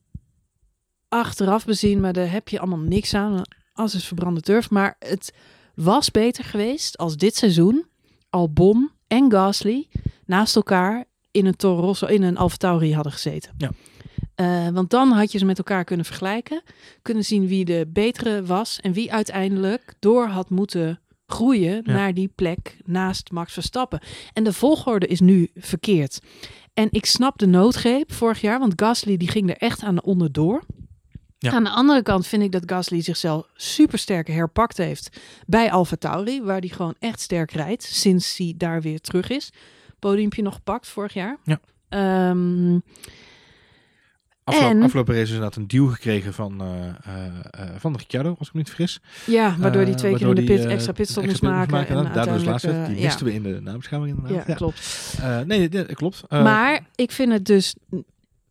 achteraf 1.07 1.65
bezien, 1.65 1.99
maar 1.99 2.13
daar 2.13 2.31
heb 2.31 2.47
je 2.49 2.59
allemaal 2.59 2.79
niks 2.79 3.13
aan. 3.13 3.41
Als 3.73 3.95
is 3.95 4.05
verbrande 4.05 4.41
turf. 4.41 4.69
Maar 4.69 4.95
het 4.99 5.33
was 5.75 6.11
beter 6.11 6.43
geweest 6.43 6.97
als 6.97 7.17
dit 7.17 7.35
seizoen 7.35 7.85
Albon 8.29 8.91
en 9.07 9.31
Gasly 9.31 9.87
naast 10.25 10.55
elkaar 10.55 11.05
in 11.31 11.45
een 11.45 11.55
Toro 11.55 11.81
Rosso, 11.81 12.05
in 12.05 12.21
een 12.23 12.37
Alfa 12.37 12.57
Tauri 12.57 12.93
hadden 12.93 13.11
gezeten. 13.11 13.51
Ja. 13.57 13.71
Eh, 14.35 14.67
want 14.73 14.89
dan 14.89 15.11
had 15.11 15.31
je 15.31 15.37
ze 15.37 15.45
met 15.45 15.57
elkaar 15.57 15.83
kunnen 15.83 16.05
vergelijken, 16.05 16.61
kunnen 17.01 17.23
zien 17.23 17.47
wie 17.47 17.65
de 17.65 17.85
betere 17.93 18.43
was 18.43 18.79
en 18.81 18.93
wie 18.93 19.13
uiteindelijk 19.13 19.93
door 19.99 20.27
had 20.27 20.49
moeten 20.49 20.99
groeien 21.27 21.81
Ja. 21.85 21.93
naar 21.93 22.13
die 22.13 22.31
plek 22.35 22.77
naast 22.85 23.31
Max 23.31 23.53
Verstappen. 23.53 23.99
En 24.33 24.43
de 24.43 24.53
volgorde 24.53 25.07
is 25.07 25.19
nu 25.19 25.49
verkeerd. 25.55 26.19
En 26.73 26.87
ik 26.91 27.05
snap 27.05 27.37
de 27.37 27.45
noodgreep 27.47 28.11
vorig 28.13 28.41
jaar, 28.41 28.59
want 28.59 28.73
Gasly 28.75 29.17
die 29.17 29.29
ging 29.29 29.49
er 29.49 29.57
echt 29.57 29.83
aan 29.83 30.01
onderdoor. 30.03 30.63
Ja. 31.37 31.51
Aan 31.51 31.63
de 31.63 31.69
andere 31.69 32.01
kant 32.01 32.27
vind 32.27 32.43
ik 32.43 32.51
dat 32.51 32.63
Gasly 32.65 33.01
zichzelf 33.01 33.47
super 33.55 33.99
sterk 33.99 34.27
herpakt 34.27 34.77
heeft 34.77 35.19
bij 35.47 35.71
Alfa 35.71 35.95
Tauri, 35.95 36.41
waar 36.41 36.59
hij 36.59 36.69
gewoon 36.69 36.95
echt 36.99 37.19
sterk 37.19 37.51
rijdt 37.51 37.83
sinds 37.83 38.37
hij 38.37 38.53
daar 38.57 38.81
weer 38.81 38.99
terug 38.99 39.29
is. 39.29 39.49
Podiumpje 40.01 40.41
nog 40.41 40.53
gepakt 40.53 40.87
vorig 40.87 41.13
jaar. 41.13 41.37
Ja. 41.43 41.59
Ehm, 41.89 42.79
Afgelopen, 44.43 44.77
En- 44.77 44.83
afgelopen 44.83 45.13
race 45.13 45.25
is 45.25 45.31
inderdaad 45.33 45.55
een 45.55 45.67
deal 45.67 45.87
gekregen 45.87 46.33
van, 46.33 46.61
eh, 46.61 46.87
eh, 46.87 47.69
van 47.77 47.95
Ricciardo, 47.95 48.35
als 48.39 48.47
ik 48.47 48.53
me 48.53 48.59
niet 48.59 48.67
vergis. 48.69 48.99
ja, 49.25 49.55
waardoor 49.59 49.81
Eh, 49.81 49.93
twee 49.93 50.15
keer 50.15 50.27
in 50.29 50.35
de 50.35 50.41
die, 50.43 50.55
pit 50.57 50.65
extra 50.65 50.91
pitstop 50.91 51.25
moest 51.25 51.41
maken. 51.41 51.77
en 51.77 51.87
inderdaad. 51.87 52.13
Daardoor 52.13 52.53
is 52.55 52.61
die 52.61 52.71
eh, 52.71 52.87
misten 53.03 53.25
we 53.25 53.33
in 53.33 53.43
de 53.43 53.59
nabeschouwing 53.61 54.15
inderdaad. 54.17 54.45
ja, 54.45 54.51
Ja. 54.51 54.55
klopt. 54.57 55.17
Nee, 55.45 55.69
dat 55.69 55.93
klopt. 55.93 56.23
Maar 56.29 56.85
ik 56.95 57.11
vind 57.11 57.31
het 57.31 57.45
dus. 57.45 57.75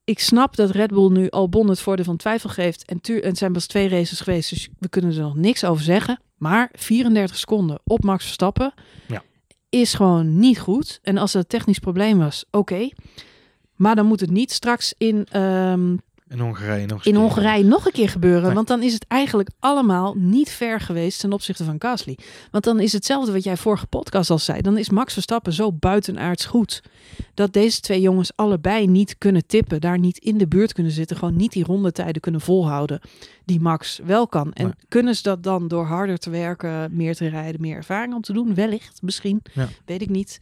Ik 0.05 0.19
snap 0.21 0.57
dat 0.57 0.71
Red 0.71 0.91
Bull 0.91 1.11
nu 1.11 1.29
Albon 1.29 1.69
het 1.69 1.81
voordeel 1.81 2.05
van 2.05 2.17
twijfel 2.17 2.49
geeft. 2.51 2.85
En 2.85 3.01
tuur, 3.01 3.25
het 3.25 3.39
zijn 3.39 3.53
pas 3.53 3.67
twee 3.67 3.89
races 3.89 4.21
geweest, 4.21 4.51
dus 4.51 4.69
we 4.79 4.89
kunnen 4.89 5.13
er 5.17 5.21
nog 5.23 5.37
niks 5.37 5.65
over 5.65 5.85
zeggen. 5.85 6.21
Maar 6.37 6.69
34 6.73 7.37
seconden 7.37 7.81
op 7.85 8.05
Max 8.05 8.25
Verstappen 8.25 8.73
Ja. 9.07 9.23
Is 9.71 9.95
gewoon 9.95 10.39
niet 10.39 10.59
goed. 10.59 10.99
En 11.03 11.19
als 11.19 11.33
het 11.33 11.43
een 11.43 11.49
technisch 11.49 11.79
probleem 11.79 12.19
was, 12.19 12.45
oké. 12.51 12.89
Maar 13.77 13.95
dan 13.97 14.07
moet 14.07 14.21
het 14.21 14.31
niet 14.31 14.53
straks 14.53 14.95
in, 14.99 15.27
ehm, 15.31 15.97
in 16.31 16.39
Hongarije 16.41 16.87
nog 16.87 17.05
in 17.05 17.15
een 17.15 17.21
keer. 17.21 17.31
Hongarije 17.31 17.65
nog 17.65 17.87
een 17.87 17.93
keer 17.93 18.09
gebeuren. 18.09 18.43
Nee. 18.43 18.55
Want 18.55 18.67
dan 18.69 18.83
is 18.83 18.93
het 18.93 19.05
eigenlijk 19.09 19.49
allemaal 19.59 20.15
niet 20.17 20.51
ver 20.51 20.81
geweest 20.81 21.21
ten 21.21 21.33
opzichte 21.33 21.65
van 21.65 21.77
Gasly. 21.79 22.19
Want 22.51 22.65
dan 22.65 22.81
is 22.81 22.93
hetzelfde 22.93 23.33
wat 23.33 23.45
jij 23.45 23.57
vorige 23.57 23.87
podcast 23.87 24.31
al 24.31 24.39
zei. 24.39 24.61
Dan 24.61 24.79
is 24.79 24.91
Max 24.91 25.13
Verstappen 25.13 25.53
zo 25.53 25.73
buitenaards 25.73 26.45
goed. 26.45 26.83
Dat 27.35 27.53
deze 27.53 27.81
twee 27.81 28.01
jongens 28.01 28.33
allebei 28.37 28.87
niet 28.87 29.19
kunnen 29.19 29.47
tippen. 29.47 29.81
Daar 29.81 29.99
niet 29.99 30.19
in 30.19 30.39
de 30.39 30.47
buurt 30.49 30.73
kunnen 30.73 30.93
zitten. 30.93 31.17
Gewoon 31.17 31.37
niet 31.37 31.53
die 31.53 31.65
rondetijden 31.65 32.21
kunnen 32.23 32.41
volhouden. 32.41 33.01
Die 33.45 33.61
Max 33.61 34.01
wel 34.05 34.27
kan. 34.27 34.53
En 34.53 34.65
Nee. 34.65 34.75
kunnen 34.89 35.15
ze 35.17 35.23
dat 35.23 35.43
dan 35.43 35.69
door 35.69 35.85
harder 35.85 36.19
te 36.19 36.31
werken, 36.31 36.97
meer 36.97 37.15
te 37.17 37.27
rijden, 37.29 37.61
meer 37.61 37.77
ervaring 37.77 38.15
om 38.15 38.21
te 38.23 38.33
doen? 38.33 38.55
Wellicht, 38.55 39.03
misschien. 39.03 39.43
Ja. 39.53 39.69
Weet 39.85 40.03
ik 40.03 40.09
niet. 40.09 40.39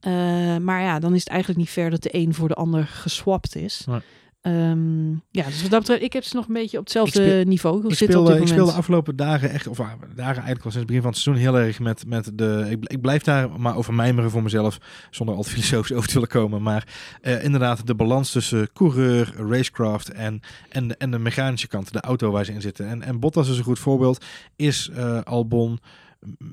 Eh, 0.00 0.12
maar 0.56 0.82
ja, 0.82 0.98
dan 0.98 1.14
is 1.14 1.20
het 1.20 1.28
eigenlijk 1.28 1.60
niet 1.60 1.70
ver 1.70 1.90
dat 1.90 2.02
de 2.02 2.14
een 2.14 2.34
voor 2.34 2.48
de 2.48 2.54
ander 2.54 2.86
geswapt 2.86 3.56
is. 3.56 3.84
Nee. 3.86 4.00
Ehm, 4.40 5.10
ja, 5.10 5.44
dus 5.46 5.62
wat 5.62 5.70
dat 5.70 5.80
betreft, 5.80 6.02
ik 6.02 6.12
heb 6.12 6.24
ze 6.24 6.36
nog 6.36 6.46
een 6.48 6.54
beetje 6.54 6.78
op 6.78 6.84
hetzelfde 6.84 7.22
Ik 7.22 7.28
speel- 7.28 7.44
niveau 7.44 7.76
Ik 7.76 7.82
dit 7.82 7.90
ik 7.90 7.96
speel 8.10 8.22
moment. 8.22 8.56
de 8.56 8.72
afgelopen 8.72 9.16
dagen 9.16 9.50
echt, 9.50 9.66
of 9.66 9.80
ah, 9.80 9.86
dagen 10.14 10.42
eigenlijk 10.42 10.64
al 10.64 10.70
sinds 10.70 10.76
het 10.76 10.86
begin 10.86 11.02
van 11.02 11.10
het 11.10 11.20
seizoen 11.20 11.44
heel 11.44 11.58
erg 11.58 11.80
met, 11.80 12.06
met 12.06 12.30
de. 12.34 12.66
Ik, 12.70 12.78
ik 12.92 13.00
blijf 13.00 13.22
daar 13.22 13.50
maar 13.60 13.76
over 13.76 13.94
mijmeren 13.94 14.30
voor 14.30 14.42
mezelf, 14.42 14.78
zonder 15.10 15.34
al 15.34 15.42
te 15.42 15.50
filosofisch 15.50 15.92
over 15.96 16.08
te 16.08 16.14
willen 16.14 16.28
komen. 16.28 16.62
Maar 16.62 16.88
eh, 17.20 17.44
inderdaad, 17.44 17.86
de 17.86 17.94
balans 17.94 18.30
tussen 18.30 18.72
coureur, 18.72 19.32
racecraft 19.36 20.10
en, 20.12 20.40
en, 20.68 20.88
de, 20.88 20.96
en 20.96 21.10
de 21.10 21.18
mechanische 21.18 21.68
kant, 21.68 21.92
de 21.92 22.00
auto 22.00 22.30
waar 22.30 22.44
ze 22.44 22.52
in 22.52 22.60
zitten. 22.60 22.88
En, 22.88 23.02
en 23.02 23.20
Bottas 23.20 23.48
is 23.48 23.58
een 23.58 23.64
goed 23.64 23.78
voorbeeld. 23.78 24.24
Is 24.56 24.90
eh, 24.94 25.20
Albon. 25.22 25.78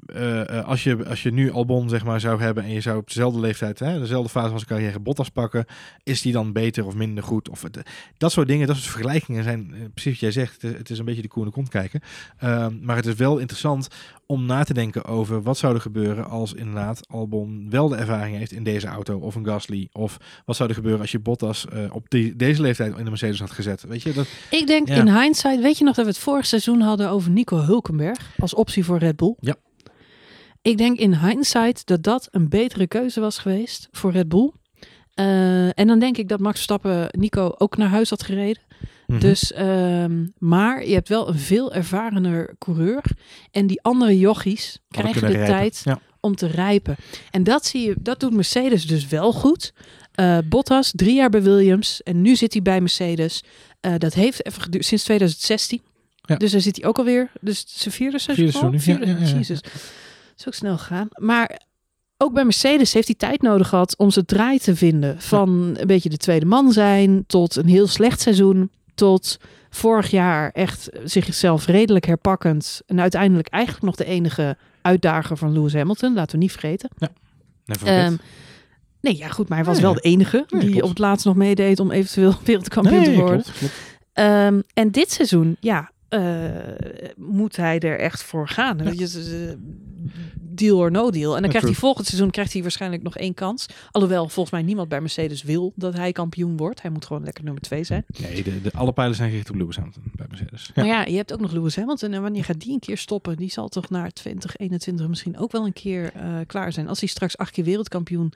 Eh, 0.06 0.58
eh, 0.58 0.66
als, 0.66 0.84
je, 0.84 1.06
als 1.06 1.24
je 1.24 1.32
nu 1.32 1.52
Albon 1.52 1.90
zeg 1.90 2.04
maar, 2.04 2.20
zou 2.20 2.42
hebben 2.42 2.64
en 2.64 2.70
je 2.70 2.82
zou 2.82 2.98
op 2.98 3.08
dezelfde 3.08 3.40
leeftijd, 3.40 3.80
hè, 3.80 4.00
dezelfde 4.00 4.30
fase 4.30 4.50
van 4.50 4.60
zijn 4.60 4.70
carrière 4.70 5.00
Bottas 5.00 5.30
pakken, 5.30 5.66
is 6.04 6.22
die 6.22 6.34
dan 6.34 6.52
beter 6.52 6.86
of 6.86 6.96
minder 6.96 7.24
goed? 7.24 7.50
Of 7.50 7.62
het, 7.62 7.82
dat 8.18 8.32
soort 8.32 8.48
dingen, 8.48 8.68
dat 8.68 8.76
soort 8.76 8.90
vergelijkingen 8.90 9.44
zijn 9.44 9.74
eh, 9.74 9.80
precies 9.94 10.12
wat 10.12 10.20
jij 10.20 10.32
zegt. 10.32 10.62
Het 10.62 10.90
is, 10.90 11.00
een 11.00 11.06
beetje 11.06 11.22
de 11.22 11.28
koe 11.28 11.44
in 11.44 11.48
de 11.48 11.54
kont 11.54 11.70
kijken. 11.70 12.02
Ehm, 12.38 12.76
maar 12.82 12.96
het 12.96 13.06
is 13.06 13.16
wel 13.16 13.38
interessant 13.38 13.88
om 14.28 14.46
na 14.46 14.64
te 14.64 14.74
denken 14.74 15.06
over 15.06 15.42
wat 15.42 15.58
zou 15.58 15.76
er 15.76 15.82
gebeuren 15.82 16.30
als 16.30 16.54
inderdaad 16.54 17.08
Albon 17.08 17.68
wel 17.70 17.88
de 17.88 17.96
ervaring 17.96 18.38
heeft 18.38 18.52
in 18.52 18.64
deze 18.64 18.88
auto 18.88 19.18
of 19.20 19.36
een 19.36 19.46
Gasly. 19.46 19.90
Of 19.92 20.18
wat 20.46 20.56
zou 20.56 20.70
er 20.70 20.76
gebeuren 20.76 21.02
als 21.02 21.12
je 21.12 21.20
Bottas 21.20 21.66
eh, 21.68 21.96
op 21.96 22.10
die, 22.10 22.36
deze 22.36 22.62
leeftijd 22.62 22.98
in 22.98 23.04
de 23.04 23.10
Mercedes 23.10 23.40
had 23.40 23.52
gezet. 23.52 23.84
Weet 23.88 24.02
je, 24.02 24.14
dat, 24.14 24.28
Ik 24.50 24.68
denk 24.68 24.88
Ja. 24.88 24.96
in 24.96 25.10
hindsight, 25.20 25.62
weet 25.62 25.78
je 25.78 25.84
nog 25.84 25.96
dat 25.96 26.06
we 26.06 26.12
het 26.12 26.20
vorig 26.20 26.46
seizoen 26.46 26.82
hadden 26.82 27.10
over 27.10 27.32
Nico 27.32 27.58
Hulkenberg 27.58 28.32
als 28.40 28.54
optie 28.54 28.86
voor 28.86 28.98
Red 28.98 29.16
Bull? 29.16 29.36
Ja. 29.40 29.56
Ik 30.62 30.78
denk 30.78 30.98
in 31.00 31.16
hindsight 31.16 31.86
dat 31.86 32.04
dat 32.04 32.28
een 32.32 32.50
betere 32.50 32.88
keuze 32.88 33.20
was 33.20 33.38
geweest 33.38 33.88
voor 33.92 34.12
Red 34.12 34.28
Bull. 34.30 34.52
Eh, 35.14 35.80
en 35.80 35.88
dan 35.88 36.00
denk 36.00 36.18
ik 36.18 36.28
dat 36.28 36.40
Max 36.40 36.54
Verstappen 36.56 37.08
Nico 37.12 37.54
ook 37.58 37.78
naar 37.78 37.90
huis 37.90 38.10
had 38.10 38.24
gereden. 38.24 38.62
Mhm. 39.08 39.20
Dus, 39.20 39.52
ehm, 39.54 40.26
maar 40.38 40.88
je 40.88 40.94
hebt 40.94 41.10
wel 41.10 41.28
een 41.28 41.40
veel 41.40 41.74
ervarener 41.74 42.56
coureur. 42.60 43.04
En 43.52 43.68
die 43.68 43.82
andere 43.82 44.20
jochies 44.20 44.80
Hadden 44.90 45.12
krijgen 45.12 45.32
de 45.32 45.38
rijpen. 45.38 45.56
tijd 45.56 45.82
Ja. 45.84 46.00
om 46.20 46.36
te 46.36 46.48
rijpen. 46.48 46.96
En 47.32 47.44
dat 47.44 47.66
zie 47.66 47.88
je, 47.88 47.96
dat 48.00 48.20
doet 48.20 48.34
Mercedes 48.34 48.86
dus 48.88 49.08
wel 49.08 49.32
goed. 49.34 49.74
Eh, 50.12 50.38
Bottas, 50.46 50.92
drie 50.96 51.16
jaar 51.16 51.30
bij 51.30 51.44
Williams. 51.44 52.04
En 52.04 52.22
nu 52.22 52.36
zit 52.36 52.54
hij 52.54 52.62
bij 52.62 52.80
Mercedes. 52.82 53.44
Eh, 53.80 53.94
dat 53.98 54.14
heeft 54.14 54.46
even 54.46 54.62
geduurd, 54.62 54.86
sinds 54.86 55.04
2016. 55.04 55.82
Ja. 56.22 56.36
Dus 56.36 56.52
daar 56.52 56.62
zit 56.62 56.76
hij 56.76 56.90
ook 56.90 56.98
alweer. 56.98 57.32
Dus 57.42 57.64
zijn 57.68 57.94
vierde 57.94 58.20
seizoen. 58.20 58.52
Vierde 58.52 58.80
seizoen 58.80 58.98
ja, 59.00 59.06
Vierde, 59.06 59.26
ja. 59.26 59.38
Jezus. 59.38 59.60
Is 60.38 60.48
ook 60.48 60.54
snel 60.54 60.78
gegaan. 60.78 61.08
Maar 61.14 61.62
ook 62.18 62.34
bij 62.34 62.44
Mercedes 62.44 62.94
heeft 62.94 63.08
hij 63.08 63.16
tijd 63.16 63.42
nodig 63.42 63.68
gehad 63.68 63.98
om 63.98 64.12
zijn 64.12 64.26
draai 64.26 64.60
te 64.60 64.76
vinden. 64.76 65.22
Van 65.22 65.76
een 65.78 65.88
beetje 65.88 66.10
de 66.10 66.18
tweede 66.18 66.46
man 66.46 66.72
zijn 66.72 67.24
tot 67.28 67.56
een 67.56 67.68
heel 67.68 67.88
slecht 67.88 68.22
seizoen. 68.22 68.72
Tot 68.98 69.38
vorig 69.70 70.12
jaar 70.12 70.52
echt 70.52 70.90
zichzelf 71.04 71.66
redelijk 71.66 72.06
herpakkend. 72.06 72.82
En 72.86 73.00
uiteindelijk 73.02 73.48
eigenlijk 73.48 73.86
nog 73.86 73.96
de 73.96 74.06
enige 74.06 74.58
uitdager 74.82 75.38
van 75.38 75.52
Lewis 75.54 75.74
Hamilton. 75.74 76.14
Laten 76.14 76.32
we 76.32 76.42
niet 76.42 76.52
vergeten. 76.52 76.90
Forget. 77.66 77.88
Ehm, 77.88 78.16
nee, 79.02 79.18
ja 79.18 79.28
goed, 79.28 79.48
maar 79.50 79.58
hij 79.58 79.68
was 79.68 79.76
Nee, 79.76 79.84
wel 79.86 79.94
de 79.94 80.00
enige 80.02 80.46
nee, 80.50 80.62
die 80.62 80.70
klopt. 80.70 80.84
op 80.84 80.90
het 80.90 81.00
laatst 81.00 81.26
nog 81.26 81.36
meedeed 81.36 81.80
om 81.80 81.92
eventueel 81.92 82.34
wereldkampioen 82.46 83.04
te 83.04 83.16
worden. 83.16 83.42
klopt, 83.42 83.58
klopt. 83.58 83.74
Ehm, 84.14 84.62
en 84.74 84.92
dit 84.92 85.12
seizoen, 85.12 85.58
ja, 85.60 85.92
eh, 86.10 86.50
moet 87.18 87.56
hij 87.56 87.80
er 87.80 88.00
echt 88.00 88.24
voor 88.24 88.48
gaan. 88.50 88.78
Deal 90.40 90.78
or 90.78 90.92
no 90.92 91.10
deal. 91.12 91.36
En 91.36 91.42
dan 91.42 91.44
Ja, 91.44 91.48
krijgt 91.50 91.68
hij 91.68 91.76
volgend 91.76 92.08
seizoen 92.08 92.30
krijgt 92.30 92.54
hij 92.54 92.62
waarschijnlijk 92.62 93.04
nog 93.04 93.18
één 93.18 93.34
kans. 93.34 93.66
Alhoewel 93.92 94.28
volgens 94.30 94.52
mij 94.52 94.62
niemand 94.64 94.90
bij 94.90 95.02
Mercedes 95.02 95.44
wil 95.44 95.74
dat 95.76 95.94
hij 95.94 96.12
kampioen 96.12 96.58
wordt. 96.58 96.82
Hij 96.82 96.92
moet 96.92 97.06
gewoon 97.06 97.24
lekker 97.24 97.44
nummer 97.44 97.62
twee 97.62 97.84
zijn. 97.84 98.06
Nee, 98.22 98.44
de, 98.44 98.62
de, 98.62 98.72
alle 98.74 98.92
pijlen 98.94 99.16
zijn 99.16 99.30
gericht 99.30 99.50
op 99.50 99.56
Lewis 99.56 99.76
Hamilton 99.76 100.04
bij 100.16 100.26
Mercedes. 100.30 100.66
Ja. 100.66 100.72
Maar 100.76 100.86
ja, 100.86 101.06
je 101.06 101.16
hebt 101.16 101.34
ook 101.34 101.40
nog 101.40 101.52
Lewis 101.52 101.76
Hamilton. 101.76 102.14
En 102.14 102.22
wanneer 102.22 102.44
gaat 102.44 102.60
die 102.60 102.74
een 102.74 102.80
keer 102.80 102.98
stoppen? 102.98 103.36
Die 103.38 103.52
zal 103.52 103.68
toch 103.70 103.90
naar 103.90 104.12
2021 104.12 105.08
misschien 105.08 105.38
ook 105.38 105.52
wel 105.52 105.66
een 105.66 105.74
keer 105.74 106.12
eh, 106.14 106.36
klaar 106.48 106.72
zijn. 106.74 106.88
Als 106.88 107.00
hij 107.00 107.10
straks 107.10 107.38
acht 107.38 107.52
keer 107.52 107.64
wereldkampioen 107.64 108.34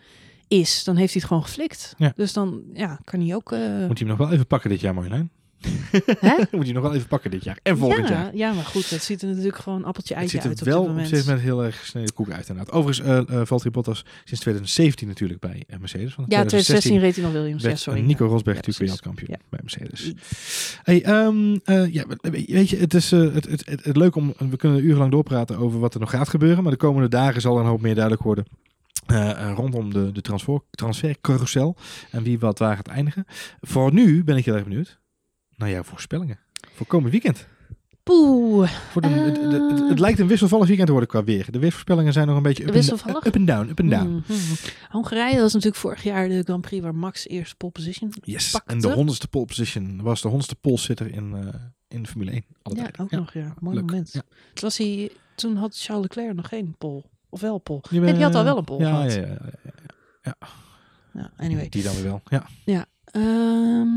is, 0.47 0.83
dan 0.83 0.95
heeft 0.95 1.11
hij 1.13 1.21
het 1.21 1.31
gewoon 1.31 1.43
geflikt. 1.45 1.93
Ja. 1.97 2.13
Dus 2.15 2.33
dan 2.33 2.61
ja, 2.73 2.99
kan 3.03 3.21
hij 3.21 3.35
ook... 3.35 3.51
eh, 3.51 3.59
Moet 3.87 3.99
je 3.99 4.05
hem 4.05 4.17
nog 4.17 4.27
wel 4.27 4.31
even 4.31 4.47
pakken 4.47 4.69
dit 4.69 4.79
jaar, 4.79 4.93
Marjolein? 4.93 5.31
Moet 6.51 6.67
je 6.67 6.73
nog 6.73 6.83
wel 6.83 6.93
even 6.93 7.07
pakken 7.07 7.31
dit 7.31 7.43
jaar 7.43 7.59
en 7.63 7.77
volgend 7.77 8.07
ja, 8.07 8.13
jaar. 8.13 8.35
ja, 8.35 8.53
maar 8.53 8.65
goed, 8.65 8.89
het 8.89 9.03
ziet 9.03 9.21
er 9.21 9.27
natuurlijk 9.27 9.57
gewoon 9.57 9.83
appeltje 9.83 10.13
Het 10.13 10.23
eitje 10.23 10.37
ziet 10.37 10.43
er 10.43 10.49
uit 10.49 10.61
op 10.61 10.67
wel 10.67 10.81
op 10.81 11.09
dit 11.09 11.25
moment 11.25 11.41
heel 11.41 11.63
erg 11.63 11.79
gesneden 11.79 12.13
koek 12.13 12.29
uit 12.31 12.49
inderdaad. 12.49 12.73
Overigens, 12.73 13.07
eh 13.07 13.39
eh 13.39 13.45
Valtteri 13.45 13.71
Bottas 13.71 14.05
sinds 14.23 14.41
2017 14.41 15.07
natuurlijk 15.07 15.39
bij 15.39 15.63
eh, 15.67 15.79
Mercedes. 15.79 16.15
Want 16.15 16.31
Ja, 16.31 16.37
2016 16.37 16.99
reed 16.99 17.15
hij 17.15 17.23
nog 17.23 17.33
Williams. 17.33 17.61
Ja, 17.61 17.67
werd 17.67 17.79
sorry. 17.79 18.01
Nico 18.01 18.25
Rosberg 18.25 18.57
Ja, 18.57 18.63
natuurlijk 18.65 18.77
wereldkampioen 18.77 19.37
bij 19.49 19.59
Mercedes. 19.61 20.13
Hey, 20.83 21.03
ehm, 21.03 21.57
eh, 21.63 21.93
ja, 21.93 22.05
weet 22.21 22.69
je, 22.69 22.77
het 22.77 22.93
is 22.93 23.11
het, 23.11 23.49
het, 23.49 23.65
het, 23.65 23.85
het 23.85 23.97
leuk 23.97 24.15
om, 24.15 24.33
we 24.37 24.57
kunnen 24.57 24.83
urenlang 24.83 25.11
doorpraten 25.11 25.57
over 25.57 25.79
wat 25.79 25.93
er 25.93 25.99
nog 25.99 26.09
gaat 26.09 26.29
gebeuren, 26.29 26.63
maar 26.63 26.71
de 26.71 26.77
komende 26.77 27.09
dagen 27.09 27.41
zal 27.41 27.55
er 27.55 27.61
een 27.63 27.69
hoop 27.69 27.81
meer 27.81 27.95
duidelijk 27.95 28.23
worden. 28.23 28.45
rondom 29.55 29.93
de, 29.93 30.11
de 30.11 30.21
transfer, 30.21 30.59
transfercarousel 30.69 31.75
en 32.11 32.23
wie 32.23 32.39
wat 32.39 32.59
waar 32.59 32.75
gaat 32.75 32.87
eindigen. 32.87 33.25
Voor 33.61 33.93
nu 33.93 34.23
ben 34.23 34.37
ik 34.37 34.45
heel 34.45 34.55
erg 34.55 34.63
benieuwd 34.63 35.00
naar 35.61 35.69
jouw 35.69 35.83
voorspellingen. 35.83 36.39
Voor 36.73 36.85
komend 36.85 37.11
weekend. 37.11 37.47
Poeh. 38.03 38.69
Voor 38.71 39.01
de, 39.01 39.07
het, 39.07 39.37
het, 39.41 39.51
het- 39.79 39.89
het 39.89 39.99
lijkt 39.99 40.19
een 40.19 40.27
wisselvallig 40.27 40.65
weekend 40.67 40.87
te 40.87 40.93
worden 40.93 41.09
qua 41.11 41.23
weer. 41.23 41.51
De 41.51 41.59
weervoorspellingen 41.59 42.13
zijn 42.13 42.27
nog 42.27 42.35
een 42.37 42.43
beetje 42.43 42.63
up, 42.67 42.73
Wisselvallig? 42.73 43.15
and, 43.15 43.25
up 43.27 43.35
and 43.35 43.47
down. 43.47 43.69
Up 43.69 43.79
and 43.79 43.89
down. 43.89 44.23
Mhm. 44.27 44.39
Hongarije 44.89 45.39
was 45.41 45.53
natuurlijk 45.53 45.81
vorig 45.81 46.03
jaar 46.03 46.27
de 46.27 46.43
Grand 46.43 46.61
Prix 46.61 46.83
waar 46.83 46.95
Max 46.95 47.27
eerst 47.27 47.57
pole 47.57 47.71
position 47.71 48.13
Yes. 48.23 48.51
pakte. 48.51 48.73
En 48.73 48.79
de 48.79 48.91
honderdste 48.93 49.27
pole 49.27 49.45
position 49.45 50.01
was 50.01 50.21
de 50.21 50.27
honderdste 50.27 50.55
polsitter 50.61 51.11
in, 51.13 51.33
eh 51.35 51.53
in 51.87 52.07
Formule 52.07 52.31
1. 52.31 52.43
Alle 52.61 52.75
Ja, 52.75 52.81
tijden. 52.83 53.01
ook 53.01 53.11
nog, 53.11 53.33
ja. 53.33 53.53
Mooi 53.59 53.75
leuk. 53.75 53.85
moment. 53.85 54.11
Ja. 54.13 54.21
Toen, 54.29 54.63
was 54.63 54.77
hij, 54.77 55.11
toen 55.35 55.55
had 55.55 55.77
Charles 55.79 56.03
Leclerc 56.07 56.35
nog 56.35 56.47
geen 56.47 56.75
pole. 56.77 57.03
Of 57.29 57.41
wel 57.41 57.57
pole. 57.57 57.81
Die, 57.89 57.99
Nee, 57.99 58.13
die 58.13 58.23
had 58.23 58.33
al 58.35 58.39
eh, 58.39 58.45
wel 58.45 58.57
een 58.57 58.63
pole 58.63 58.85
ja, 58.85 58.89
gehad. 58.95 59.13
ja, 59.13 59.19
ja, 59.19 59.37
ja, 60.23 60.35
Ja, 61.13 61.31
anyway. 61.37 61.69
Die 61.69 61.83
dan 61.83 61.93
weer 61.93 62.03
wel. 62.03 62.21
Ja. 62.65 62.85
Ehm, 63.05 63.87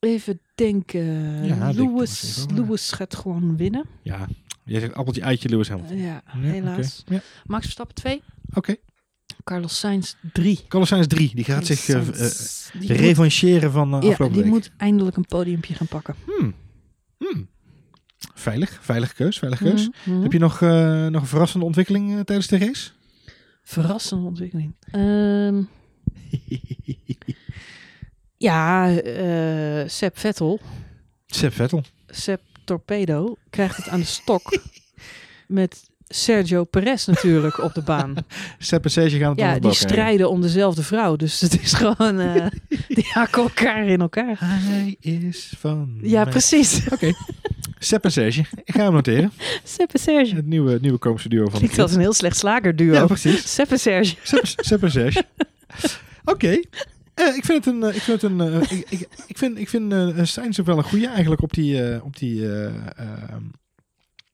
even 0.00 0.40
denken. 0.54 1.44
Ja, 1.44 1.70
Lewis. 1.72 2.44
Lewis 2.54 2.92
gaat 2.92 3.14
gewoon 3.16 3.56
winnen. 3.56 3.84
ja. 4.02 4.28
Jij 4.64 4.80
zegt 4.80 4.94
appeltje, 4.94 5.22
eitje, 5.22 5.48
Lewis 5.48 5.68
Hamilton. 5.68 5.96
ja, 5.96 6.22
Ja, 6.32 6.40
helaas. 6.40 7.02
Ja. 7.06 7.20
Max 7.46 7.62
Verstappen 7.62 7.94
2. 7.94 8.22
Oké. 8.54 8.76
Carlos 9.44 9.78
Sainz 9.78 10.14
3. 10.32 10.60
Carlos 10.68 10.88
Sainz 10.88 11.06
3, 11.06 11.34
die 11.34 11.44
gaat 11.44 11.66
zich 11.66 11.88
moet- 11.88 12.16
revancheren 12.86 13.72
van 13.72 13.94
eh, 13.94 14.02
Ja, 14.02 14.08
afgelopen 14.08 14.34
die 14.36 14.42
week. 14.44 14.52
moet 14.52 14.70
eindelijk 14.76 15.16
een 15.16 15.24
podiumpje 15.26 15.74
gaan 15.74 15.86
pakken. 15.86 16.14
Hmm. 16.26 16.54
Hmm. 17.18 17.48
Veilig, 18.34 18.78
veilige 18.82 19.14
keus, 19.14 19.38
veilige 19.38 19.64
keus. 19.64 19.88
Mhm, 19.88 20.10
mhm. 20.14 20.22
Heb 20.22 20.32
je 20.32 20.38
nog, 20.38 20.60
nog 21.10 21.20
een 21.22 21.26
verrassende 21.26 21.64
ontwikkeling 21.66 22.24
tijdens 22.24 22.46
de 22.46 22.58
race? 22.58 22.90
Verrassende 23.62 24.26
ontwikkeling. 24.26 24.74
Ehm, 24.90 25.62
ja, 28.40 28.90
eh 28.98 29.88
Seb 29.88 30.18
Vettel, 30.18 30.60
Seb 31.26 31.52
Vettel. 31.54 31.82
Seb 32.08 32.40
Torpedo, 32.64 33.36
krijgt 33.50 33.76
het 33.76 33.88
aan 33.88 34.00
de 34.00 34.06
stok 34.06 34.58
met 35.46 35.80
Sergio 36.08 36.64
Perez 36.64 37.06
natuurlijk 37.06 37.58
op 37.62 37.74
de 37.74 37.82
baan. 37.82 38.14
Seb 38.58 38.84
en 38.84 38.90
Sergio 38.90 39.18
gaan 39.18 39.30
het 39.30 39.38
Ja, 39.38 39.58
die 39.58 39.72
strijden 39.74 40.30
om 40.30 40.40
dezelfde 40.40 40.82
vrouw. 40.82 41.16
Dus 41.16 41.40
het 41.40 41.60
is 41.62 41.72
gewoon, 41.72 42.20
eh, 42.20 42.46
die 42.98 43.06
hakken 43.12 43.42
elkaar 43.42 43.86
in 43.86 44.00
elkaar. 44.00 44.36
Hij 44.38 44.96
is 45.00 45.52
van 45.58 45.98
Ja, 46.02 46.22
mij. 46.22 46.30
precies. 46.32 46.86
Oké. 46.92 47.12
Seb 47.78 48.04
en 48.04 48.12
Serge. 48.12 48.40
Ik 48.64 48.74
ga 48.74 48.82
hem 48.82 48.92
noteren. 48.92 49.32
Seb 49.64 49.92
en 49.92 50.00
Serge. 50.00 50.34
Het 50.34 50.46
nieuwe, 50.46 50.78
nieuwe 50.80 50.98
komische 50.98 51.28
duo 51.28 51.48
van 51.48 51.58
Klinkt 51.58 51.78
als 51.78 51.92
een 51.94 52.00
heel 52.00 52.12
slecht 52.12 52.36
slagerduo. 52.36 52.92
Ja, 52.92 53.06
precies. 53.06 53.54
Seb 53.54 53.70
en 53.70 53.78
Serge. 53.80 54.16
Seb 54.56 54.82
en 54.82 54.90
Serge. 54.90 55.24
Oké. 56.24 56.60
Eh, 57.20 57.36
ik 57.36 57.44
vind 57.44 57.64
het 57.64 57.74
een. 57.74 57.82
eh, 57.82 57.94
ik 57.96 58.02
vind 58.02 58.22
het 58.22 58.30
een. 58.30 58.40
eh, 58.40 58.70
ik, 58.70 59.08
ik, 59.26 59.38
vind, 59.38 59.58
ik 59.58 59.68
vind 59.68 59.92
ook 60.60 60.66
wel 60.66 60.78
een 60.78 60.84
goede 60.84 61.06
eigenlijk 61.08 61.42
op 61.42 61.52
die. 61.52 62.02
op 62.04 62.16
die. 62.16 62.48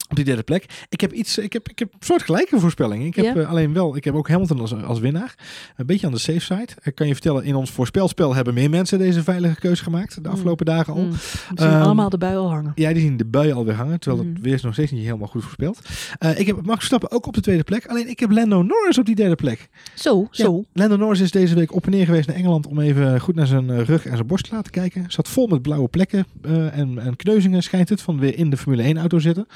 Eh, 0.06 0.10
op 0.10 0.16
die 0.16 0.24
derde 0.24 0.42
plek. 0.42 0.86
Ik 0.88 1.00
heb 1.00 1.12
iets. 1.12 1.38
Ik 1.38 1.52
heb, 1.52 1.68
ik 1.68 1.78
heb 1.78 1.92
soortgelijke 2.00 2.60
voorspellingen. 2.60 3.06
Ik 3.06 3.14
heb 3.16 3.24
Ja? 3.24 3.34
eh, 3.34 3.48
alleen 3.48 3.72
wel. 3.72 3.96
Ik 3.96 4.04
heb 4.04 4.14
ook 4.14 4.28
Hamilton 4.28 4.60
als, 4.60 4.74
als 4.82 4.98
winnaar. 5.00 5.34
Een 5.76 5.86
beetje 5.86 6.06
aan 6.06 6.12
de 6.12 6.18
safe 6.18 6.40
side. 6.40 6.68
Ik 6.82 6.94
kan 6.94 7.06
je 7.06 7.12
vertellen, 7.12 7.44
in 7.44 7.54
ons 7.54 7.70
voorspelspel 7.70 8.34
hebben 8.34 8.54
meer 8.54 8.70
mensen 8.70 8.98
deze 8.98 9.22
veilige 9.22 9.60
keuze 9.60 9.82
gemaakt. 9.82 10.14
De 10.14 10.20
Mm. 10.28 10.34
afgelopen 10.34 10.66
dagen 10.66 10.92
al. 10.92 11.00
Mm. 11.02 11.12
Zien 11.54 11.68
Ehm, 11.68 11.82
allemaal 11.82 12.08
de 12.08 12.18
bui 12.18 12.36
al 12.36 12.50
hangen. 12.50 12.72
Ja, 12.74 12.92
die 12.92 13.02
zien 13.02 13.16
de 13.16 13.24
bui 13.24 13.52
alweer 13.52 13.74
hangen. 13.74 14.00
Terwijl 14.00 14.22
het 14.24 14.36
Mm. 14.36 14.42
weer 14.42 14.54
is 14.54 14.62
nog 14.62 14.72
steeds 14.72 14.92
niet 14.92 15.04
helemaal 15.04 15.28
goed 15.28 15.42
voorspeld. 15.42 15.78
Eh, 16.18 16.38
ik 16.38 16.46
heb 16.46 16.56
Max 16.56 16.76
Verstappen 16.78 17.10
ook 17.10 17.26
op 17.26 17.34
de 17.34 17.40
tweede 17.40 17.62
plek. 17.64 17.86
Alleen 17.86 18.08
ik 18.08 18.20
heb 18.20 18.30
Lando 18.30 18.62
Norris 18.62 18.98
op 18.98 19.06
die 19.06 19.14
derde 19.14 19.34
plek. 19.34 19.68
Zo, 19.94 20.28
zo. 20.30 20.64
Lando 20.72 20.96
Norris 20.96 21.20
is 21.20 21.30
deze 21.30 21.54
week 21.54 21.74
op 21.74 21.84
en 21.84 21.90
neer 21.90 22.04
geweest 22.04 22.26
naar 22.26 22.36
Engeland 22.36 22.66
om 22.66 22.80
even 22.80 23.20
goed 23.20 23.34
naar 23.34 23.46
zijn 23.46 23.70
eh, 23.70 23.80
rug 23.84 24.06
en 24.06 24.14
zijn 24.16 24.26
borst 24.26 24.48
te 24.48 24.54
laten 24.54 24.72
kijken. 24.72 25.04
Zat 25.08 25.28
vol 25.28 25.46
met 25.46 25.62
blauwe 25.62 25.88
plekken 25.88 26.26
eh, 26.42 26.78
en, 26.78 26.98
en 26.98 27.16
kneuzingen 27.16 27.62
schijnt 27.62 27.88
het 27.88 28.02
van 28.02 28.18
weer 28.18 28.38
in 28.38 28.50
de 28.50 28.56
Formule 28.56 28.82
1 28.82 28.98
auto 28.98 29.18
zitten. 29.18 29.46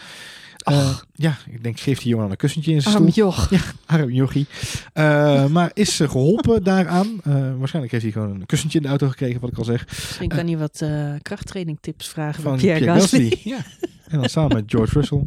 Eh, 0.62 0.96
ja, 1.14 1.36
ik 1.50 1.62
denk 1.62 1.80
geeft 1.80 2.00
die 2.00 2.08
jongen 2.08 2.22
dan 2.24 2.32
een 2.32 2.36
kussentje 2.40 2.72
in 2.72 2.82
zijn 2.82 2.94
Arm 2.94 3.10
stoel. 3.10 3.24
joch. 3.24 3.50
Arm 3.86 4.10
jochie. 4.10 4.46
Eh, 4.92 5.46
maar 5.56 5.70
is 5.74 6.00
eh, 6.00 6.10
geholpen 6.10 6.62
daaraan. 6.62 7.20
Eh, 7.24 7.32
waarschijnlijk 7.58 7.92
heeft 7.92 8.02
hij 8.04 8.12
gewoon 8.12 8.40
een 8.40 8.46
kussentje 8.46 8.78
in 8.78 8.84
de 8.84 8.90
auto 8.90 9.08
gekregen, 9.08 9.40
wat 9.40 9.50
ik 9.50 9.58
al 9.58 9.64
zeg. 9.64 9.86
Misschien 9.86 10.28
kan 10.28 10.46
hij 10.46 10.58
wat 10.58 10.84
krachttraining 11.22 11.78
tips 11.80 12.08
vragen 12.08 12.42
van 12.42 12.50
Van 12.52 12.60
Pierre, 12.60 12.78
Pierre, 12.78 13.00
Gasly. 13.00 13.28
Gasly. 13.28 13.50
Ja. 13.50 13.58
En 14.10 14.18
dan 14.20 14.28
samen 14.28 14.56
met 14.56 14.64
George 14.66 14.98
Russell. 14.98 15.24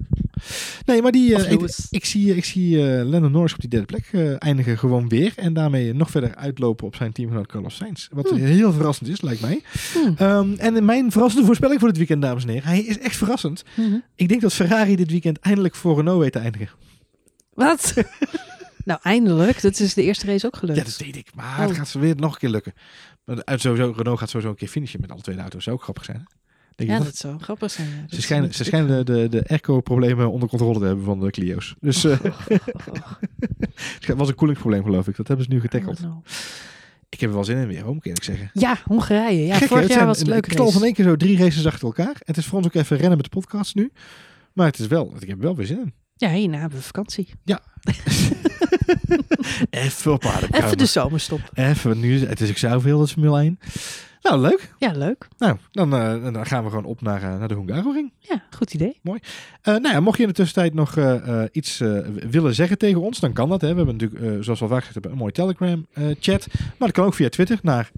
Nee, 0.86 1.01
maar 1.01 1.11
die, 1.11 1.36
eh, 1.36 1.57
ik, 1.89 2.05
zie, 2.05 2.36
ik 2.36 2.45
zie 2.45 2.77
eh 2.77 3.05
Lennon 3.05 3.31
Norris 3.31 3.53
op 3.53 3.59
die 3.59 3.69
derde 3.69 3.86
plek 3.86 4.07
eh, 4.11 4.36
eindigen 4.38 4.77
gewoon 4.77 5.07
weer. 5.09 5.34
En 5.36 5.53
daarmee 5.53 5.93
nog 5.93 6.09
verder 6.11 6.36
uitlopen 6.36 6.86
op 6.88 6.95
zijn 6.95 7.11
teamgenoot 7.11 7.47
Carlos 7.47 7.75
Sainz. 7.75 8.07
Wat 8.11 8.29
Hmm. 8.29 8.39
heel 8.39 8.73
verrassend 8.73 9.09
is, 9.09 9.21
lijkt 9.21 9.41
mij. 9.41 9.61
Hmm. 9.93 10.13
Ehm, 10.17 10.53
en 10.57 10.75
in 10.75 10.86
mijn 10.86 11.11
verrassende 11.11 11.45
voorspelling 11.45 11.79
voor 11.79 11.88
dit 11.89 11.97
weekend, 11.97 12.21
dames 12.21 12.43
en 12.43 12.49
heren. 12.49 12.67
Hij 12.67 12.79
is 12.79 12.99
echt 12.99 13.15
verrassend. 13.15 13.63
Mhm. 13.75 13.95
Ik 14.15 14.27
denk 14.29 14.41
dat 14.41 14.53
Ferrari 14.53 14.95
dit 14.95 15.11
weekend 15.11 15.39
eindelijk 15.39 15.75
voor 15.75 15.95
Renault 15.95 16.19
weet 16.21 16.31
te 16.31 16.39
eindigen. 16.39 16.69
Wat? 17.53 17.93
nou, 18.86 18.99
eindelijk. 19.03 19.61
Dat 19.61 19.79
is 19.79 19.93
de 19.93 20.03
eerste 20.03 20.25
race 20.25 20.45
ook 20.45 20.55
gelukt. 20.55 20.77
Ja, 20.77 20.84
dat 20.84 20.97
weet 20.97 21.15
ik. 21.15 21.27
Maar 21.36 21.59
het 21.61 21.69
Oh. 21.69 21.75
gaat 21.75 21.88
ze 21.88 21.99
weer 21.99 22.15
nog 22.15 22.34
een 22.34 22.39
keer 22.39 22.49
lukken. 22.49 22.73
Maar 23.25 23.41
uit 23.45 23.61
sowieso, 23.61 23.93
Renault 23.97 24.19
gaat 24.19 24.29
sowieso 24.29 24.49
een 24.51 24.57
keer 24.57 24.67
finishen 24.67 25.01
met 25.01 25.11
alle 25.11 25.21
twee 25.21 25.38
auto's. 25.38 25.63
Zou 25.63 25.75
ook 25.75 25.81
grappig 25.84 26.05
zijn. 26.05 26.17
hè? 26.17 26.23
Denk 26.76 26.89
Ja, 26.89 26.95
dat? 26.97 27.05
dat 27.05 27.15
zou 27.15 27.39
grappig 27.39 27.71
zijn. 27.71 27.88
ja. 27.88 27.93
Ze 28.09 28.17
is 28.17 28.24
schijnen, 28.24 28.53
ze 28.53 28.63
schijnen 28.63 29.05
de, 29.05 29.13
de, 29.13 29.30
de 29.30 29.47
airco-problemen 29.47 30.32
onder 30.32 30.49
controle 30.49 30.80
te 30.80 30.86
hebben 30.86 31.05
van 31.05 31.19
de 31.19 31.32
Clio's. 31.32 31.76
Dus 31.80 32.03
eh, 32.03 32.19
het 34.05 34.17
was 34.17 34.28
een 34.28 34.36
koelingsprobleem, 34.36 34.84
geloof 34.84 35.07
ik. 35.07 35.15
Dat 35.15 35.28
hebben 35.28 35.45
ze 35.45 35.51
nu 35.53 35.59
getackeld. 35.59 36.01
No. 36.01 36.21
Ik 37.09 37.19
heb 37.19 37.30
er 37.30 37.36
wel 37.36 37.43
zin 37.45 37.57
in 37.57 37.67
weer, 37.67 37.84
hoor, 37.84 37.93
moet 37.93 38.05
ik 38.05 38.24
zeggen. 38.24 38.49
Ja, 38.53 38.78
Hongarije. 38.86 39.45
Ja, 39.45 39.55
Gek, 39.57 39.67
vorig 39.67 39.82
Het 39.84 39.88
jaar 39.89 39.97
zijn- 39.97 40.07
was 40.07 40.19
het 40.19 40.28
leuk. 40.28 40.45
Ik 40.45 40.51
knal 40.55 40.71
van 40.71 40.84
één 40.84 40.93
keer 40.93 41.05
zo 41.05 41.15
drie 41.15 41.38
races 41.38 41.65
achter 41.65 41.86
elkaar. 41.88 42.15
Het 42.19 42.38
is 42.38 42.45
voor 42.45 42.57
ons 42.57 42.67
ook 42.67 42.74
even 42.74 42.97
rennen 42.97 43.17
met 43.17 43.26
de 43.32 43.39
podcast 43.39 43.76
nu. 43.76 43.91
Maar 44.53 44.65
het 44.65 44.80
is 44.80 44.88
wel, 44.88 45.13
ik 45.19 45.28
heb 45.28 45.38
er 45.38 45.43
wel 45.43 45.55
weer 45.55 45.65
zin 45.65 45.80
in. 45.80 45.93
Ja, 46.15 46.30
hierna 46.30 46.57
hebben 46.59 46.78
we 46.78 46.84
vakantie. 46.84 47.30
Even 49.69 50.13
op 50.13 50.24
Even 50.51 50.78
de 50.78 50.86
zomerstop. 50.86 51.39
Even, 51.53 51.99
nu, 51.99 52.15
is- 52.15 52.21
het 52.28 52.41
is 52.41 52.49
ook 52.49 52.57
zoveel, 52.57 52.99
dat 52.99 53.11
Formule 53.11 53.39
1. 53.41 53.59
Nou, 54.24 54.41
leuk. 54.41 54.74
Ja, 54.80 54.91
leuk. 54.91 55.28
Nou, 55.38 55.57
dan, 55.71 55.93
eh, 55.93 56.34
dan 56.34 56.45
gaan 56.45 56.63
we 56.63 56.69
gewoon 56.69 56.86
op 56.86 57.01
naar, 57.01 57.24
eh, 57.24 57.39
naar 57.39 57.47
de 57.47 57.53
Hungaroring. 57.53 58.11
Ja, 58.19 58.43
goed 58.55 58.74
idee. 58.74 58.99
Eh, 59.61 59.76
nou 59.76 59.93
ja, 59.93 59.99
mocht 59.99 60.17
je 60.17 60.24
in 60.24 60.30
de 60.30 60.36
tussentijd 60.36 60.74
nog 60.74 60.97
iets 61.51 61.78
willen 62.30 62.55
zeggen 62.55 62.78
tegen 62.78 63.01
ons, 63.01 63.19
dan 63.19 63.34
kan 63.34 63.49
dat. 63.49 63.61
Hè. 63.61 63.69
We 63.69 63.76
hebben 63.76 63.97
natuurlijk, 63.97 64.43
zoals 64.43 64.59
we 64.59 64.65
al 64.65 64.71
vaak 64.71 64.84
gezegd 64.84 64.93
hebben, 64.93 65.11
een 65.11 65.17
mooie 65.17 65.32
Telegram-chat. 65.32 66.47
maar 66.51 66.88
dat 66.88 66.91
kan 66.91 67.05
ook 67.05 67.13
via 67.13 67.30
Twitter 67.30 67.59
naar, 67.61 67.91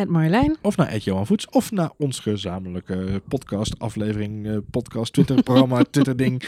Ed 0.00 0.08
Marjolein. 0.08 0.56
of 0.62 0.76
naar 0.76 0.88
Ed 0.88 1.04
Johan 1.04 1.26
Voets, 1.26 1.46
of 1.50 1.70
naar 1.70 1.90
ons 1.96 2.18
gezamenlijke 2.18 3.22
podcast-aflevering, 3.28 4.46
eh, 4.46 4.56
podcast, 4.70 5.12
Twitter-programma, 5.12 5.82
Twitter-ding, 5.90 6.42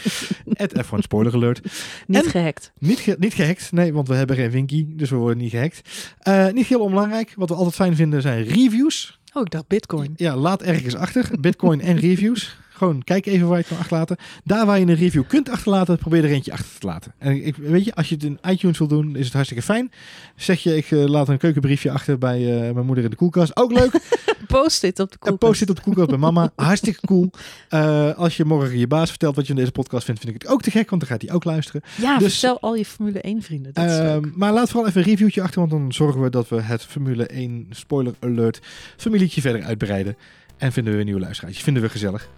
at 0.53 0.85
F1 0.85 0.97
Spoiler 0.99 1.33
Alert. 1.33 1.61
Niet 2.07 2.23
En- 2.23 2.29
gehackt. 2.29 2.71
Niet, 2.79 2.99
ge- 2.99 3.15
niet 3.19 3.33
gehackt, 3.33 3.71
nee, 3.71 3.93
want 3.93 4.07
we 4.07 4.13
hebben 4.15 4.35
geen 4.35 4.49
Winky, 4.51 4.85
dus 4.89 5.09
we 5.09 5.15
worden 5.15 5.37
niet 5.37 5.51
gehackt. 5.51 5.81
Eh, 6.19 6.47
niet 6.51 6.65
heel 6.67 6.79
onbelangrijk, 6.79 7.33
wat 7.35 7.49
we 7.49 7.55
altijd 7.55 7.75
fijn 7.75 7.95
vinden 7.95 8.21
zijn 8.21 8.43
reviews. 8.43 9.19
Oh, 9.33 9.41
ik 9.41 9.49
dacht 9.51 9.67
bitcoin. 9.67 10.13
Ja, 10.15 10.35
laat 10.35 10.61
ergens 10.61 10.95
achter. 10.95 11.29
Bitcoin 11.39 11.81
en 11.81 11.97
reviews. 11.97 12.57
Gewoon 12.73 13.03
kijk 13.03 13.25
even 13.25 13.47
waar 13.47 13.57
je 13.57 13.63
het 13.63 13.67
kan 13.71 13.77
achterlaten. 13.77 14.17
Daar 14.43 14.65
waar 14.65 14.79
je 14.79 14.85
een 14.85 14.95
review 14.95 15.23
kunt 15.27 15.49
achterlaten, 15.49 15.97
probeer 15.97 16.23
er 16.23 16.29
eentje 16.31 16.51
achter 16.51 16.79
te 16.79 16.85
laten. 16.87 17.13
En 17.17 17.45
ik, 17.45 17.55
weet 17.55 17.85
je, 17.85 17.95
als 17.95 18.09
je 18.09 18.15
het 18.15 18.23
in 18.23 18.39
iTunes 18.49 18.77
wil 18.77 18.87
doen, 18.87 19.15
is 19.15 19.23
het 19.25 19.33
hartstikke 19.33 19.63
fijn. 19.63 19.91
Zeg 20.35 20.59
je, 20.63 20.75
ik 20.75 20.91
eh, 20.91 21.03
laat 21.05 21.29
een 21.29 21.37
keukenbriefje 21.37 21.91
achter 21.91 22.17
bij 22.17 22.67
eh, 22.67 22.73
mijn 22.73 22.85
moeder 22.85 23.03
in 23.03 23.09
de 23.09 23.15
koelkast. 23.15 23.57
Ook 23.57 23.71
leuk. 23.71 23.91
Post 24.47 24.81
dit 24.81 24.99
op 24.99 25.07
de 25.07 25.13
En 25.13 25.19
koelkast. 25.19 25.39
post 25.39 25.59
dit 25.59 25.69
op 25.69 25.75
de 25.75 25.81
koelkast 25.81 26.09
bij 26.09 26.17
mama. 26.17 26.51
Hartstikke 26.55 26.99
cool. 27.07 27.29
Eh, 27.69 28.13
als 28.17 28.37
je 28.37 28.45
morgen 28.45 28.77
je 28.77 28.87
baas 28.87 29.09
vertelt 29.09 29.35
wat 29.35 29.45
je 29.45 29.53
in 29.53 29.59
deze 29.59 29.71
podcast 29.71 30.05
vindt, 30.05 30.21
vind 30.21 30.35
ik 30.35 30.41
het 30.41 30.51
ook 30.51 30.61
te 30.61 30.71
gek, 30.71 30.89
want 30.89 31.01
dan 31.01 31.11
gaat 31.11 31.21
hij 31.21 31.31
ook 31.35 31.43
luisteren. 31.43 31.81
Ja, 32.01 32.17
Dus- 32.17 32.31
vertel 32.39 32.59
al 32.59 32.75
je 32.75 32.85
Formule 32.85 33.21
1 33.21 33.41
vrienden. 33.41 33.73
Dat 33.73 33.85
is 33.85 33.97
Ehm, 33.97 34.29
maar 34.35 34.53
laat 34.53 34.69
vooral 34.69 34.87
even 34.89 35.01
een 35.01 35.07
reviewtje 35.07 35.41
achter, 35.41 35.59
want 35.59 35.71
dan 35.71 35.91
zorgen 35.93 36.21
we 36.21 36.29
dat 36.29 36.49
we 36.49 36.61
het 36.61 36.83
Formule 36.85 37.25
1 37.25 37.67
spoiler 37.69 38.13
alert 38.19 38.59
familietje 38.97 39.41
verder 39.41 39.63
uitbreiden. 39.63 40.15
En 40.57 40.71
vinden 40.71 40.91
we 40.91 40.97
weer 40.97 41.05
nieuwe 41.07 41.21
luisteraars. 41.21 41.59
Vinden 41.63 41.83
we 41.83 41.89
gezellig. 41.89 42.29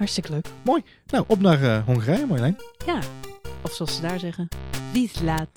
Hartstikke 0.00 0.30
leuk. 0.30 0.46
Nou, 1.06 1.24
op 1.26 1.40
naar 1.40 1.62
eh, 1.62 1.84
Hongarije, 1.84 2.26
Marjolein. 2.26 2.56
Ja. 2.86 2.98
Of 3.62 3.72
zoals 3.72 3.94
ze 3.94 4.00
daar 4.00 4.18
zeggen. 4.18 4.48
Laat. 5.22 5.48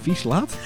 Vislaat? 0.00 0.58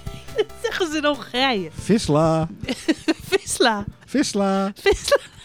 Zeggen 0.62 0.90
ze 0.90 0.96
in 0.96 1.04
Hongarije. 1.04 1.70
Visla. 1.72 2.48
Visla. 3.30 3.84
Visla. 4.06 4.72
Visla. 4.74 5.35